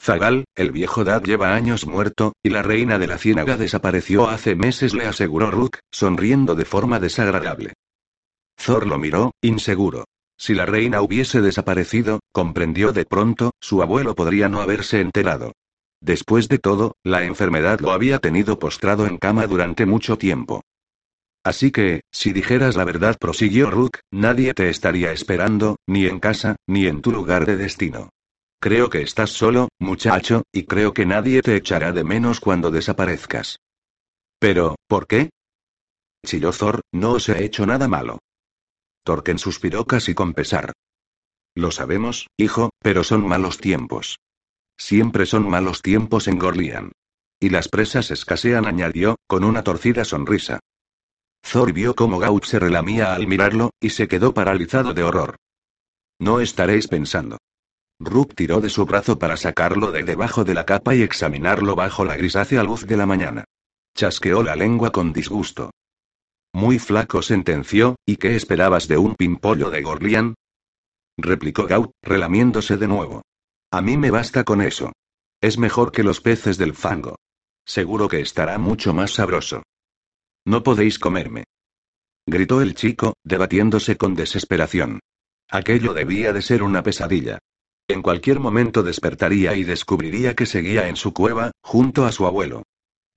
Zagal, 0.00 0.44
el 0.54 0.72
viejo 0.72 1.04
Dad 1.04 1.22
lleva 1.22 1.54
años 1.54 1.86
muerto, 1.86 2.34
y 2.42 2.50
la 2.50 2.62
reina 2.62 2.98
de 2.98 3.06
la 3.06 3.18
ciénaga 3.18 3.56
desapareció 3.56 4.28
hace 4.28 4.54
meses, 4.54 4.94
le 4.94 5.06
aseguró 5.06 5.50
Rook, 5.50 5.78
sonriendo 5.90 6.54
de 6.54 6.64
forma 6.64 7.00
desagradable. 7.00 7.72
Thor 8.56 8.86
lo 8.86 8.98
miró, 8.98 9.32
inseguro. 9.42 10.04
Si 10.38 10.54
la 10.54 10.66
reina 10.66 11.00
hubiese 11.00 11.40
desaparecido, 11.40 12.20
comprendió 12.32 12.92
de 12.92 13.06
pronto, 13.06 13.52
su 13.60 13.82
abuelo 13.82 14.14
podría 14.14 14.48
no 14.48 14.60
haberse 14.60 15.00
enterado. 15.00 15.52
Después 16.00 16.48
de 16.48 16.58
todo, 16.58 16.96
la 17.02 17.24
enfermedad 17.24 17.80
lo 17.80 17.90
había 17.92 18.18
tenido 18.18 18.58
postrado 18.58 19.06
en 19.06 19.16
cama 19.16 19.46
durante 19.46 19.86
mucho 19.86 20.18
tiempo. 20.18 20.62
Así 21.42 21.70
que, 21.70 22.02
si 22.10 22.32
dijeras 22.32 22.76
la 22.76 22.84
verdad, 22.84 23.16
prosiguió 23.18 23.70
Rook, 23.70 23.98
nadie 24.10 24.52
te 24.52 24.68
estaría 24.68 25.12
esperando, 25.12 25.76
ni 25.86 26.06
en 26.06 26.20
casa, 26.20 26.56
ni 26.66 26.86
en 26.86 27.00
tu 27.00 27.12
lugar 27.12 27.46
de 27.46 27.56
destino. 27.56 28.10
Creo 28.58 28.88
que 28.90 29.02
estás 29.02 29.30
solo, 29.30 29.68
muchacho, 29.78 30.42
y 30.52 30.64
creo 30.64 30.94
que 30.94 31.06
nadie 31.06 31.42
te 31.42 31.56
echará 31.56 31.92
de 31.92 32.04
menos 32.04 32.40
cuando 32.40 32.70
desaparezcas. 32.70 33.58
Pero, 34.38 34.76
¿por 34.88 35.06
qué? 35.06 35.30
Chilló 36.24 36.52
Thor, 36.52 36.80
no 36.92 37.12
os 37.12 37.28
he 37.28 37.44
hecho 37.44 37.66
nada 37.66 37.86
malo. 37.88 38.18
Torken 39.04 39.38
suspiró 39.38 39.84
casi 39.86 40.14
con 40.14 40.34
pesar. 40.34 40.72
Lo 41.54 41.70
sabemos, 41.70 42.26
hijo, 42.36 42.70
pero 42.80 43.04
son 43.04 43.26
malos 43.26 43.58
tiempos. 43.58 44.18
Siempre 44.76 45.26
son 45.26 45.48
malos 45.48 45.80
tiempos 45.80 46.28
en 46.28 46.38
Gorlian. 46.38 46.92
Y 47.40 47.50
las 47.50 47.68
presas 47.68 48.10
escasean, 48.10 48.66
añadió, 48.66 49.16
con 49.26 49.44
una 49.44 49.62
torcida 49.62 50.04
sonrisa. 50.04 50.60
Thor 51.40 51.72
vio 51.72 51.94
cómo 51.94 52.18
Gaut 52.18 52.44
se 52.44 52.58
relamía 52.58 53.14
al 53.14 53.26
mirarlo, 53.26 53.70
y 53.80 53.90
se 53.90 54.08
quedó 54.08 54.34
paralizado 54.34 54.92
de 54.94 55.04
horror. 55.04 55.36
No 56.18 56.40
estaréis 56.40 56.88
pensando. 56.88 57.38
Rook 57.98 58.34
tiró 58.34 58.60
de 58.60 58.68
su 58.68 58.84
brazo 58.84 59.18
para 59.18 59.36
sacarlo 59.36 59.90
de 59.90 60.02
debajo 60.02 60.44
de 60.44 60.54
la 60.54 60.66
capa 60.66 60.94
y 60.94 61.02
examinarlo 61.02 61.74
bajo 61.74 62.04
la 62.04 62.16
grisácea 62.16 62.62
luz 62.62 62.86
de 62.86 62.96
la 62.96 63.06
mañana. 63.06 63.44
Chasqueó 63.94 64.42
la 64.42 64.54
lengua 64.54 64.92
con 64.92 65.12
disgusto. 65.12 65.70
Muy 66.52 66.78
flaco 66.78 67.22
sentenció, 67.22 67.96
¿y 68.06 68.16
qué 68.16 68.36
esperabas 68.36 68.88
de 68.88 68.98
un 68.98 69.14
pimpollo 69.14 69.70
de 69.70 69.82
Gorlian? 69.82 70.34
replicó 71.18 71.66
Gaut, 71.66 71.92
relamiéndose 72.02 72.76
de 72.76 72.88
nuevo. 72.88 73.22
A 73.70 73.80
mí 73.80 73.96
me 73.96 74.10
basta 74.10 74.44
con 74.44 74.60
eso. 74.60 74.92
Es 75.40 75.58
mejor 75.58 75.92
que 75.92 76.02
los 76.02 76.20
peces 76.20 76.58
del 76.58 76.74
fango. 76.74 77.16
Seguro 77.64 78.08
que 78.08 78.20
estará 78.20 78.58
mucho 78.58 78.92
más 78.94 79.12
sabroso. 79.12 79.62
No 80.44 80.62
podéis 80.62 80.98
comerme. 80.98 81.44
Gritó 82.26 82.60
el 82.60 82.74
chico, 82.74 83.14
debatiéndose 83.24 83.96
con 83.96 84.14
desesperación. 84.14 85.00
Aquello 85.48 85.94
debía 85.94 86.32
de 86.32 86.42
ser 86.42 86.62
una 86.62 86.82
pesadilla. 86.82 87.38
En 87.88 88.02
cualquier 88.02 88.40
momento 88.40 88.82
despertaría 88.82 89.54
y 89.54 89.62
descubriría 89.62 90.34
que 90.34 90.46
seguía 90.46 90.88
en 90.88 90.96
su 90.96 91.12
cueva, 91.12 91.52
junto 91.62 92.04
a 92.04 92.12
su 92.12 92.26
abuelo. 92.26 92.64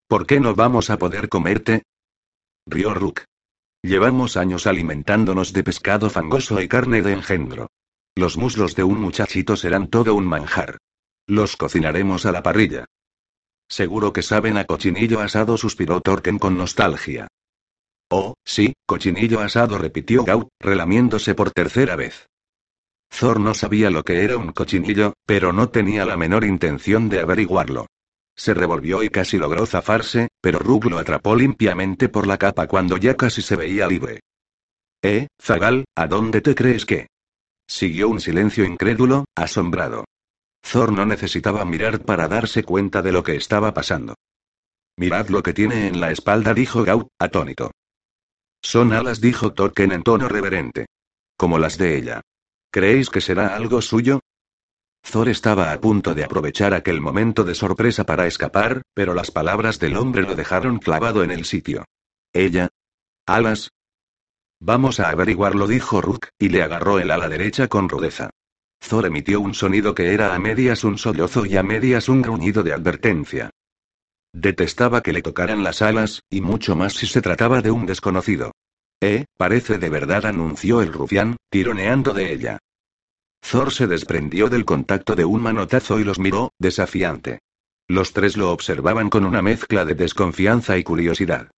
¿Por 0.07 0.27
qué 0.27 0.39
no 0.39 0.53
vamos 0.53 0.89
a 0.89 0.97
poder 0.97 1.27
comerte? 1.27 1.83
Rió 2.67 2.93
Rook. 2.93 3.21
Llevamos 3.81 4.37
años 4.37 4.67
alimentándonos 4.67 5.53
de 5.53 5.63
pescado 5.63 6.09
fangoso 6.09 6.61
y 6.61 6.67
carne 6.67 7.01
de 7.01 7.13
engendro. 7.13 7.69
Los 8.15 8.37
muslos 8.37 8.75
de 8.75 8.83
un 8.83 8.99
muchachito 8.99 9.55
serán 9.55 9.87
todo 9.87 10.13
un 10.13 10.25
manjar. 10.25 10.77
Los 11.25 11.55
cocinaremos 11.55 12.25
a 12.25 12.31
la 12.31 12.43
parrilla. 12.43 12.85
Seguro 13.67 14.13
que 14.13 14.21
saben 14.21 14.57
a 14.57 14.65
cochinillo 14.65 15.19
asado, 15.19 15.57
suspiró 15.57 16.01
Torken 16.01 16.37
con 16.37 16.57
nostalgia. 16.57 17.27
Oh, 18.09 18.33
sí, 18.43 18.73
cochinillo 18.85 19.39
asado, 19.39 19.77
repitió 19.77 20.23
Gaut, 20.23 20.49
relamiéndose 20.59 21.35
por 21.35 21.51
tercera 21.51 21.95
vez. 21.95 22.28
Thor 23.09 23.39
no 23.39 23.53
sabía 23.53 23.89
lo 23.89 24.03
que 24.03 24.23
era 24.23 24.37
un 24.37 24.51
cochinillo, 24.51 25.13
pero 25.25 25.51
no 25.51 25.69
tenía 25.69 26.05
la 26.05 26.15
menor 26.15 26.45
intención 26.45 27.09
de 27.09 27.19
averiguarlo. 27.19 27.87
Se 28.35 28.53
revolvió 28.53 29.03
y 29.03 29.09
casi 29.09 29.37
logró 29.37 29.65
zafarse, 29.65 30.29
pero 30.41 30.59
Rug 30.59 30.85
lo 30.85 30.97
atrapó 30.97 31.35
limpiamente 31.35 32.07
por 32.07 32.25
la 32.25 32.37
capa 32.37 32.67
cuando 32.67 32.95
ya 32.95 33.17
casi 33.17 33.41
se 33.41 33.57
veía 33.57 33.87
libre. 33.87 34.21
¿Eh, 35.01 35.27
Zagal, 35.41 35.85
a 35.95 36.07
dónde 36.07 36.41
te 36.41 36.55
crees 36.55 36.85
que? 36.85 37.07
Siguió 37.67 38.09
un 38.09 38.21
silencio 38.21 38.63
incrédulo, 38.63 39.25
asombrado. 39.35 40.05
Thor 40.61 40.91
no 40.91 41.05
necesitaba 41.05 41.65
mirar 41.65 42.01
para 42.01 42.27
darse 42.27 42.63
cuenta 42.63 43.01
de 43.01 43.11
lo 43.11 43.23
que 43.23 43.35
estaba 43.35 43.73
pasando. 43.73 44.15
Mirad 44.97 45.29
lo 45.29 45.43
que 45.43 45.53
tiene 45.53 45.87
en 45.87 45.99
la 45.99 46.11
espalda, 46.11 46.53
dijo 46.53 46.83
Gaut, 46.83 47.07
atónito. 47.19 47.71
Son 48.61 48.91
alas, 48.91 49.21
dijo 49.21 49.53
Tolkien 49.53 49.91
en 49.93 50.03
tono 50.03 50.27
reverente. 50.27 50.87
Como 51.37 51.57
las 51.57 51.77
de 51.77 51.97
ella. 51.97 52.21
¿Creéis 52.71 53.09
que 53.09 53.21
será 53.21 53.55
algo 53.55 53.81
suyo? 53.81 54.19
Thor 55.01 55.29
estaba 55.29 55.71
a 55.71 55.81
punto 55.81 56.13
de 56.13 56.23
aprovechar 56.23 56.73
aquel 56.73 57.01
momento 57.01 57.43
de 57.43 57.55
sorpresa 57.55 58.05
para 58.05 58.27
escapar, 58.27 58.83
pero 58.93 59.13
las 59.13 59.31
palabras 59.31 59.79
del 59.79 59.97
hombre 59.97 60.21
lo 60.21 60.35
dejaron 60.35 60.77
clavado 60.77 61.23
en 61.23 61.31
el 61.31 61.45
sitio. 61.45 61.85
¿Ella? 62.31 62.69
¿Alas? 63.25 63.71
Vamos 64.59 64.99
a 64.99 65.09
averiguarlo, 65.09 65.67
dijo 65.67 66.01
Rook, 66.01 66.27
y 66.37 66.49
le 66.49 66.61
agarró 66.61 66.99
el 66.99 67.11
ala 67.11 67.29
derecha 67.29 67.67
con 67.67 67.89
rudeza. 67.89 68.29
Thor 68.79 69.05
emitió 69.05 69.41
un 69.41 69.53
sonido 69.53 69.95
que 69.95 70.13
era 70.13 70.35
a 70.35 70.39
medias 70.39 70.83
un 70.83 70.97
sollozo 70.97 71.45
y 71.45 71.57
a 71.57 71.63
medias 71.63 72.07
un 72.07 72.21
gruñido 72.21 72.61
de 72.61 72.73
advertencia. 72.73 73.49
Detestaba 74.31 75.01
que 75.01 75.13
le 75.13 75.23
tocaran 75.23 75.63
las 75.63 75.81
alas, 75.81 76.21
y 76.29 76.41
mucho 76.41 76.75
más 76.75 76.93
si 76.93 77.07
se 77.07 77.21
trataba 77.21 77.61
de 77.61 77.71
un 77.71 77.85
desconocido. 77.85 78.51
Eh, 79.01 79.25
parece 79.37 79.77
de 79.77 79.89
verdad, 79.89 80.25
anunció 80.25 80.81
el 80.81 80.91
rufián, 80.91 81.37
tironeando 81.49 82.13
de 82.13 82.33
ella. 82.33 82.59
Thor 83.39 83.71
se 83.71 83.87
desprendió 83.87 84.49
del 84.49 84.65
contacto 84.65 85.15
de 85.15 85.25
un 85.25 85.41
manotazo 85.41 85.99
y 85.99 86.03
los 86.03 86.19
miró, 86.19 86.51
desafiante. 86.59 87.39
Los 87.87 88.13
tres 88.13 88.37
lo 88.37 88.51
observaban 88.51 89.09
con 89.09 89.25
una 89.25 89.41
mezcla 89.41 89.85
de 89.85 89.95
desconfianza 89.95 90.77
y 90.77 90.83
curiosidad. 90.83 91.49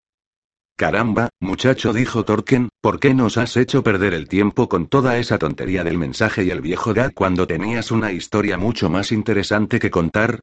Caramba, 0.77 1.29
muchacho, 1.39 1.93
dijo 1.93 2.23
Torken, 2.23 2.69
¿por 2.81 2.99
qué 2.99 3.13
nos 3.13 3.37
has 3.37 3.57
hecho 3.57 3.83
perder 3.83 4.13
el 4.13 4.27
tiempo 4.27 4.69
con 4.69 4.87
toda 4.87 5.17
esa 5.17 5.37
tontería 5.37 5.83
del 5.83 5.97
mensaje 5.97 6.43
y 6.43 6.49
el 6.49 6.61
viejo 6.61 6.93
Gad 6.93 7.11
cuando 7.13 7.45
tenías 7.45 7.91
una 7.91 8.11
historia 8.11 8.57
mucho 8.57 8.89
más 8.89 9.11
interesante 9.11 9.79
que 9.79 9.91
contar? 9.91 10.39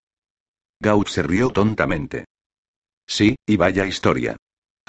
Gaut 0.80 1.08
se 1.08 1.22
rió 1.22 1.50
tontamente. 1.50 2.26
Sí, 3.06 3.36
y 3.46 3.56
vaya 3.56 3.86
historia. 3.86 4.36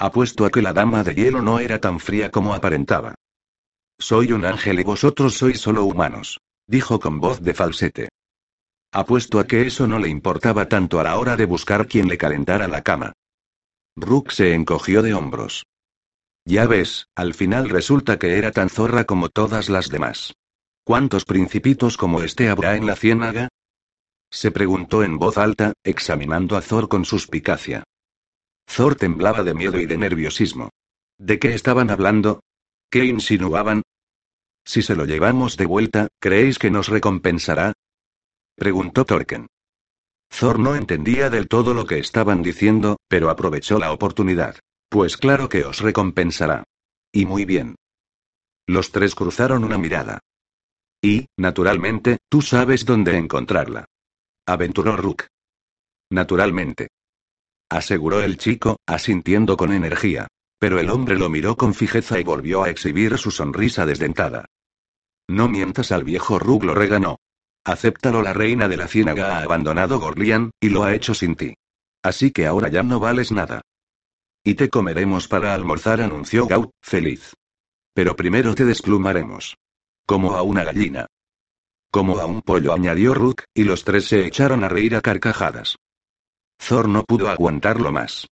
Apuesto 0.00 0.46
a 0.46 0.50
que 0.50 0.62
la 0.62 0.72
dama 0.72 1.04
de 1.04 1.14
hielo 1.14 1.42
no 1.42 1.58
era 1.58 1.78
tan 1.78 2.00
fría 2.00 2.30
como 2.30 2.54
aparentaba. 2.54 3.14
Soy 3.98 4.32
un 4.32 4.46
ángel 4.46 4.80
y 4.80 4.82
vosotros 4.82 5.34
sois 5.34 5.60
solo 5.60 5.84
humanos. 5.84 6.40
Dijo 6.66 6.98
con 6.98 7.20
voz 7.20 7.42
de 7.42 7.52
falsete. 7.52 8.08
Apuesto 8.92 9.38
a 9.38 9.46
que 9.46 9.66
eso 9.66 9.86
no 9.86 9.98
le 9.98 10.08
importaba 10.08 10.70
tanto 10.70 11.00
a 11.00 11.02
la 11.02 11.18
hora 11.18 11.36
de 11.36 11.44
buscar 11.44 11.86
quien 11.86 12.08
le 12.08 12.16
calentara 12.16 12.66
la 12.66 12.80
cama. 12.80 13.12
Rook 13.94 14.30
se 14.30 14.54
encogió 14.54 15.02
de 15.02 15.12
hombros. 15.12 15.66
Ya 16.46 16.66
ves, 16.66 17.06
al 17.14 17.34
final 17.34 17.68
resulta 17.68 18.18
que 18.18 18.38
era 18.38 18.52
tan 18.52 18.70
zorra 18.70 19.04
como 19.04 19.28
todas 19.28 19.68
las 19.68 19.90
demás. 19.90 20.32
¿Cuántos 20.82 21.26
principitos 21.26 21.98
como 21.98 22.22
este 22.22 22.48
habrá 22.48 22.74
en 22.76 22.86
la 22.86 22.96
ciénaga? 22.96 23.48
Se 24.30 24.50
preguntó 24.50 25.04
en 25.04 25.18
voz 25.18 25.36
alta, 25.36 25.74
examinando 25.84 26.56
a 26.56 26.62
Thor 26.62 26.88
con 26.88 27.04
suspicacia. 27.04 27.84
Thor 28.74 28.94
temblaba 28.94 29.42
de 29.42 29.52
miedo 29.52 29.80
y 29.80 29.86
de 29.86 29.98
nerviosismo. 29.98 30.70
¿De 31.18 31.38
qué 31.38 31.54
estaban 31.54 31.90
hablando? 31.90 32.40
¿Qué 32.88 33.04
insinuaban? 33.04 33.82
Si 34.64 34.82
se 34.82 34.94
lo 34.94 35.06
llevamos 35.06 35.56
de 35.56 35.66
vuelta, 35.66 36.08
¿creéis 36.20 36.58
que 36.58 36.70
nos 36.70 36.88
recompensará? 36.88 37.72
Preguntó 38.54 39.04
Torken. 39.04 39.48
Thor 40.28 40.60
no 40.60 40.76
entendía 40.76 41.30
del 41.30 41.48
todo 41.48 41.74
lo 41.74 41.84
que 41.86 41.98
estaban 41.98 42.42
diciendo, 42.42 42.98
pero 43.08 43.30
aprovechó 43.30 43.78
la 43.78 43.92
oportunidad. 43.92 44.60
Pues 44.88 45.16
claro 45.16 45.48
que 45.48 45.64
os 45.64 45.80
recompensará. 45.80 46.64
Y 47.12 47.26
muy 47.26 47.44
bien. 47.44 47.74
Los 48.66 48.92
tres 48.92 49.16
cruzaron 49.16 49.64
una 49.64 49.78
mirada. 49.78 50.20
Y, 51.02 51.26
naturalmente, 51.36 52.18
tú 52.28 52.42
sabes 52.42 52.84
dónde 52.84 53.16
encontrarla. 53.16 53.86
Aventuró 54.46 54.96
Rook. 54.96 55.26
Naturalmente. 56.10 56.88
Aseguró 57.70 58.20
el 58.20 58.36
chico, 58.36 58.80
asintiendo 58.86 59.56
con 59.56 59.72
energía. 59.72 60.26
Pero 60.58 60.78
el 60.78 60.90
hombre 60.90 61.16
lo 61.16 61.30
miró 61.30 61.56
con 61.56 61.72
fijeza 61.72 62.20
y 62.20 62.24
volvió 62.24 62.64
a 62.64 62.68
exhibir 62.68 63.16
su 63.16 63.30
sonrisa 63.30 63.86
desdentada. 63.86 64.44
No 65.28 65.48
mientas 65.48 65.92
al 65.92 66.04
viejo 66.04 66.38
Rug 66.38 66.64
lo 66.64 66.74
reganó. 66.74 67.16
Acéptalo, 67.64 68.20
la 68.20 68.34
reina 68.34 68.68
de 68.68 68.76
la 68.76 68.88
ciénaga 68.88 69.38
ha 69.38 69.42
abandonado 69.42 70.00
Gorlian, 70.00 70.50
y 70.60 70.68
lo 70.68 70.82
ha 70.82 70.94
hecho 70.94 71.14
sin 71.14 71.36
ti. 71.36 71.54
Así 72.02 72.30
que 72.30 72.46
ahora 72.46 72.68
ya 72.68 72.82
no 72.82 73.00
vales 73.00 73.30
nada. 73.32 73.62
Y 74.42 74.54
te 74.54 74.68
comeremos 74.68 75.28
para 75.28 75.54
almorzar, 75.54 76.00
anunció 76.00 76.46
Gaut, 76.46 76.70
feliz. 76.82 77.34
Pero 77.94 78.16
primero 78.16 78.54
te 78.54 78.64
desplumaremos. 78.64 79.56
Como 80.06 80.36
a 80.36 80.42
una 80.42 80.64
gallina. 80.64 81.06
Como 81.90 82.18
a 82.18 82.26
un 82.26 82.42
pollo, 82.42 82.72
añadió 82.72 83.14
Rook, 83.14 83.44
y 83.54 83.64
los 83.64 83.84
tres 83.84 84.06
se 84.06 84.26
echaron 84.26 84.64
a 84.64 84.68
reír 84.68 84.96
a 84.96 85.00
carcajadas. 85.00 85.76
Thor 86.66 86.88
no 86.88 87.04
pudo 87.04 87.28
aguantarlo 87.28 87.90
más. 87.90 88.26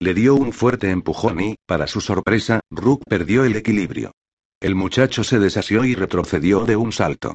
Le 0.00 0.14
dio 0.14 0.34
un 0.34 0.52
fuerte 0.52 0.90
empujón 0.90 1.40
y, 1.40 1.56
para 1.66 1.86
su 1.86 2.00
sorpresa, 2.00 2.60
Rook 2.70 3.02
perdió 3.08 3.44
el 3.44 3.56
equilibrio. 3.56 4.12
El 4.60 4.74
muchacho 4.74 5.22
se 5.22 5.38
desasió 5.38 5.84
y 5.84 5.94
retrocedió 5.94 6.64
de 6.64 6.76
un 6.76 6.92
salto. 6.92 7.34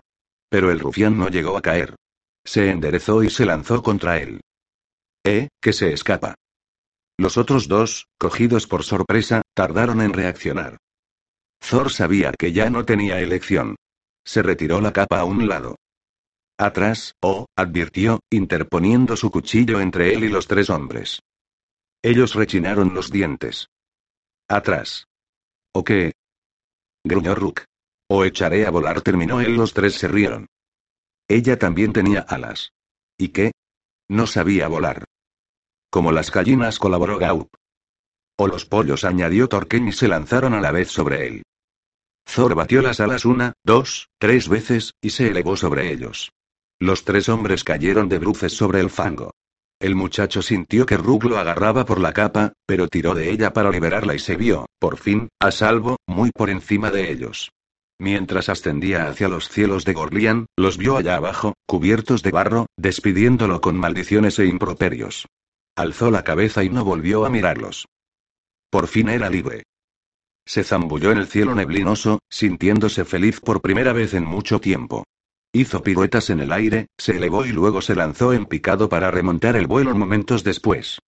Pero 0.50 0.72
el 0.72 0.80
rufián 0.80 1.18
no 1.18 1.30
llegó 1.30 1.56
a 1.56 1.62
caer. 1.62 1.96
Se 2.44 2.70
enderezó 2.70 3.24
y 3.24 3.30
se 3.30 3.46
lanzó 3.46 3.84
contra 3.84 4.18
él. 4.18 4.42
¿Eh? 5.24 5.50
Que 5.62 5.74
se 5.74 5.94
escapa. 5.94 6.36
Los 7.18 7.38
otros 7.38 7.68
dos, 7.68 8.08
cogidos 8.18 8.66
por 8.66 8.84
sorpresa, 8.84 9.44
tardaron 9.54 10.02
en 10.02 10.14
reaccionar. 10.14 10.78
Thor 11.60 11.92
sabía 11.92 12.32
que 12.38 12.52
ya 12.54 12.70
no 12.70 12.86
tenía 12.86 13.20
elección. 13.20 13.76
Se 14.26 14.42
retiró 14.42 14.82
la 14.82 14.94
capa 14.94 15.20
a 15.20 15.26
un 15.26 15.48
lado. 15.48 15.76
Atrás, 16.62 17.16
oh, 17.22 17.46
advirtió, 17.56 18.20
interponiendo 18.30 19.16
su 19.16 19.32
cuchillo 19.32 19.80
entre 19.80 20.14
él 20.14 20.26
y 20.26 20.28
los 20.28 20.46
tres 20.46 20.70
hombres. 20.70 21.22
Ellos 22.04 22.36
rechinaron 22.36 22.94
los 22.94 23.10
dientes. 23.12 23.70
Atrás. 24.50 25.06
¿O 25.74 25.86
qué? 25.86 26.12
Gruñó 27.06 27.34
Rook. 27.34 27.62
O 28.10 28.26
echaré 28.26 28.66
a 28.66 28.72
volar, 28.72 29.02
terminó 29.02 29.40
él. 29.40 29.56
Los 29.56 29.74
tres 29.74 29.94
se 29.94 30.10
rieron. 30.10 30.48
Ella 31.30 31.58
también 31.58 31.94
tenía 31.94 32.26
alas. 32.28 32.74
¿Y 33.18 33.30
qué? 33.30 33.54
No 34.10 34.28
sabía 34.28 34.68
volar. 34.68 35.06
Como 35.90 36.12
las 36.12 36.30
gallinas, 36.30 36.78
colaboró 36.78 37.18
Gaup. 37.20 37.48
O 38.38 38.48
los 38.50 38.66
pollos, 38.66 39.06
añadió 39.06 39.48
Torken 39.48 39.88
y 39.88 39.92
se 39.94 40.10
lanzaron 40.10 40.54
a 40.54 40.60
la 40.60 40.74
vez 40.74 40.92
sobre 40.92 41.26
él. 41.26 41.44
Thor 42.26 42.54
batió 42.54 42.82
las 42.82 43.00
alas 43.00 43.24
una, 43.24 43.54
dos, 43.64 44.10
tres 44.20 44.50
veces, 44.50 44.92
y 45.02 45.12
se 45.12 45.28
elevó 45.28 45.56
sobre 45.56 45.94
ellos. 45.94 46.34
Los 46.82 47.04
tres 47.04 47.28
hombres 47.28 47.66
cayeron 47.66 48.08
de 48.08 48.20
bruces 48.20 48.54
sobre 48.54 48.80
el 48.80 48.90
fango. 48.90 49.32
El 49.82 49.96
muchacho 49.96 50.42
sintió 50.42 50.86
que 50.86 50.96
Rug 50.96 51.26
lo 51.26 51.38
agarraba 51.38 51.86
por 51.86 52.00
la 52.00 52.14
capa, 52.14 52.54
pero 52.66 52.88
tiró 52.88 53.14
de 53.14 53.32
ella 53.32 53.52
para 53.52 53.70
liberarla 53.70 54.16
y 54.16 54.20
se 54.20 54.38
vio, 54.38 54.66
por 54.80 54.98
fin, 54.98 55.28
a 55.42 55.52
salvo, 55.52 55.98
muy 56.08 56.32
por 56.32 56.50
encima 56.50 56.90
de 56.90 57.12
ellos. 57.12 57.52
Mientras 58.00 58.48
ascendía 58.48 59.10
hacia 59.10 59.28
los 59.28 59.50
cielos 59.50 59.84
de 59.84 59.94
Gorlian, 59.94 60.46
los 60.58 60.78
vio 60.78 60.96
allá 60.96 61.18
abajo, 61.18 61.54
cubiertos 61.66 62.24
de 62.24 62.32
barro, 62.32 62.66
despidiéndolo 62.78 63.60
con 63.60 63.78
maldiciones 63.78 64.40
e 64.40 64.46
improperios. 64.46 65.28
Alzó 65.76 66.12
la 66.12 66.24
cabeza 66.24 66.64
y 66.64 66.70
no 66.70 66.86
volvió 66.86 67.26
a 67.26 67.30
mirarlos. 67.30 67.88
Por 68.70 68.88
fin 68.88 69.10
era 69.10 69.30
libre. 69.30 69.64
Se 70.46 70.64
zambulló 70.64 71.12
en 71.12 71.18
el 71.18 71.28
cielo 71.28 71.56
neblinoso, 71.56 72.20
sintiéndose 72.30 73.04
feliz 73.04 73.42
por 73.42 73.62
primera 73.62 73.92
vez 73.92 74.14
en 74.14 74.24
mucho 74.24 74.62
tiempo. 74.62 75.04
Hizo 75.52 75.82
piruetas 75.82 76.30
en 76.30 76.42
el 76.42 76.52
aire, 76.52 76.88
se 76.98 77.18
elevó 77.18 77.44
y 77.44 77.52
luego 77.52 77.82
se 77.82 77.96
lanzó 77.96 78.34
en 78.34 78.46
picado 78.46 78.88
para 78.88 79.10
remontar 79.10 79.56
el 79.56 79.66
vuelo 79.66 79.96
momentos 79.96 80.44
después. 80.44 81.00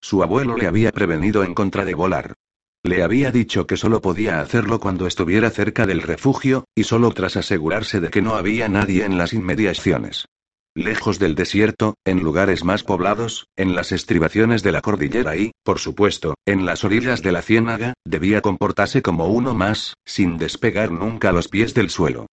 Su 0.00 0.22
abuelo 0.22 0.56
le 0.56 0.66
había 0.66 0.90
prevenido 0.90 1.44
en 1.44 1.54
contra 1.54 1.84
de 1.84 1.94
volar. 1.94 2.34
Le 2.82 3.02
había 3.02 3.30
dicho 3.30 3.66
que 3.66 3.76
solo 3.76 4.00
podía 4.00 4.40
hacerlo 4.40 4.80
cuando 4.80 5.06
estuviera 5.06 5.50
cerca 5.50 5.84
del 5.84 6.00
refugio, 6.00 6.64
y 6.74 6.84
solo 6.84 7.10
tras 7.10 7.36
asegurarse 7.36 8.00
de 8.00 8.08
que 8.08 8.22
no 8.22 8.36
había 8.36 8.68
nadie 8.68 9.04
en 9.04 9.18
las 9.18 9.34
inmediaciones. 9.34 10.26
Lejos 10.74 11.18
del 11.18 11.34
desierto, 11.34 11.94
en 12.06 12.20
lugares 12.20 12.64
más 12.64 12.84
poblados, 12.84 13.48
en 13.56 13.74
las 13.74 13.92
estribaciones 13.92 14.62
de 14.62 14.72
la 14.72 14.80
cordillera 14.80 15.36
y, 15.36 15.50
por 15.62 15.78
supuesto, 15.78 16.36
en 16.46 16.64
las 16.64 16.84
orillas 16.84 17.20
de 17.20 17.32
la 17.32 17.42
ciénaga, 17.42 17.94
debía 18.04 18.40
comportarse 18.40 19.02
como 19.02 19.26
uno 19.26 19.54
más, 19.54 19.94
sin 20.06 20.38
despegar 20.38 20.90
nunca 20.90 21.32
los 21.32 21.48
pies 21.48 21.74
del 21.74 21.90
suelo. 21.90 22.28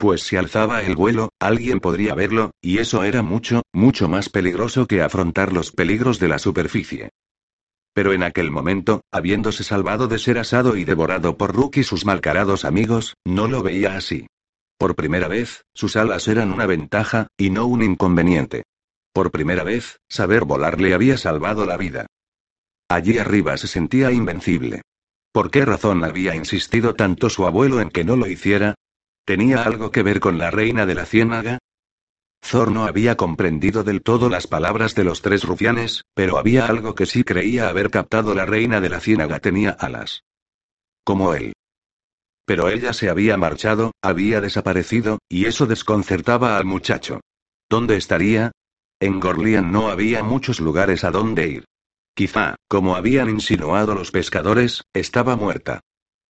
Pues 0.00 0.22
si 0.22 0.36
alzaba 0.36 0.80
el 0.80 0.96
vuelo, 0.96 1.28
alguien 1.38 1.78
podría 1.78 2.14
verlo, 2.14 2.52
y 2.62 2.78
eso 2.78 3.04
era 3.04 3.20
mucho, 3.20 3.60
mucho 3.70 4.08
más 4.08 4.30
peligroso 4.30 4.86
que 4.86 5.02
afrontar 5.02 5.52
los 5.52 5.72
peligros 5.72 6.18
de 6.18 6.28
la 6.28 6.38
superficie. 6.38 7.10
Pero 7.92 8.14
en 8.14 8.22
aquel 8.22 8.50
momento, 8.50 9.02
habiéndose 9.12 9.62
salvado 9.62 10.08
de 10.08 10.18
ser 10.18 10.38
asado 10.38 10.78
y 10.78 10.84
devorado 10.84 11.36
por 11.36 11.54
Rook 11.54 11.76
y 11.76 11.82
sus 11.82 12.06
malcarados 12.06 12.64
amigos, 12.64 13.18
no 13.26 13.46
lo 13.46 13.62
veía 13.62 13.94
así. 13.94 14.26
Por 14.78 14.96
primera 14.96 15.28
vez, 15.28 15.66
sus 15.74 15.96
alas 15.96 16.28
eran 16.28 16.50
una 16.50 16.64
ventaja, 16.64 17.26
y 17.36 17.50
no 17.50 17.66
un 17.66 17.82
inconveniente. 17.82 18.62
Por 19.12 19.30
primera 19.30 19.64
vez, 19.64 19.98
saber 20.08 20.46
volar 20.46 20.80
le 20.80 20.94
había 20.94 21.18
salvado 21.18 21.66
la 21.66 21.76
vida. 21.76 22.06
Allí 22.88 23.18
arriba 23.18 23.54
se 23.58 23.66
sentía 23.66 24.12
invencible. 24.12 24.80
¿Por 25.30 25.50
qué 25.50 25.66
razón 25.66 26.04
había 26.04 26.34
insistido 26.34 26.94
tanto 26.94 27.28
su 27.28 27.46
abuelo 27.46 27.82
en 27.82 27.90
que 27.90 28.02
no 28.02 28.16
lo 28.16 28.26
hiciera? 28.28 28.76
¿Tenía 29.24 29.62
algo 29.62 29.90
que 29.90 30.02
ver 30.02 30.20
con 30.20 30.38
la 30.38 30.50
reina 30.50 30.86
de 30.86 30.94
la 30.94 31.06
ciénaga? 31.06 31.58
Thor 32.40 32.70
no 32.72 32.84
había 32.84 33.16
comprendido 33.16 33.84
del 33.84 34.02
todo 34.02 34.28
las 34.28 34.46
palabras 34.46 34.94
de 34.94 35.04
los 35.04 35.22
tres 35.22 35.44
rufianes, 35.44 36.02
pero 36.14 36.38
había 36.38 36.66
algo 36.66 36.94
que 36.94 37.06
sí 37.06 37.22
creía 37.22 37.68
haber 37.68 37.90
captado 37.90 38.34
la 38.34 38.46
reina 38.46 38.80
de 38.80 38.88
la 38.88 39.00
ciénaga 39.00 39.38
tenía 39.40 39.70
alas. 39.70 40.24
Como 41.04 41.34
él. 41.34 41.52
Pero 42.46 42.68
ella 42.68 42.92
se 42.92 43.08
había 43.08 43.36
marchado, 43.36 43.92
había 44.02 44.40
desaparecido, 44.40 45.18
y 45.28 45.44
eso 45.44 45.66
desconcertaba 45.66 46.56
al 46.56 46.64
muchacho. 46.64 47.20
¿Dónde 47.68 47.96
estaría? 47.96 48.50
En 48.98 49.20
Gorlian 49.20 49.70
no 49.70 49.88
había 49.88 50.24
muchos 50.24 50.60
lugares 50.60 51.04
a 51.04 51.10
donde 51.10 51.46
ir. 51.46 51.64
Quizá, 52.14 52.56
como 52.68 52.96
habían 52.96 53.30
insinuado 53.30 53.94
los 53.94 54.10
pescadores, 54.10 54.82
estaba 54.92 55.36
muerta. 55.36 55.80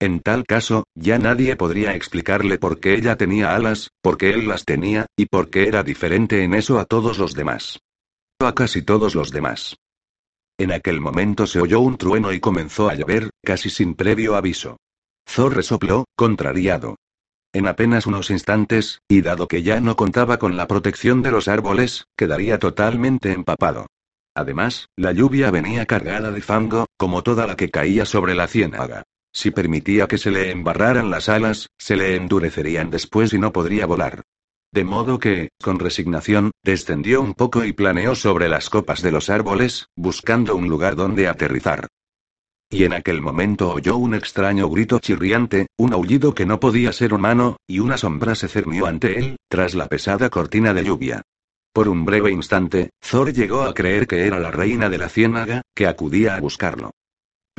En 0.01 0.21
tal 0.21 0.47
caso, 0.47 0.85
ya 0.95 1.19
nadie 1.19 1.57
podría 1.57 1.95
explicarle 1.95 2.57
por 2.59 2.81
qué 2.81 2.95
ella 2.95 3.17
tenía 3.17 3.55
alas, 3.55 3.91
por 4.01 4.17
qué 4.17 4.31
él 4.31 4.49
las 4.49 4.65
tenía, 4.65 5.05
y 5.15 5.27
por 5.27 5.51
qué 5.51 5.69
era 5.69 5.83
diferente 5.83 6.43
en 6.43 6.55
eso 6.55 6.79
a 6.79 6.87
todos 6.87 7.19
los 7.19 7.35
demás. 7.35 7.81
A 8.39 8.55
casi 8.55 8.81
todos 8.81 9.15
los 9.15 9.31
demás. 9.31 9.77
En 10.59 10.73
aquel 10.73 11.03
momento 11.03 11.47
se 11.47 11.61
oyó 11.61 11.81
un 11.81 11.99
trueno 11.99 12.33
y 12.33 12.41
comenzó 12.41 12.89
a 12.89 12.95
llover, 12.95 13.29
casi 13.45 13.69
sin 13.69 13.95
previo 13.95 14.37
aviso. 14.37 14.79
Thor 15.27 15.55
resopló, 15.55 16.07
contrariado. 16.17 16.97
En 17.53 17.67
apenas 17.67 18.07
unos 18.07 18.31
instantes, 18.31 19.01
y 19.07 19.21
dado 19.21 19.49
que 19.49 19.63
ya 19.63 19.81
no 19.81 19.97
contaba 19.97 20.39
con 20.39 20.57
la 20.57 20.67
protección 20.67 21.21
de 21.21 21.31
los 21.31 21.47
árboles, 21.47 22.07
quedaría 22.17 22.59
totalmente 22.59 23.33
empapado. 23.33 23.87
Además, 24.35 24.89
la 24.97 25.13
lluvia 25.13 25.51
venía 25.51 25.85
cargada 25.85 26.31
de 26.31 26.41
fango, 26.41 26.87
como 26.97 27.23
toda 27.23 27.47
la 27.47 27.57
que 27.57 27.71
caía 27.71 28.07
sobre 28.07 28.35
la 28.35 28.47
ciénaga. 28.47 29.03
Si 29.33 29.51
permitía 29.51 30.07
que 30.07 30.19
se 30.19 30.31
le 30.31 30.51
embarraran 30.51 31.11
las 31.11 31.29
alas, 31.29 31.69
se 31.79 31.97
le 31.97 32.17
endurecerían 32.17 32.91
después 32.91 33.33
y 33.33 33.39
no 33.39 33.53
podría 33.53 33.87
volar. 33.87 34.23
De 34.73 34.85
modo 34.85 35.19
que, 35.19 35.51
con 35.61 35.79
resignación, 35.79 36.53
descendió 36.63 37.21
un 37.21 37.35
poco 37.35 37.65
y 37.65 37.73
planeó 37.73 38.15
sobre 38.15 38.49
las 38.49 38.71
copas 38.71 39.03
de 39.03 39.11
los 39.11 39.29
árboles, 39.29 39.87
buscando 39.97 40.55
un 40.55 40.69
lugar 40.69 40.95
donde 40.95 41.27
aterrizar. 41.27 41.89
Y 42.73 42.85
en 42.85 42.93
aquel 42.93 43.21
momento 43.21 43.73
oyó 43.73 43.97
un 43.97 44.15
extraño 44.15 44.69
grito 44.69 45.01
chirriante, 45.01 45.67
un 45.77 45.93
aullido 45.93 46.35
que 46.35 46.47
no 46.47 46.61
podía 46.61 46.93
ser 46.93 47.13
humano, 47.13 47.57
y 47.67 47.81
una 47.81 47.97
sombra 47.97 48.37
se 48.37 48.47
cernió 48.47 48.87
ante 48.87 49.19
él, 49.19 49.37
tras 49.49 49.75
la 49.75 49.89
pesada 49.89 50.31
cortina 50.31 50.73
de 50.73 50.85
lluvia. 50.85 51.23
Por 51.73 51.89
un 51.89 52.05
breve 52.05 52.31
instante, 52.31 52.91
Thor 53.01 53.33
llegó 53.33 53.63
a 53.63 53.75
creer 53.75 54.07
que 54.07 54.25
era 54.25 54.39
la 54.39 54.53
reina 54.53 54.89
de 54.89 54.99
la 54.99 55.09
ciénaga, 55.09 55.63
que 55.75 55.89
acudía 55.89 56.37
a 56.37 56.41
buscarlo. 56.41 56.93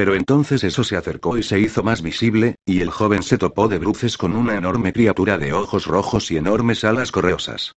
Pero 0.01 0.15
entonces 0.15 0.63
eso 0.63 0.83
se 0.83 0.97
acercó 0.97 1.37
y 1.37 1.43
se 1.43 1.59
hizo 1.59 1.83
más 1.83 2.01
visible, 2.01 2.55
y 2.65 2.81
el 2.81 2.89
joven 2.89 3.21
se 3.21 3.37
topó 3.37 3.67
de 3.67 3.77
bruces 3.77 4.17
con 4.17 4.35
una 4.35 4.55
enorme 4.55 4.93
criatura 4.93 5.37
de 5.37 5.53
ojos 5.53 5.85
rojos 5.85 6.31
y 6.31 6.37
enormes 6.37 6.83
alas 6.83 7.11
correosas. 7.11 7.73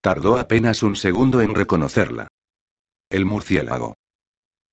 Tardó 0.00 0.38
apenas 0.38 0.82
un 0.82 0.96
segundo 0.96 1.40
en 1.40 1.54
reconocerla. 1.54 2.26
El 3.10 3.26
murciélago. 3.26 3.94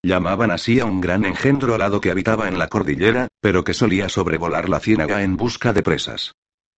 Llamaban 0.01 0.49
así 0.49 0.80
a 0.80 0.86
un 0.86 0.99
gran 0.99 1.26
engendro 1.26 1.76
alado 1.76 2.01
que 2.01 2.09
habitaba 2.09 2.47
en 2.47 2.57
la 2.57 2.69
cordillera, 2.69 3.28
pero 3.39 3.63
que 3.63 3.76
solía 3.76 4.09
sobrevolar 4.09 4.67
la 4.67 4.80
ciénaga 4.80 5.21
en 5.21 5.38
busca 5.38 5.74
de 5.74 5.84
presas. 5.84 6.32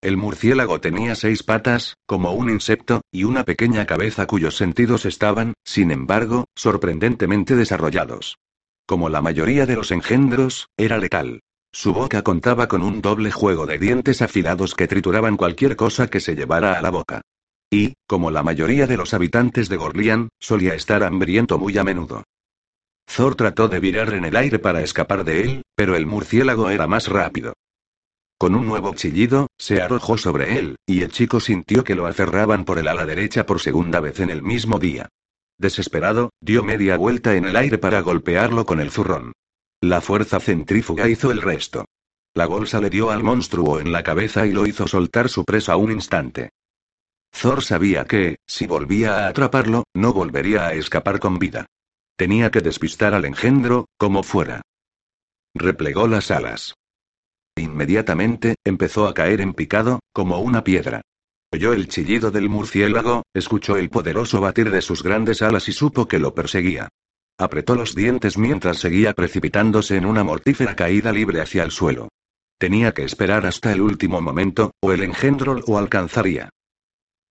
El 0.02 0.16
murciélago 0.16 0.80
tenía 0.80 1.14
seis 1.14 1.44
patas, 1.44 1.94
como 2.04 2.32
un 2.32 2.50
insecto, 2.50 3.02
y 3.12 3.22
una 3.22 3.44
pequeña 3.44 3.86
cabeza 3.86 4.26
cuyos 4.26 4.56
sentidos 4.56 5.06
estaban, 5.06 5.54
sin 5.62 5.92
embargo, 5.92 6.46
sorprendentemente 6.56 7.54
desarrollados. 7.54 8.38
Como 8.86 9.08
la 9.08 9.22
mayoría 9.22 9.64
de 9.64 9.76
los 9.76 9.90
engendros, 9.90 10.68
era 10.76 10.98
letal. 10.98 11.40
Su 11.72 11.94
boca 11.94 12.22
contaba 12.22 12.68
con 12.68 12.82
un 12.82 13.00
doble 13.00 13.30
juego 13.30 13.66
de 13.66 13.78
dientes 13.78 14.20
afilados 14.20 14.74
que 14.74 14.86
trituraban 14.86 15.36
cualquier 15.36 15.74
cosa 15.74 16.08
que 16.08 16.20
se 16.20 16.36
llevara 16.36 16.78
a 16.78 16.82
la 16.82 16.90
boca. 16.90 17.22
Y, 17.70 17.94
como 18.06 18.30
la 18.30 18.42
mayoría 18.42 18.86
de 18.86 18.96
los 18.96 19.14
habitantes 19.14 19.68
de 19.68 19.76
Gorlian, 19.76 20.28
solía 20.38 20.74
estar 20.74 21.02
hambriento 21.02 21.58
muy 21.58 21.76
a 21.78 21.82
menudo. 21.84 22.24
Thor 23.06 23.34
trató 23.34 23.68
de 23.68 23.80
virar 23.80 24.12
en 24.14 24.24
el 24.24 24.36
aire 24.36 24.58
para 24.58 24.82
escapar 24.82 25.24
de 25.24 25.40
él, 25.40 25.62
pero 25.74 25.96
el 25.96 26.06
murciélago 26.06 26.70
era 26.70 26.86
más 26.86 27.08
rápido. 27.08 27.54
Con 28.38 28.54
un 28.54 28.66
nuevo 28.66 28.94
chillido, 28.94 29.48
se 29.58 29.80
arrojó 29.80 30.18
sobre 30.18 30.58
él, 30.58 30.76
y 30.86 31.02
el 31.02 31.10
chico 31.10 31.40
sintió 31.40 31.84
que 31.84 31.94
lo 31.94 32.06
aferraban 32.06 32.64
por 32.64 32.78
el 32.78 32.88
ala 32.88 33.06
derecha 33.06 33.46
por 33.46 33.60
segunda 33.60 34.00
vez 34.00 34.20
en 34.20 34.30
el 34.30 34.42
mismo 34.42 34.78
día. 34.78 35.08
Desesperado, 35.58 36.30
dio 36.40 36.62
media 36.62 36.96
vuelta 36.96 37.36
en 37.36 37.44
el 37.44 37.56
aire 37.56 37.78
para 37.78 38.00
golpearlo 38.00 38.66
con 38.66 38.80
el 38.80 38.90
zurrón. 38.90 39.32
La 39.80 40.00
fuerza 40.00 40.40
centrífuga 40.40 41.08
hizo 41.08 41.30
el 41.30 41.42
resto. 41.42 41.84
La 42.34 42.46
bolsa 42.46 42.80
le 42.80 42.90
dio 42.90 43.10
al 43.10 43.22
monstruo 43.22 43.78
en 43.78 43.92
la 43.92 44.02
cabeza 44.02 44.46
y 44.46 44.52
lo 44.52 44.66
hizo 44.66 44.88
soltar 44.88 45.28
su 45.28 45.44
presa 45.44 45.76
un 45.76 45.92
instante. 45.92 46.50
Thor 47.30 47.62
sabía 47.62 48.04
que, 48.04 48.36
si 48.46 48.66
volvía 48.66 49.18
a 49.18 49.28
atraparlo, 49.28 49.84
no 49.94 50.12
volvería 50.12 50.66
a 50.66 50.74
escapar 50.74 51.20
con 51.20 51.38
vida. 51.38 51.66
Tenía 52.16 52.50
que 52.50 52.60
despistar 52.60 53.14
al 53.14 53.24
engendro, 53.24 53.86
como 53.96 54.22
fuera. 54.22 54.62
Replegó 55.54 56.08
las 56.08 56.30
alas. 56.30 56.74
Inmediatamente, 57.56 58.56
empezó 58.64 59.06
a 59.06 59.14
caer 59.14 59.40
en 59.40 59.54
picado, 59.54 60.00
como 60.12 60.38
una 60.38 60.64
piedra. 60.64 61.02
Oyó 61.54 61.72
el 61.72 61.86
chillido 61.86 62.32
del 62.32 62.48
murciélago, 62.48 63.22
escuchó 63.32 63.76
el 63.76 63.88
poderoso 63.88 64.40
batir 64.40 64.72
de 64.72 64.82
sus 64.82 65.04
grandes 65.04 65.40
alas 65.40 65.68
y 65.68 65.72
supo 65.72 66.08
que 66.08 66.18
lo 66.18 66.34
perseguía. 66.34 66.88
Apretó 67.38 67.76
los 67.76 67.94
dientes 67.94 68.36
mientras 68.36 68.78
seguía 68.78 69.12
precipitándose 69.12 69.96
en 69.96 70.04
una 70.04 70.24
mortífera 70.24 70.74
caída 70.74 71.12
libre 71.12 71.40
hacia 71.40 71.62
el 71.62 71.70
suelo. 71.70 72.08
Tenía 72.58 72.90
que 72.90 73.04
esperar 73.04 73.46
hasta 73.46 73.72
el 73.72 73.82
último 73.82 74.20
momento, 74.20 74.72
o 74.80 74.90
el 74.90 75.04
engendro 75.04 75.54
lo 75.54 75.78
alcanzaría. 75.78 76.50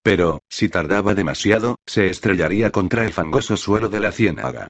Pero, 0.03 0.39
si 0.47 0.69
tardaba 0.69 1.15
demasiado, 1.15 1.75
se 1.85 2.07
estrellaría 2.07 2.71
contra 2.71 3.03
el 3.03 3.11
fangoso 3.11 3.57
suelo 3.57 3.89
de 3.89 3.99
la 3.99 4.13
ciénaga. 4.13 4.69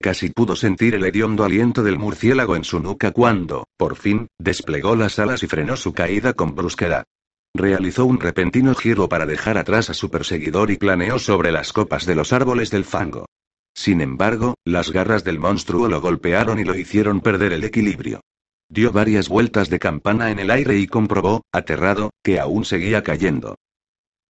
Casi 0.00 0.30
pudo 0.30 0.54
sentir 0.54 0.94
el 0.94 1.04
hediondo 1.04 1.42
aliento 1.42 1.82
del 1.82 1.98
murciélago 1.98 2.54
en 2.54 2.62
su 2.62 2.78
nuca 2.78 3.10
cuando, 3.10 3.66
por 3.76 3.96
fin, 3.96 4.28
desplegó 4.38 4.94
las 4.94 5.18
alas 5.18 5.42
y 5.42 5.48
frenó 5.48 5.76
su 5.76 5.92
caída 5.92 6.34
con 6.34 6.54
brusquedad. 6.54 7.04
Realizó 7.54 8.04
un 8.04 8.20
repentino 8.20 8.74
giro 8.74 9.08
para 9.08 9.26
dejar 9.26 9.58
atrás 9.58 9.90
a 9.90 9.94
su 9.94 10.08
perseguidor 10.08 10.70
y 10.70 10.76
planeó 10.76 11.18
sobre 11.18 11.50
las 11.50 11.72
copas 11.72 12.06
de 12.06 12.14
los 12.14 12.32
árboles 12.32 12.70
del 12.70 12.84
fango. 12.84 13.26
Sin 13.74 14.00
embargo, 14.00 14.54
las 14.64 14.90
garras 14.92 15.24
del 15.24 15.38
monstruo 15.38 15.88
lo 15.88 16.00
golpearon 16.00 16.60
y 16.60 16.64
lo 16.64 16.76
hicieron 16.76 17.20
perder 17.20 17.52
el 17.52 17.64
equilibrio. 17.64 18.20
Dio 18.68 18.92
varias 18.92 19.28
vueltas 19.28 19.68
de 19.68 19.80
campana 19.80 20.30
en 20.30 20.38
el 20.38 20.50
aire 20.50 20.78
y 20.78 20.86
comprobó, 20.86 21.42
aterrado, 21.52 22.10
que 22.22 22.38
aún 22.38 22.64
seguía 22.64 23.02
cayendo. 23.02 23.56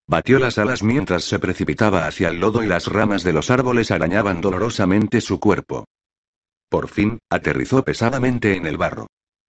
Batió 0.08 0.38
las 0.38 0.56
alas 0.56 0.82
mientras 0.82 1.24
se 1.24 1.38
precipitaba 1.38 2.06
hacia 2.06 2.28
el 2.28 2.40
lodo 2.40 2.64
y 2.64 2.66
las 2.66 2.86
ramas 2.86 3.22
de 3.22 3.34
los 3.34 3.50
árboles 3.50 3.90
arañaban 3.90 4.40
dolorosamente 4.40 5.20
su 5.20 5.38
cuerpo. 5.38 5.84
Por 6.70 6.88
fin, 6.88 7.18
aterrizó 7.30 7.84
pesadamente 7.84 8.56
en 8.56 8.66
el 8.66 8.78
barro. 8.78 9.08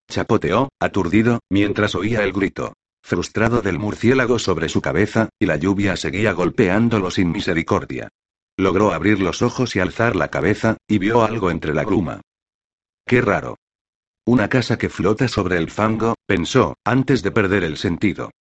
Chapoteó, 0.10 0.70
aturdido, 0.80 1.40
mientras 1.50 1.96
oía 1.96 2.24
el 2.24 2.34
grito 2.34 2.74
frustrado 3.04 3.62
del 3.62 3.80
murciélago 3.80 4.40
sobre 4.40 4.70
su 4.70 4.82
cabeza, 4.82 5.30
y 5.40 5.46
la 5.46 5.58
lluvia 5.58 5.96
seguía 5.96 6.34
golpeándolo 6.34 7.12
sin 7.12 7.32
misericordia. 7.32 8.10
Logró 8.58 8.94
abrir 8.94 9.20
los 9.20 9.42
ojos 9.42 9.76
y 9.76 9.80
alzar 9.80 10.16
la 10.16 10.30
cabeza, 10.30 10.78
y 10.88 10.98
vio 10.98 11.24
algo 11.24 11.52
entre 11.52 11.74
la 11.74 11.84
gruma. 11.84 12.22
¡Qué 13.06 13.22
raro! 13.22 13.58
Una 14.26 14.50
casa 14.50 14.78
que 14.78 14.90
flota 14.90 15.28
sobre 15.28 15.58
el 15.58 15.72
fango, 15.72 16.16
pensó, 16.28 16.76
antes 16.86 17.24
de 17.24 17.32
perder 17.32 17.64
el 17.64 17.78
sentido. 17.78 18.32